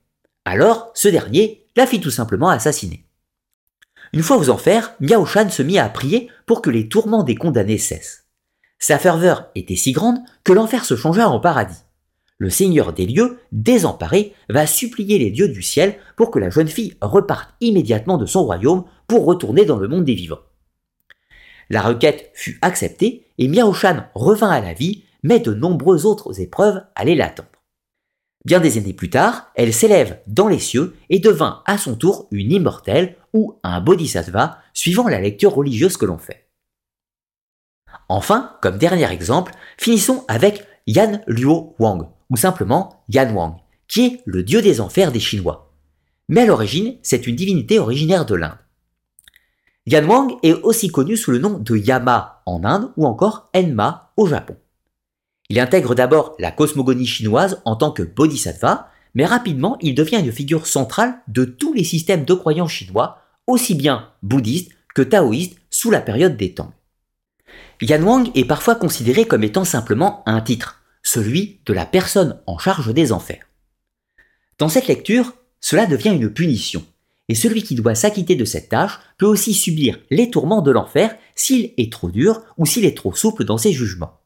Alors, 0.45 0.91
ce 0.93 1.07
dernier 1.07 1.65
la 1.75 1.87
fit 1.87 1.99
tout 1.99 2.11
simplement 2.11 2.49
assassiner. 2.49 3.05
Une 4.13 4.21
fois 4.21 4.37
aux 4.37 4.49
enfers, 4.49 4.93
Miao 4.99 5.25
Shan 5.25 5.49
se 5.49 5.63
mit 5.63 5.79
à 5.79 5.89
prier 5.89 6.29
pour 6.45 6.61
que 6.61 6.69
les 6.69 6.87
tourments 6.87 7.23
des 7.23 7.35
condamnés 7.35 7.77
cessent. 7.77 8.25
Sa 8.77 8.99
ferveur 8.99 9.49
était 9.55 9.75
si 9.75 9.91
grande 9.91 10.19
que 10.43 10.53
l'enfer 10.53 10.85
se 10.85 10.95
changea 10.95 11.27
en 11.27 11.39
paradis. 11.39 11.81
Le 12.37 12.49
seigneur 12.49 12.93
des 12.93 13.05
lieux, 13.05 13.39
désemparé, 13.51 14.33
va 14.49 14.67
supplier 14.67 15.17
les 15.17 15.31
dieux 15.31 15.47
du 15.47 15.61
ciel 15.61 15.95
pour 16.17 16.29
que 16.29 16.39
la 16.39 16.49
jeune 16.49 16.67
fille 16.67 16.95
reparte 17.01 17.49
immédiatement 17.61 18.17
de 18.17 18.25
son 18.25 18.43
royaume 18.43 18.83
pour 19.13 19.25
retourner 19.25 19.63
dans 19.63 19.77
le 19.77 19.87
monde 19.87 20.05
des 20.05 20.15
vivants. 20.15 20.41
La 21.69 21.83
requête 21.83 22.31
fut 22.33 22.57
acceptée 22.63 23.27
et 23.37 23.47
Miao 23.47 23.71
Shan 23.71 24.07
revint 24.15 24.49
à 24.49 24.59
la 24.59 24.73
vie, 24.73 25.03
mais 25.21 25.39
de 25.39 25.53
nombreuses 25.53 26.07
autres 26.07 26.41
épreuves 26.41 26.81
allaient 26.95 27.13
l'attendre. 27.13 27.49
Bien 28.43 28.59
des 28.59 28.79
années 28.79 28.91
plus 28.91 29.11
tard, 29.11 29.51
elle 29.53 29.71
s'élève 29.71 30.19
dans 30.25 30.47
les 30.47 30.57
cieux 30.57 30.95
et 31.11 31.19
devint 31.19 31.61
à 31.67 31.77
son 31.77 31.95
tour 31.95 32.27
une 32.31 32.51
immortelle 32.51 33.15
ou 33.33 33.59
un 33.61 33.81
bodhisattva, 33.81 34.57
suivant 34.73 35.07
la 35.07 35.21
lecture 35.21 35.53
religieuse 35.53 35.97
que 35.97 36.07
l'on 36.07 36.17
fait. 36.17 36.47
Enfin, 38.09 38.57
comme 38.63 38.79
dernier 38.79 39.11
exemple, 39.11 39.53
finissons 39.77 40.25
avec 40.27 40.65
Yan 40.87 41.21
Luo 41.27 41.75
Wang, 41.77 42.07
ou 42.31 42.35
simplement 42.35 43.03
Yan 43.09 43.31
Wang, 43.31 43.57
qui 43.87 44.07
est 44.07 44.21
le 44.25 44.41
dieu 44.41 44.63
des 44.63 44.81
enfers 44.81 45.11
des 45.11 45.19
Chinois. 45.19 45.71
Mais 46.29 46.41
à 46.41 46.45
l'origine, 46.47 46.97
c'est 47.03 47.27
une 47.27 47.35
divinité 47.35 47.77
originaire 47.77 48.25
de 48.25 48.33
l'Inde. 48.33 48.57
Yan 49.85 50.05
Wang 50.05 50.35
est 50.43 50.53
aussi 50.53 50.87
connu 50.87 51.17
sous 51.17 51.31
le 51.31 51.39
nom 51.39 51.59
de 51.59 51.75
Yama 51.75 52.41
en 52.45 52.63
Inde 52.63 52.91
ou 52.95 53.05
encore 53.05 53.49
Enma 53.53 54.13
au 54.15 54.27
Japon. 54.27 54.55
Il 55.49 55.59
intègre 55.59 55.93
d'abord 55.93 56.35
la 56.39 56.51
cosmogonie 56.51 57.05
chinoise 57.05 57.61
en 57.65 57.75
tant 57.75 57.91
que 57.91 58.03
bodhisattva, 58.03 58.89
mais 59.13 59.25
rapidement 59.25 59.77
il 59.81 59.93
devient 59.93 60.21
une 60.23 60.31
figure 60.31 60.67
centrale 60.67 61.19
de 61.27 61.43
tous 61.43 61.73
les 61.73 61.83
systèmes 61.83 62.23
de 62.23 62.33
croyance 62.33 62.71
chinois, 62.71 63.19
aussi 63.45 63.75
bien 63.75 64.09
bouddhistes 64.23 64.71
que 64.95 65.01
taoïstes 65.01 65.57
sous 65.69 65.91
la 65.91 65.99
période 65.99 66.37
des 66.37 66.53
Tang. 66.53 66.71
Yan 67.81 68.03
Wang 68.03 68.31
est 68.35 68.45
parfois 68.45 68.75
considéré 68.75 69.25
comme 69.25 69.43
étant 69.43 69.65
simplement 69.65 70.23
un 70.25 70.39
titre, 70.39 70.81
celui 71.01 71.59
de 71.65 71.73
la 71.73 71.85
personne 71.85 72.39
en 72.47 72.57
charge 72.57 72.93
des 72.93 73.11
enfers. 73.11 73.45
Dans 74.59 74.69
cette 74.69 74.87
lecture, 74.87 75.33
cela 75.59 75.85
devient 75.85 76.15
une 76.15 76.31
punition, 76.31 76.85
et 77.29 77.35
celui 77.35 77.63
qui 77.63 77.75
doit 77.75 77.95
s'acquitter 77.95 78.35
de 78.35 78.45
cette 78.45 78.69
tâche 78.69 78.99
peut 79.17 79.25
aussi 79.25 79.53
subir 79.53 79.99
les 80.09 80.29
tourments 80.29 80.61
de 80.61 80.71
l'enfer 80.71 81.15
s'il 81.35 81.73
est 81.77 81.91
trop 81.91 82.11
dur 82.11 82.41
ou 82.57 82.65
s'il 82.65 82.85
est 82.85 82.97
trop 82.97 83.13
souple 83.13 83.45
dans 83.45 83.57
ses 83.57 83.71
jugements. 83.71 84.19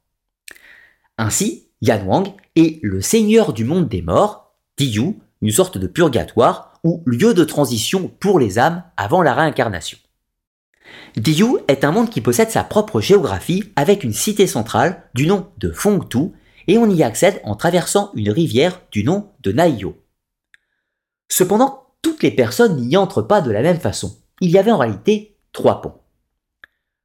Ainsi, 1.17 1.67
Yan 1.81 2.05
Wang 2.05 2.27
est 2.55 2.79
le 2.83 3.01
seigneur 3.01 3.53
du 3.53 3.65
monde 3.65 3.87
des 3.87 4.01
morts, 4.01 4.55
Diyu, 4.77 5.17
une 5.41 5.51
sorte 5.51 5.77
de 5.77 5.87
purgatoire 5.87 6.79
ou 6.83 7.03
lieu 7.05 7.33
de 7.33 7.43
transition 7.43 8.11
pour 8.19 8.39
les 8.39 8.59
âmes 8.59 8.83
avant 8.97 9.21
la 9.21 9.33
réincarnation. 9.33 9.97
Diyu 11.15 11.57
est 11.67 11.83
un 11.83 11.91
monde 11.91 12.09
qui 12.09 12.21
possède 12.21 12.49
sa 12.49 12.63
propre 12.63 13.01
géographie 13.01 13.71
avec 13.75 14.03
une 14.03 14.13
cité 14.13 14.47
centrale 14.47 15.03
du 15.13 15.27
nom 15.27 15.47
de 15.57 15.71
Fengtu 15.71 16.31
et 16.67 16.77
on 16.77 16.89
y 16.89 17.03
accède 17.03 17.41
en 17.43 17.55
traversant 17.55 18.11
une 18.13 18.29
rivière 18.29 18.81
du 18.91 19.03
nom 19.03 19.31
de 19.41 19.51
Naiyo. 19.51 19.97
Cependant, 21.29 21.86
toutes 22.07 22.23
les 22.23 22.31
personnes 22.31 22.77
n'y 22.77 22.95
entrent 22.95 23.21
pas 23.21 23.41
de 23.41 23.51
la 23.51 23.61
même 23.61 23.81
façon. 23.81 24.15
Il 24.39 24.49
y 24.49 24.57
avait 24.57 24.71
en 24.71 24.77
réalité 24.77 25.35
trois 25.51 25.81
ponts. 25.81 25.99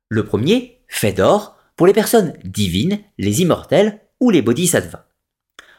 Le 0.09 0.25
premier, 0.25 0.81
fait 0.87 1.13
d'or, 1.13 1.57
pour 1.75 1.89
les 1.89 1.93
personnes 1.93 2.35
divines, 2.45 3.01
les 3.19 3.43
immortels 3.43 4.01
ou 4.21 4.31
les 4.31 4.43
bodhisattvas. 4.43 5.07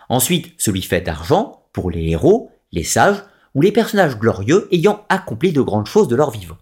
Ensuite, 0.10 0.54
celui 0.58 0.82
fait 0.82 1.00
d'argent 1.00 1.70
pour 1.72 1.90
les 1.90 2.10
héros, 2.10 2.52
les 2.74 2.84
sages 2.84 3.24
ou 3.56 3.62
les 3.62 3.72
personnages 3.72 4.20
glorieux 4.20 4.68
ayant 4.74 5.06
accompli 5.08 5.54
de 5.54 5.62
grandes 5.62 5.88
choses 5.88 6.10
de 6.10 6.18
leur 6.18 6.32
vivant. 6.32 6.58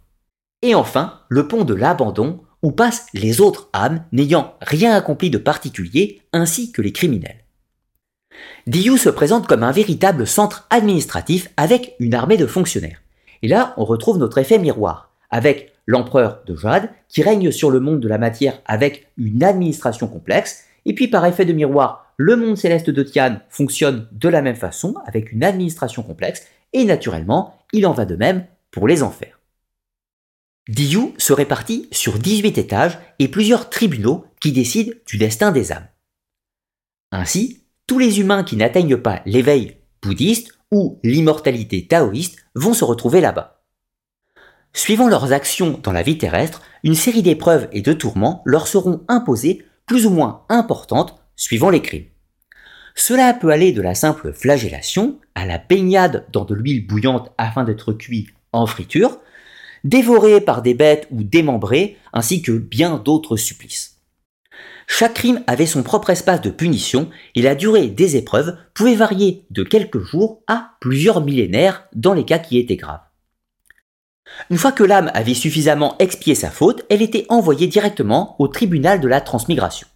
Et 0.62 0.76
enfin, 0.76 1.22
le 1.30 1.48
pont 1.48 1.64
de 1.64 1.74
l'abandon, 1.74 2.44
où 2.62 2.72
passent 2.72 3.08
les 3.16 3.42
autres 3.42 3.70
âmes 3.74 4.06
n'ayant 4.12 4.54
rien 4.62 4.94
accompli 4.94 5.32
de 5.32 5.40
particulier, 5.40 6.22
ainsi 6.32 6.72
que 6.72 6.84
les 6.84 6.94
criminels. 6.94 7.41
Diyu 8.68 8.98
se 8.98 9.10
présente 9.10 9.48
comme 9.48 9.64
un 9.64 9.72
véritable 9.72 10.28
centre 10.28 10.68
administratif 10.70 11.50
avec 11.58 11.96
une 12.00 12.14
armée 12.14 12.38
de 12.38 12.46
fonctionnaires. 12.46 13.02
Et 13.42 13.48
là, 13.48 13.74
on 13.78 13.86
retrouve 13.86 14.18
notre 14.18 14.38
effet 14.38 14.60
miroir, 14.60 15.12
avec 15.30 15.74
l'empereur 15.88 16.42
de 16.46 16.56
Jade, 16.56 16.90
qui 17.10 17.24
règne 17.24 17.52
sur 17.52 17.72
le 17.72 17.80
monde 17.80 18.00
de 18.00 18.08
la 18.08 18.18
matière 18.18 18.60
avec 18.66 19.08
une 19.18 19.44
administration 19.44 20.08
complexe, 20.08 20.66
et 20.86 20.94
puis 20.94 21.08
par 21.08 21.26
effet 21.26 21.46
de 21.46 21.54
miroir, 21.54 22.14
le 22.18 22.36
monde 22.36 22.58
céleste 22.58 22.90
de 22.90 23.04
Tian 23.04 23.40
fonctionne 23.50 24.08
de 24.12 24.30
la 24.30 24.42
même 24.42 24.56
façon, 24.56 24.96
avec 25.06 25.32
une 25.32 25.44
administration 25.44 26.04
complexe, 26.04 26.46
et 26.74 26.86
naturellement, 26.86 27.58
il 27.74 27.86
en 27.88 27.94
va 27.94 28.06
de 28.06 28.16
même 28.16 28.46
pour 28.70 28.88
les 28.88 29.04
enfers. 29.04 29.40
Diyu 30.70 31.14
se 31.18 31.34
répartit 31.34 31.88
sur 31.92 32.20
18 32.20 32.58
étages 32.58 33.00
et 33.20 33.28
plusieurs 33.28 33.70
tribunaux 33.70 34.26
qui 34.40 34.52
décident 34.52 34.94
du 35.08 35.18
destin 35.18 35.52
des 35.52 35.72
âmes. 35.72 35.88
Ainsi, 37.12 37.61
tous 37.92 38.00
les 38.00 38.22
humains 38.22 38.46
qui 38.46 38.56
n'atteignent 38.56 38.96
pas 38.96 39.22
l'éveil 39.26 39.76
bouddhiste 40.02 40.54
ou 40.72 40.98
l'immortalité 41.04 41.88
taoïste 41.88 42.38
vont 42.56 42.74
se 42.74 42.86
retrouver 42.86 43.20
là-bas. 43.20 43.66
Suivant 44.72 45.10
leurs 45.10 45.34
actions 45.34 45.78
dans 45.84 45.92
la 45.92 46.02
vie 46.02 46.18
terrestre, 46.18 46.62
une 46.86 46.96
série 46.96 47.22
d'épreuves 47.22 47.68
et 47.74 47.82
de 47.82 47.92
tourments 47.92 48.44
leur 48.46 48.68
seront 48.68 49.04
imposés 49.10 49.66
plus 49.88 50.06
ou 50.06 50.10
moins 50.10 50.46
importantes 50.48 51.20
suivant 51.36 51.70
les 51.70 51.82
crimes. 51.82 52.06
Cela 52.96 53.34
peut 53.34 53.50
aller 53.50 53.74
de 53.74 53.82
la 53.82 53.94
simple 53.94 54.32
flagellation 54.32 55.20
à 55.36 55.46
la 55.46 55.58
baignade 55.58 56.26
dans 56.32 56.46
de 56.46 56.56
l'huile 56.56 56.88
bouillante 56.88 57.34
afin 57.38 57.66
d'être 57.66 57.92
cuit 57.92 58.30
en 58.54 58.68
friture, 58.68 59.18
dévorés 59.84 60.40
par 60.40 60.62
des 60.62 60.76
bêtes 60.76 61.10
ou 61.12 61.24
démembrés, 61.24 61.98
ainsi 62.14 62.42
que 62.42 62.54
bien 62.54 63.00
d'autres 63.00 63.36
supplices. 63.36 63.91
Chaque 64.94 65.14
crime 65.14 65.42
avait 65.48 65.68
son 65.68 65.84
propre 65.84 66.10
espace 66.10 66.42
de 66.42 66.50
punition 66.50 67.10
et 67.36 67.42
la 67.42 67.56
durée 67.56 67.88
des 67.88 68.18
épreuves 68.18 68.58
pouvait 68.74 68.94
varier 68.94 69.46
de 69.50 69.64
quelques 69.64 70.02
jours 70.02 70.44
à 70.48 70.74
plusieurs 70.82 71.22
millénaires 71.22 71.88
dans 71.96 72.14
les 72.14 72.26
cas 72.26 72.40
qui 72.40 72.58
étaient 72.58 72.76
graves. 72.76 73.00
Une 74.50 74.58
fois 74.58 74.74
que 74.74 74.84
l'âme 74.84 75.10
avait 75.14 75.34
suffisamment 75.34 75.96
expié 76.00 76.36
sa 76.36 76.52
faute, 76.52 76.84
elle 76.90 77.02
était 77.02 77.26
envoyée 77.30 77.68
directement 77.68 78.36
au 78.38 78.50
tribunal 78.50 79.00
de 79.00 79.08
la 79.08 79.22
transmigration. 79.22 79.88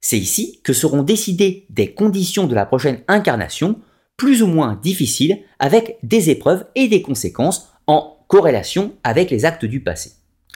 C'est 0.00 0.18
ici 0.18 0.60
que 0.64 0.72
seront 0.72 1.04
décidées 1.04 1.64
des 1.70 1.94
conditions 1.94 2.48
de 2.48 2.56
la 2.56 2.66
prochaine 2.66 3.02
incarnation, 3.06 3.78
plus 4.16 4.42
ou 4.42 4.48
moins 4.48 4.80
difficiles, 4.82 5.38
avec 5.60 5.98
des 6.02 6.28
épreuves 6.28 6.66
et 6.74 6.88
des 6.88 7.02
conséquences 7.02 7.68
en 7.86 8.18
corrélation 8.26 8.96
avec 9.04 9.30
les 9.30 9.44
actes 9.44 9.64
du 9.64 9.80
passé. 9.80 10.10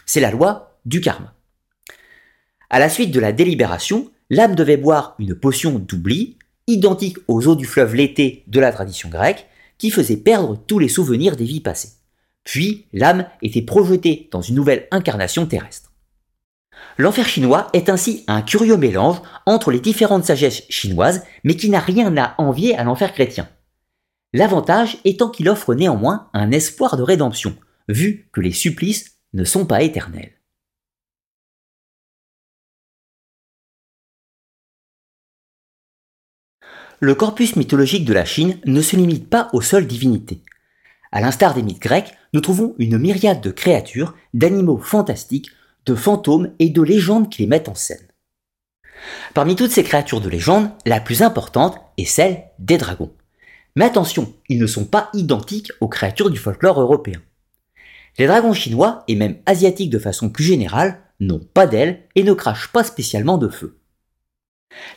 C'est 0.05 0.21
la 0.21 0.33
loi 0.33 0.81
du 0.85 1.01
karma. 1.01 1.33
À 2.73 2.79
la 2.79 2.89
suite 2.89 3.11
de 3.11 3.19
la 3.19 3.33
délibération, 3.33 4.13
l'âme 4.31 4.55
devait 4.55 4.77
boire 4.77 5.17
une 5.19 5.35
potion 5.35 5.81
d'oubli, 5.81 6.39
identique 6.69 7.19
aux 7.27 7.49
eaux 7.49 7.57
du 7.57 7.65
fleuve 7.65 7.97
l'été 7.97 8.45
de 8.47 8.61
la 8.61 8.71
tradition 8.71 9.09
grecque, 9.09 9.49
qui 9.77 9.91
faisait 9.91 10.17
perdre 10.17 10.57
tous 10.69 10.79
les 10.79 10.89
souvenirs 10.89 11.35
des 11.35 11.45
vies 11.45 11.61
passées. 11.61 11.91
Puis, 12.45 12.87
l'âme 12.93 13.27
était 13.43 13.63
projetée 13.63 14.29
dans 14.31 14.41
une 14.41 14.55
nouvelle 14.55 14.87
incarnation 14.93 15.47
terrestre. 15.47 15.91
L'enfer 16.97 17.27
chinois 17.27 17.67
est 17.73 17.89
ainsi 17.89 18.23
un 18.29 18.41
curieux 18.41 18.77
mélange 18.77 19.21
entre 19.47 19.73
les 19.73 19.81
différentes 19.81 20.25
sagesses 20.25 20.63
chinoises, 20.69 21.25
mais 21.43 21.57
qui 21.57 21.71
n'a 21.71 21.81
rien 21.81 22.17
à 22.17 22.37
envier 22.39 22.77
à 22.77 22.85
l'enfer 22.85 23.13
chrétien. 23.13 23.49
L'avantage 24.33 24.99
étant 25.05 25.29
qu'il 25.29 25.49
offre 25.49 25.75
néanmoins 25.75 26.29
un 26.35 26.53
espoir 26.53 26.97
de 26.97 27.03
rédemption, 27.03 27.57
vu 27.89 28.29
que 28.33 28.41
les 28.41 28.53
supplices 28.53 29.17
ne 29.33 29.43
sont 29.43 29.67
pas 29.67 29.83
éternels. 29.83 30.40
Le 37.03 37.15
corpus 37.15 37.57
mythologique 37.57 38.05
de 38.05 38.13
la 38.13 38.27
Chine 38.27 38.59
ne 38.67 38.83
se 38.83 38.95
limite 38.95 39.31
pas 39.31 39.49
aux 39.55 39.63
seules 39.63 39.87
divinités. 39.87 40.43
À 41.13 41.23
l'instar 41.23 41.55
des 41.55 41.63
mythes 41.63 41.81
grecs, 41.81 42.13
nous 42.35 42.43
trouvons 42.43 42.75
une 42.79 42.99
myriade 42.99 43.41
de 43.41 43.51
créatures, 43.51 44.15
d'animaux 44.35 44.77
fantastiques, 44.77 45.51
de 45.87 45.95
fantômes 45.95 46.53
et 46.59 46.69
de 46.69 46.83
légendes 46.83 47.31
qui 47.31 47.41
les 47.41 47.49
mettent 47.49 47.71
en 47.71 47.75
scène. 47.75 48.07
Parmi 49.33 49.57
toutes 49.57 49.71
ces 49.71 49.83
créatures 49.83 50.21
de 50.21 50.29
légende, 50.29 50.71
la 50.85 51.01
plus 51.01 51.23
importante 51.23 51.81
est 51.97 52.05
celle 52.05 52.43
des 52.59 52.77
dragons. 52.77 53.15
Mais 53.77 53.87
attention, 53.87 54.35
ils 54.51 54.59
ne 54.59 54.67
sont 54.67 54.85
pas 54.85 55.09
identiques 55.15 55.73
aux 55.81 55.89
créatures 55.89 56.29
du 56.29 56.39
folklore 56.39 56.83
européen. 56.83 57.23
Les 58.19 58.27
dragons 58.27 58.53
chinois, 58.53 59.05
et 59.09 59.15
même 59.15 59.39
asiatiques 59.47 59.89
de 59.89 59.99
façon 59.99 60.29
plus 60.29 60.45
générale, 60.45 61.01
n'ont 61.19 61.41
pas 61.41 61.67
d'ailes 61.67 62.03
et 62.15 62.25
ne 62.25 62.35
crachent 62.35 62.73
pas 62.73 62.85
spécialement 62.85 63.39
de 63.39 63.49
feu. 63.49 63.80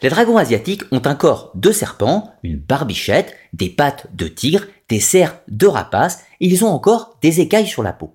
Les 0.01 0.09
dragons 0.09 0.37
asiatiques 0.37 0.83
ont 0.91 1.01
un 1.05 1.15
corps 1.15 1.51
de 1.55 1.71
serpent, 1.71 2.33
une 2.43 2.57
barbichette, 2.57 3.35
des 3.53 3.69
pattes 3.69 4.07
de 4.13 4.27
tigre, 4.27 4.65
des 4.89 4.99
serres 4.99 5.39
de 5.47 5.67
rapace, 5.67 6.19
et 6.39 6.47
ils 6.47 6.65
ont 6.65 6.69
encore 6.69 7.17
des 7.21 7.39
écailles 7.39 7.67
sur 7.67 7.83
la 7.83 7.93
peau. 7.93 8.13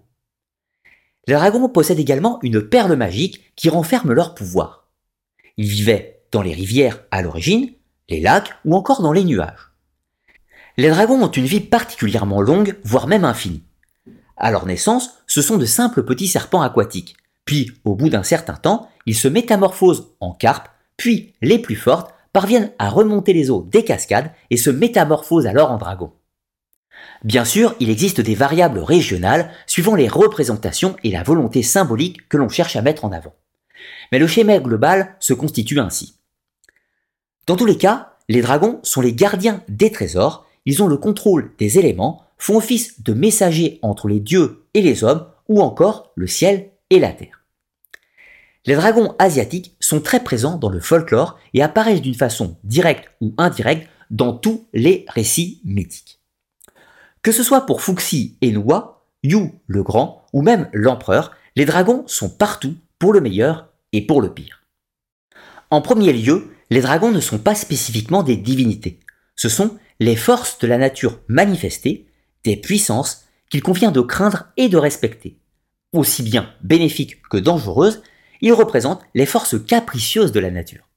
Les 1.27 1.35
dragons 1.35 1.69
possèdent 1.69 1.99
également 1.99 2.39
une 2.43 2.63
perle 2.63 2.95
magique 2.95 3.53
qui 3.57 3.69
renferme 3.69 4.13
leur 4.13 4.35
pouvoir. 4.35 4.89
Ils 5.57 5.69
vivaient 5.69 6.23
dans 6.33 6.43
les 6.43 6.55
rivières 6.55 7.01
à 7.11 7.23
l'origine, 7.23 7.71
les 8.09 8.21
lacs 8.21 8.55
ou 8.65 8.75
encore 8.75 9.03
dans 9.03 9.13
les 9.13 9.25
nuages. 9.25 9.73
Les 10.77 10.91
dragons 10.91 11.23
ont 11.23 11.31
une 11.31 11.45
vie 11.45 11.61
particulièrement 11.61 12.41
longue, 12.41 12.79
voire 12.85 13.09
même 13.09 13.25
infinie. 13.25 13.65
À 14.37 14.51
leur 14.51 14.65
naissance, 14.67 15.11
ce 15.27 15.43
sont 15.43 15.57
de 15.57 15.67
simples 15.67 16.05
petits 16.05 16.29
serpents 16.29 16.63
aquatiques. 16.63 17.17
Puis, 17.45 17.73
au 17.85 17.95
bout 17.95 18.09
d'un 18.09 18.23
certain 18.23 18.55
temps, 18.55 18.89
ils 19.05 19.17
se 19.17 19.27
métamorphosent 19.27 20.15
en 20.21 20.33
carpes, 20.33 20.69
puis, 20.99 21.32
les 21.40 21.59
plus 21.59 21.76
fortes, 21.76 22.12
parviennent 22.34 22.72
à 22.78 22.90
remonter 22.90 23.32
les 23.32 23.51
eaux 23.51 23.66
des 23.70 23.84
cascades 23.84 24.30
et 24.51 24.59
se 24.59 24.68
métamorphosent 24.68 25.46
alors 25.46 25.70
en 25.70 25.78
dragons. 25.78 26.12
Bien 27.24 27.46
sûr, 27.46 27.74
il 27.80 27.88
existe 27.88 28.20
des 28.20 28.34
variables 28.34 28.80
régionales 28.80 29.51
suivant 29.66 29.94
les 29.94 30.09
représentations 30.09 30.96
et 31.03 31.11
la 31.11 31.22
volonté 31.22 31.62
symbolique 31.62 32.28
que 32.28 32.36
l'on 32.36 32.51
cherche 32.51 32.76
à 32.76 32.82
mettre 32.82 33.07
en 33.07 33.12
avant. 33.12 33.34
Mais 34.12 34.18
le 34.18 34.26
schéma 34.26 34.59
global 34.59 35.16
se 35.18 35.32
constitue 35.32 35.80
ainsi. 35.80 36.16
Dans 37.46 37.57
tous 37.57 37.64
les 37.64 37.78
cas, 37.78 38.16
les 38.28 38.42
dragons 38.42 38.78
sont 38.82 39.01
les 39.01 39.14
gardiens 39.14 39.62
des 39.68 39.90
trésors 39.90 40.44
ils 40.68 40.82
ont 40.82 40.86
le 40.86 40.99
contrôle 40.99 41.53
des 41.59 41.78
éléments, 41.78 42.26
font 42.36 42.59
office 42.59 43.03
de 43.03 43.14
messagers 43.14 43.78
entre 43.80 44.07
les 44.07 44.20
dieux 44.20 44.66
et 44.74 44.82
les 44.82 45.03
hommes, 45.03 45.26
ou 45.49 45.62
encore 45.62 46.12
le 46.14 46.26
ciel 46.26 46.72
et 46.90 47.01
la 47.01 47.11
terre. 47.11 47.38
Les 48.67 48.75
dragons 48.75 49.15
asiatiques 49.19 49.77
sont 49.81 50.01
très 50.01 50.23
présents 50.23 50.59
dans 50.59 50.69
le 50.69 50.81
folklore 50.81 51.39
et 51.55 51.63
apparaissent 51.63 52.03
d'une 52.03 52.15
façon 52.15 52.57
directe 52.65 53.11
ou 53.21 53.35
indirecte 53.39 53.89
dans 54.11 54.33
tous 54.33 54.67
les 54.73 55.05
récits 55.09 55.61
mythiques. 55.65 56.21
Que 57.23 57.33
ce 57.33 57.43
soit 57.43 57.67
pour 57.67 57.83
Fuxi 57.83 58.37
et 58.41 58.53
Nua, 58.53 59.05
Yu 59.23 59.53
le 59.67 59.83
Grand 59.83 60.27
ou 60.33 60.43
même 60.43 60.69
l'Empereur, 60.73 61.33
les 61.57 61.65
dragons 61.65 62.05
sont 62.07 62.31
partout 62.31 62.75
pour 62.99 63.13
le 63.13 63.21
meilleur 63.21 63.69
et 63.93 64.07
pour 64.07 64.21
le 64.21 64.33
pire. 64.33 64.63
En 65.71 65.83
premier 65.83 66.13
lieu, 66.13 66.51
les 66.71 66.81
dragons 66.81 67.11
ne 67.11 67.21
sont 67.21 67.39
pas 67.39 67.55
spécifiquement 67.55 68.23
des 68.23 68.37
divinités. 68.37 69.01
Ce 69.37 69.49
sont 69.49 69.77
les 70.01 70.17
forces 70.17 70.59
de 70.59 70.67
la 70.67 70.79
nature 70.79 71.19
manifestées, 71.29 72.07
des 72.45 72.57
puissances 72.57 73.25
qu'il 73.51 73.63
convient 73.63 73.91
de 73.91 74.01
craindre 74.01 74.47
et 74.57 74.69
de 74.69 74.77
respecter. 74.77 75.39
Aussi 75.93 76.23
bien 76.23 76.51
bénéfiques 76.63 77.23
que 77.29 77.39
dangereuses, 77.39 78.03
ils 78.41 78.53
représentent 78.53 79.03
les 79.14 79.26
forces 79.26 79.57
capricieuses 79.64 80.32
de 80.32 80.41
la 80.41 80.51
nature. 80.51 80.89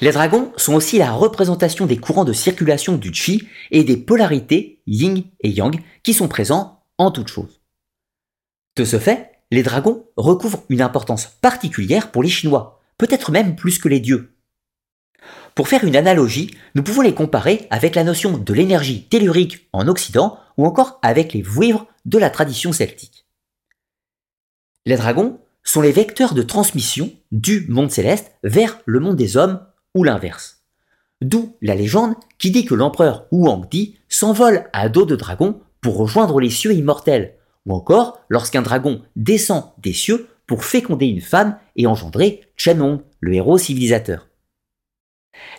Les 0.00 0.12
dragons 0.12 0.52
sont 0.56 0.74
aussi 0.74 0.98
la 0.98 1.12
représentation 1.12 1.86
des 1.86 1.96
courants 1.96 2.24
de 2.24 2.32
circulation 2.32 2.96
du 2.96 3.12
chi 3.12 3.48
et 3.70 3.84
des 3.84 3.96
polarités 3.96 4.80
yin 4.86 5.22
et 5.40 5.50
yang 5.50 5.80
qui 6.02 6.14
sont 6.14 6.28
présents 6.28 6.82
en 6.98 7.10
toutes 7.10 7.28
choses. 7.28 7.60
De 8.76 8.84
ce 8.84 8.98
fait, 8.98 9.32
les 9.50 9.62
dragons 9.62 10.06
recouvrent 10.16 10.64
une 10.68 10.82
importance 10.82 11.26
particulière 11.26 12.10
pour 12.10 12.22
les 12.22 12.28
Chinois, 12.28 12.80
peut-être 12.98 13.30
même 13.30 13.54
plus 13.54 13.78
que 13.78 13.88
les 13.88 14.00
dieux. 14.00 14.34
Pour 15.54 15.68
faire 15.68 15.84
une 15.84 15.96
analogie, 15.96 16.56
nous 16.74 16.82
pouvons 16.82 17.02
les 17.02 17.14
comparer 17.14 17.66
avec 17.70 17.94
la 17.94 18.04
notion 18.04 18.38
de 18.38 18.54
l'énergie 18.54 19.04
tellurique 19.04 19.68
en 19.72 19.86
Occident 19.86 20.38
ou 20.56 20.66
encore 20.66 20.98
avec 21.02 21.34
les 21.34 21.42
vouivres 21.42 21.86
de 22.06 22.18
la 22.18 22.30
tradition 22.30 22.72
celtique. 22.72 23.26
Les 24.86 24.96
dragons 24.96 25.38
sont 25.64 25.80
les 25.80 25.92
vecteurs 25.92 26.34
de 26.34 26.42
transmission 26.42 27.10
du 27.30 27.66
monde 27.68 27.90
céleste 27.90 28.32
vers 28.42 28.78
le 28.84 29.00
monde 29.00 29.16
des 29.16 29.36
hommes 29.36 29.60
ou 29.94 30.04
l'inverse. 30.04 30.62
D'où 31.20 31.56
la 31.62 31.74
légende 31.74 32.14
qui 32.38 32.50
dit 32.50 32.64
que 32.64 32.74
l'empereur 32.74 33.26
Huang 33.30 33.68
Di 33.68 33.96
s'envole 34.08 34.68
à 34.72 34.88
dos 34.88 35.06
de 35.06 35.16
dragon 35.16 35.60
pour 35.80 35.96
rejoindre 35.96 36.40
les 36.40 36.50
cieux 36.50 36.72
immortels, 36.72 37.34
ou 37.66 37.74
encore 37.74 38.20
lorsqu'un 38.28 38.62
dragon 38.62 39.02
descend 39.14 39.66
des 39.78 39.92
cieux 39.92 40.28
pour 40.46 40.64
féconder 40.64 41.06
une 41.06 41.20
femme 41.20 41.56
et 41.76 41.86
engendrer 41.86 42.42
Chenhong, 42.56 43.00
le 43.20 43.34
héros 43.34 43.58
civilisateur. 43.58 44.28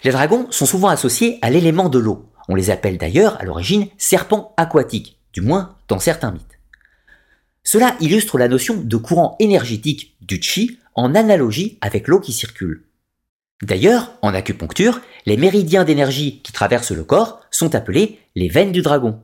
Les 0.04 0.12
dragons 0.12 0.48
sont 0.52 0.66
souvent 0.66 0.90
associés 0.90 1.40
à 1.42 1.50
l'élément 1.50 1.90
de 1.90 2.00
l'eau. 2.00 2.30
On 2.50 2.56
les 2.56 2.70
appelle 2.70 2.98
d'ailleurs 2.98 3.40
à 3.40 3.46
l'origine 3.46 3.88
serpents 3.98 4.54
aquatiques, 4.58 5.18
du 5.32 5.42
moins 5.42 5.76
dans 5.88 6.00
certains 6.00 6.32
mythes. 6.32 6.53
Cela 7.64 7.96
illustre 8.00 8.38
la 8.38 8.48
notion 8.48 8.76
de 8.78 8.98
courant 8.98 9.36
énergétique 9.40 10.16
du 10.22 10.42
chi 10.42 10.80
en 10.96 11.16
analogie 11.16 11.78
avec 11.82 12.08
l'eau 12.08 12.20
qui 12.20 12.34
circule. 12.34 12.86
D'ailleurs, 13.62 14.18
en 14.22 14.34
acupuncture, 14.34 15.00
les 15.26 15.38
méridiens 15.38 15.86
d'énergie 15.86 16.42
qui 16.42 16.52
traversent 16.52 16.92
le 16.92 17.04
corps 17.04 17.42
sont 17.50 17.76
appelés 17.76 18.20
les 18.36 18.50
veines 18.50 18.74
du 18.74 18.82
dragon. 18.82 19.22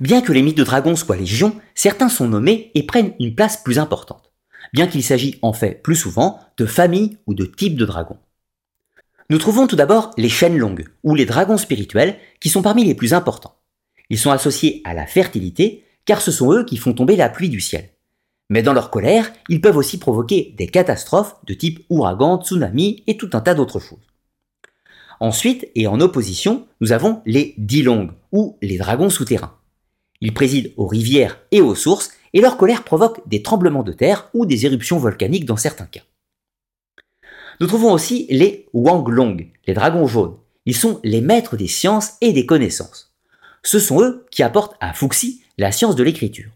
Bien 0.00 0.20
que 0.20 0.32
les 0.32 0.42
mythes 0.42 0.58
de 0.58 0.64
dragons 0.64 0.96
soient 0.96 1.16
légion, 1.16 1.54
certains 1.74 2.08
sont 2.08 2.26
nommés 2.26 2.72
et 2.74 2.84
prennent 2.84 3.14
une 3.20 3.34
place 3.34 3.62
plus 3.62 3.78
importante, 3.78 4.32
bien 4.72 4.88
qu'il 4.88 5.04
s'agit 5.04 5.38
en 5.42 5.52
fait 5.52 5.80
plus 5.82 5.94
souvent 5.94 6.40
de 6.56 6.66
familles 6.66 7.18
ou 7.26 7.34
de 7.34 7.44
types 7.44 7.76
de 7.76 7.86
dragons. 7.86 8.18
Nous 9.30 9.38
trouvons 9.38 9.66
tout 9.66 9.76
d'abord 9.76 10.10
les 10.16 10.28
Shenlong, 10.28 10.84
ou 11.04 11.14
les 11.14 11.24
dragons 11.24 11.56
spirituels, 11.56 12.18
qui 12.40 12.48
sont 12.48 12.62
parmi 12.62 12.84
les 12.84 12.94
plus 12.94 13.14
importants. 13.14 13.56
Ils 14.10 14.18
sont 14.18 14.30
associés 14.30 14.82
à 14.84 14.94
la 14.94 15.06
fertilité, 15.06 15.84
car 16.04 16.20
ce 16.20 16.30
sont 16.30 16.52
eux 16.52 16.64
qui 16.64 16.76
font 16.76 16.92
tomber 16.92 17.16
la 17.16 17.28
pluie 17.28 17.48
du 17.48 17.60
ciel. 17.60 17.90
Mais 18.50 18.62
dans 18.62 18.72
leur 18.72 18.90
colère, 18.90 19.32
ils 19.48 19.60
peuvent 19.60 19.76
aussi 19.76 19.98
provoquer 19.98 20.54
des 20.58 20.66
catastrophes 20.66 21.36
de 21.44 21.54
type 21.54 21.84
ouragan, 21.88 22.42
tsunami 22.42 23.02
et 23.06 23.16
tout 23.16 23.30
un 23.32 23.40
tas 23.40 23.54
d'autres 23.54 23.80
choses. 23.80 23.98
Ensuite, 25.20 25.68
et 25.74 25.86
en 25.86 26.00
opposition, 26.00 26.66
nous 26.80 26.92
avons 26.92 27.22
les 27.26 27.54
Dilong, 27.56 28.10
ou 28.32 28.58
les 28.60 28.76
dragons 28.76 29.08
souterrains. 29.08 29.56
Ils 30.20 30.34
président 30.34 30.70
aux 30.76 30.86
rivières 30.86 31.38
et 31.50 31.60
aux 31.60 31.74
sources, 31.74 32.10
et 32.32 32.40
leur 32.40 32.56
colère 32.56 32.82
provoque 32.82 33.26
des 33.28 33.42
tremblements 33.42 33.82
de 33.82 33.92
terre 33.92 34.28
ou 34.34 34.46
des 34.46 34.66
éruptions 34.66 34.98
volcaniques 34.98 35.44
dans 35.44 35.56
certains 35.56 35.86
cas. 35.86 36.02
Nous 37.60 37.66
trouvons 37.66 37.92
aussi 37.92 38.26
les 38.30 38.68
Wanglong, 38.72 39.48
les 39.66 39.74
dragons 39.74 40.06
jaunes. 40.06 40.36
Ils 40.66 40.76
sont 40.76 41.00
les 41.04 41.20
maîtres 41.20 41.56
des 41.56 41.68
sciences 41.68 42.14
et 42.20 42.32
des 42.32 42.46
connaissances. 42.46 43.14
Ce 43.62 43.78
sont 43.78 44.00
eux 44.02 44.26
qui 44.30 44.42
apportent 44.42 44.76
à 44.80 44.92
Fuxi 44.92 45.41
la 45.58 45.72
science 45.72 45.96
de 45.96 46.02
l'écriture. 46.02 46.50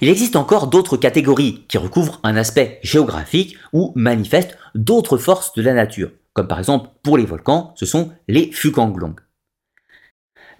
Il 0.00 0.08
existe 0.08 0.36
encore 0.36 0.68
d'autres 0.68 0.96
catégories 0.96 1.64
qui 1.68 1.78
recouvrent 1.78 2.20
un 2.22 2.36
aspect 2.36 2.80
géographique 2.82 3.56
ou 3.72 3.92
manifestent 3.94 4.56
d'autres 4.74 5.18
forces 5.18 5.52
de 5.54 5.62
la 5.62 5.74
nature, 5.74 6.10
comme 6.32 6.48
par 6.48 6.58
exemple 6.58 6.90
pour 7.02 7.16
les 7.16 7.26
volcans, 7.26 7.74
ce 7.76 7.86
sont 7.86 8.12
les 8.28 8.50
Fukanglong. 8.52 9.16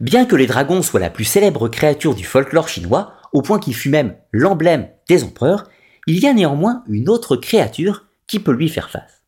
Bien 0.01 0.27
que 0.27 0.37
les 0.37 0.47
dragons 0.47 0.83
soient 0.83 1.01
la 1.01 1.11
plus 1.11 1.25
célèbre 1.25 1.69
créature 1.69 2.15
du 2.15 2.25
folklore 2.25 2.69
chinois, 2.69 3.15
au 3.33 3.43
point 3.43 3.59
qu'il 3.59 3.75
fut 3.75 3.91
même 3.91 4.17
l'emblème 4.33 4.89
des 5.09 5.25
empereurs, 5.25 5.69
il 6.07 6.19
y 6.19 6.27
a 6.27 6.33
néanmoins 6.33 6.85
une 6.89 7.09
autre 7.09 7.37
créature 7.37 8.07
qui 8.27 8.39
peut 8.39 8.53
lui 8.53 8.69
faire 8.69 8.91
face. 8.91 9.23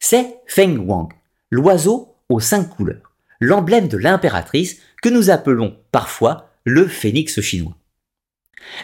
C'est 0.00 0.40
Feng 0.46 0.78
Wang, 0.78 1.12
l'oiseau 1.50 2.16
aux 2.28 2.40
cinq 2.40 2.70
couleurs, 2.70 3.12
l'emblème 3.40 3.88
de 3.88 3.96
l'impératrice 3.96 4.78
que 5.02 5.08
nous 5.08 5.30
appelons 5.30 5.76
parfois 5.92 6.45
le 6.66 6.86
phénix 6.86 7.40
chinois. 7.40 7.76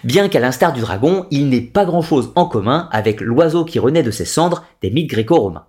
Bien 0.05 0.29
qu'à 0.29 0.39
l'instar 0.39 0.73
du 0.73 0.81
dragon, 0.81 1.27
il 1.33 1.49
n'ait 1.49 1.61
pas 1.61 1.85
grand-chose 1.85 2.33
en 2.37 2.47
commun 2.47 2.89
avec 2.93 3.21
l'oiseau 3.21 3.65
qui 3.65 3.81
renaît 3.81 4.05
de 4.05 4.13
ses 4.13 4.25
cendres 4.25 4.65
des 4.81 4.91
mythes 4.91 5.11
gréco-romains. 5.11 5.67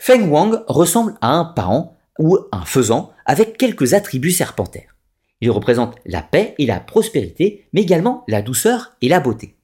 Feng 0.00 0.28
Wang 0.28 0.62
ressemble 0.66 1.14
à 1.20 1.32
un 1.32 1.44
paon 1.44 1.92
ou 2.18 2.38
un 2.50 2.64
faisan 2.64 3.12
avec 3.24 3.56
quelques 3.56 3.94
attributs 3.94 4.32
serpentaires. 4.32 4.96
Il 5.40 5.50
représente 5.52 5.94
la 6.04 6.22
paix 6.22 6.54
et 6.58 6.66
la 6.66 6.80
prospérité, 6.80 7.68
mais 7.72 7.82
également 7.82 8.24
la 8.26 8.42
douceur 8.42 8.96
et 9.00 9.08
la 9.08 9.20
beauté. 9.20 9.56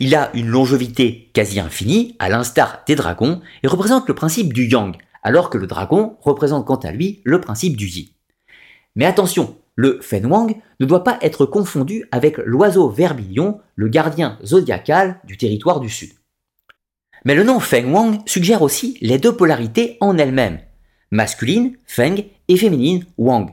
Il 0.00 0.14
a 0.14 0.30
une 0.34 0.48
longévité 0.48 1.30
quasi 1.34 1.60
infinie, 1.60 2.16
à 2.18 2.30
l'instar 2.30 2.82
des 2.86 2.94
dragons, 2.94 3.42
et 3.62 3.68
représente 3.68 4.08
le 4.08 4.14
principe 4.14 4.52
du 4.54 4.66
yang, 4.66 4.96
alors 5.22 5.50
que 5.50 5.58
le 5.58 5.66
dragon 5.66 6.16
représente 6.22 6.64
quant 6.64 6.76
à 6.76 6.90
lui 6.90 7.20
le 7.24 7.40
principe 7.40 7.76
du 7.76 7.86
yi. 7.86 8.14
Mais 8.94 9.04
attention, 9.04 9.56
le 9.76 10.00
Fenwang 10.00 10.56
ne 10.80 10.86
doit 10.86 11.04
pas 11.04 11.18
être 11.20 11.46
confondu 11.46 12.06
avec 12.10 12.38
l'oiseau 12.38 12.88
vermillon, 12.88 13.60
le 13.76 13.88
gardien 13.88 14.38
zodiacal 14.42 15.20
du 15.24 15.36
territoire 15.36 15.80
du 15.80 15.90
Sud. 15.90 16.10
Mais 17.24 17.34
le 17.34 17.44
nom 17.44 17.60
Feng 17.60 18.22
suggère 18.26 18.62
aussi 18.62 18.98
les 19.00 19.18
deux 19.18 19.36
polarités 19.36 19.98
en 20.00 20.16
elles-mêmes, 20.16 20.60
masculine, 21.10 21.76
Feng, 21.86 22.24
et 22.48 22.56
féminine, 22.56 23.04
Wang, 23.18 23.50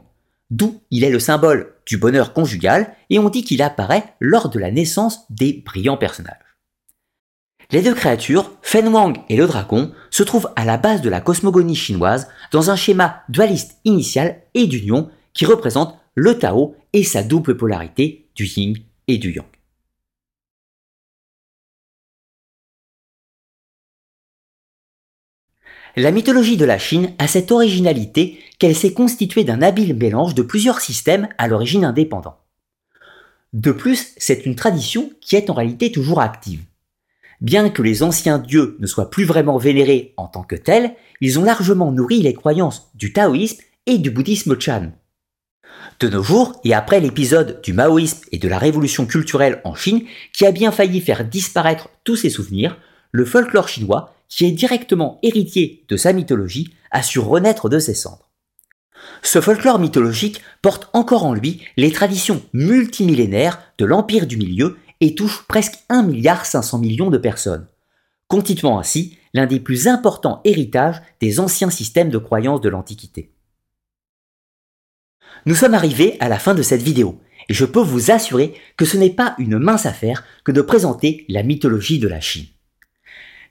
d'où 0.50 0.82
il 0.92 1.04
est 1.04 1.10
le 1.10 1.20
symbole 1.20 1.74
du 1.86 1.98
bonheur 1.98 2.34
conjugal 2.34 2.96
et 3.10 3.20
on 3.20 3.30
dit 3.30 3.44
qu'il 3.44 3.62
apparaît 3.62 4.16
lors 4.20 4.50
de 4.50 4.60
la 4.60 4.72
naissance 4.72 5.26
des 5.30 5.62
brillants 5.66 5.98
personnages. 5.98 6.38
Les 7.72 7.82
deux 7.82 7.96
créatures, 7.96 8.52
Fenwang 8.62 9.18
et 9.30 9.36
le 9.36 9.48
dragon, 9.48 9.92
se 10.12 10.22
trouvent 10.22 10.52
à 10.56 10.64
la 10.64 10.78
base 10.78 11.02
de 11.02 11.10
la 11.10 11.22
cosmogonie 11.22 11.76
chinoise 11.76 12.30
dans 12.52 12.70
un 12.70 12.76
schéma 12.76 13.24
dualiste 13.30 13.80
initial 13.84 14.42
et 14.54 14.68
d'union 14.68 15.10
qui 15.34 15.46
représente 15.46 15.98
le 16.16 16.38
Tao 16.38 16.76
et 16.94 17.04
sa 17.04 17.24
double 17.24 17.58
polarité 17.58 18.28
du 18.36 18.46
yin 18.46 18.76
et 19.08 19.18
du 19.18 19.32
yang. 19.32 19.46
La 25.96 26.12
mythologie 26.12 26.58
de 26.58 26.66
la 26.66 26.80
Chine 26.80 27.14
a 27.20 27.28
cette 27.28 27.52
originalité 27.52 28.40
qu'elle 28.58 28.76
s'est 28.76 28.94
constituée 28.94 29.44
d'un 29.44 29.62
habile 29.62 29.96
mélange 29.96 30.34
de 30.34 30.42
plusieurs 30.42 30.82
systèmes 30.82 31.30
à 31.38 31.48
l'origine 31.48 31.86
indépendants. 31.86 32.40
De 33.54 33.72
plus, 33.72 34.14
c'est 34.18 34.48
une 34.48 34.56
tradition 34.56 35.12
qui 35.22 35.36
est 35.36 35.52
en 35.52 35.54
réalité 35.54 35.92
toujours 35.92 36.20
active. 36.20 36.62
Bien 37.42 37.70
que 37.70 37.84
les 37.84 38.02
anciens 38.02 38.40
dieux 38.40 38.78
ne 38.80 38.88
soient 38.88 39.12
plus 39.12 39.26
vraiment 39.26 39.58
vénérés 39.58 40.14
en 40.18 40.28
tant 40.28 40.44
que 40.44 40.56
tels, 40.56 40.96
ils 41.22 41.38
ont 41.38 41.44
largement 41.44 41.92
nourri 41.92 42.22
les 42.22 42.34
croyances 42.34 42.90
du 42.96 43.14
taoïsme 43.14 43.62
et 43.86 44.00
du 44.00 44.10
bouddhisme 44.10 44.60
Chan. 44.60 44.94
De 46.00 46.10
nos 46.10 46.24
jours, 46.24 46.60
et 46.64 46.74
après 46.74 47.00
l'épisode 47.00 47.62
du 47.64 47.74
maoïsme 47.74 48.22
et 48.32 48.38
de 48.38 48.48
la 48.48 48.58
révolution 48.58 49.06
culturelle 49.06 49.62
en 49.64 49.76
Chine, 49.76 50.04
qui 50.34 50.46
a 50.46 50.52
bien 50.52 50.72
failli 50.72 51.02
faire 51.02 51.26
disparaître 51.26 51.90
tous 52.04 52.16
ses 52.16 52.30
souvenirs, 52.30 52.78
le 53.12 53.26
folklore 53.26 53.70
chinois, 53.70 54.14
qui 54.28 54.46
est 54.46 54.52
directement 54.52 55.20
héritier 55.22 55.86
de 55.88 55.98
sa 55.98 56.14
mythologie, 56.14 56.74
a 56.92 57.04
su 57.04 57.20
renaître 57.20 57.70
de 57.70 57.80
ses 57.80 57.94
cendres. 57.94 58.30
Ce 59.22 59.42
folklore 59.42 59.80
mythologique 59.80 60.42
porte 60.62 60.90
encore 60.94 61.26
en 61.26 61.34
lui 61.34 61.62
les 61.78 61.92
traditions 61.92 62.42
multimillénaires 62.54 63.60
de 63.78 63.86
l'Empire 63.86 64.28
du 64.28 64.38
Milieu 64.38 64.78
et 65.02 65.16
touche 65.16 65.44
presque 65.48 65.80
1,5 65.90 66.80
milliard 66.80 67.12
de 67.12 67.18
personnes, 67.18 67.68
constituant 68.28 68.80
ainsi 68.80 69.18
l'un 69.34 69.46
des 69.46 69.60
plus 69.60 69.88
importants 69.88 70.42
héritages 70.46 71.02
des 71.20 71.40
anciens 71.40 71.70
systèmes 71.70 72.10
de 72.10 72.18
croyances 72.18 72.62
de 72.62 72.70
l'Antiquité. 72.70 73.33
Nous 75.46 75.56
sommes 75.56 75.74
arrivés 75.74 76.16
à 76.20 76.30
la 76.30 76.40
fin 76.40 76.54
de 76.54 76.62
cette 76.62 76.82
vidéo, 76.82 77.20
et 77.50 77.54
je 77.54 77.66
peux 77.66 77.82
vous 77.82 78.12
assurer 78.12 78.54
que 78.78 78.86
ce 78.86 78.98
n'est 78.98 79.10
pas 79.10 79.36
une 79.38 79.60
mince 79.60 79.86
affaire 79.86 80.24
que 80.46 80.54
de 80.54 80.62
présenter 80.62 81.26
la 81.28 81.44
mythologie 81.44 82.00
de 82.00 82.08
la 82.08 82.22
Chine. 82.22 82.46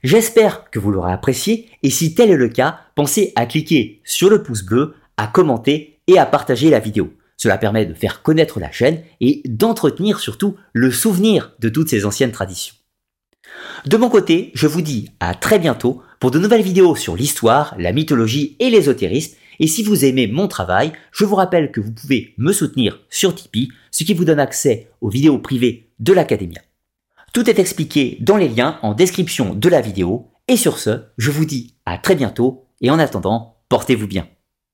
J'espère 0.03 0.69
que 0.71 0.79
vous 0.79 0.91
l'aurez 0.91 1.13
apprécié, 1.13 1.69
et 1.83 1.89
si 1.89 2.15
tel 2.15 2.31
est 2.31 2.35
le 2.35 2.49
cas, 2.49 2.79
pensez 2.95 3.31
à 3.35 3.45
cliquer 3.45 4.01
sur 4.03 4.29
le 4.29 4.41
pouce 4.41 4.63
bleu, 4.63 4.95
à 5.17 5.27
commenter 5.27 5.99
et 6.07 6.17
à 6.17 6.25
partager 6.25 6.69
la 6.69 6.79
vidéo. 6.79 7.13
Cela 7.37 7.57
permet 7.57 7.85
de 7.85 7.93
faire 7.93 8.21
connaître 8.21 8.59
la 8.59 8.71
chaîne 8.71 9.01
et 9.21 9.41
d'entretenir 9.45 10.19
surtout 10.19 10.55
le 10.73 10.91
souvenir 10.91 11.53
de 11.59 11.69
toutes 11.69 11.89
ces 11.89 12.05
anciennes 12.05 12.31
traditions. 12.31 12.75
De 13.85 13.97
mon 13.97 14.09
côté, 14.09 14.51
je 14.55 14.67
vous 14.67 14.81
dis 14.81 15.09
à 15.19 15.35
très 15.35 15.59
bientôt 15.59 16.01
pour 16.19 16.31
de 16.31 16.39
nouvelles 16.39 16.61
vidéos 16.61 16.95
sur 16.95 17.15
l'histoire, 17.15 17.75
la 17.77 17.91
mythologie 17.91 18.55
et 18.59 18.69
l'ésotérisme. 18.69 19.35
Et 19.59 19.67
si 19.67 19.83
vous 19.83 20.05
aimez 20.05 20.27
mon 20.27 20.47
travail, 20.47 20.91
je 21.11 21.25
vous 21.25 21.35
rappelle 21.35 21.71
que 21.71 21.79
vous 21.79 21.91
pouvez 21.91 22.33
me 22.37 22.53
soutenir 22.53 22.99
sur 23.09 23.35
Tipeee, 23.35 23.69
ce 23.91 24.03
qui 24.03 24.13
vous 24.13 24.25
donne 24.25 24.39
accès 24.39 24.89
aux 25.01 25.09
vidéos 25.09 25.39
privées 25.39 25.91
de 25.99 26.13
l'Académie. 26.13 26.57
Tout 27.33 27.49
est 27.49 27.59
expliqué 27.59 28.17
dans 28.21 28.37
les 28.37 28.49
liens 28.49 28.77
en 28.83 28.93
description 28.93 29.55
de 29.55 29.69
la 29.69 29.81
vidéo. 29.81 30.31
Et 30.47 30.57
sur 30.57 30.77
ce, 30.77 31.05
je 31.17 31.31
vous 31.31 31.45
dis 31.45 31.75
à 31.85 31.97
très 31.97 32.15
bientôt 32.15 32.65
et 32.81 32.91
en 32.91 32.99
attendant, 32.99 33.57
portez-vous 33.69 34.07
bien. 34.07 34.27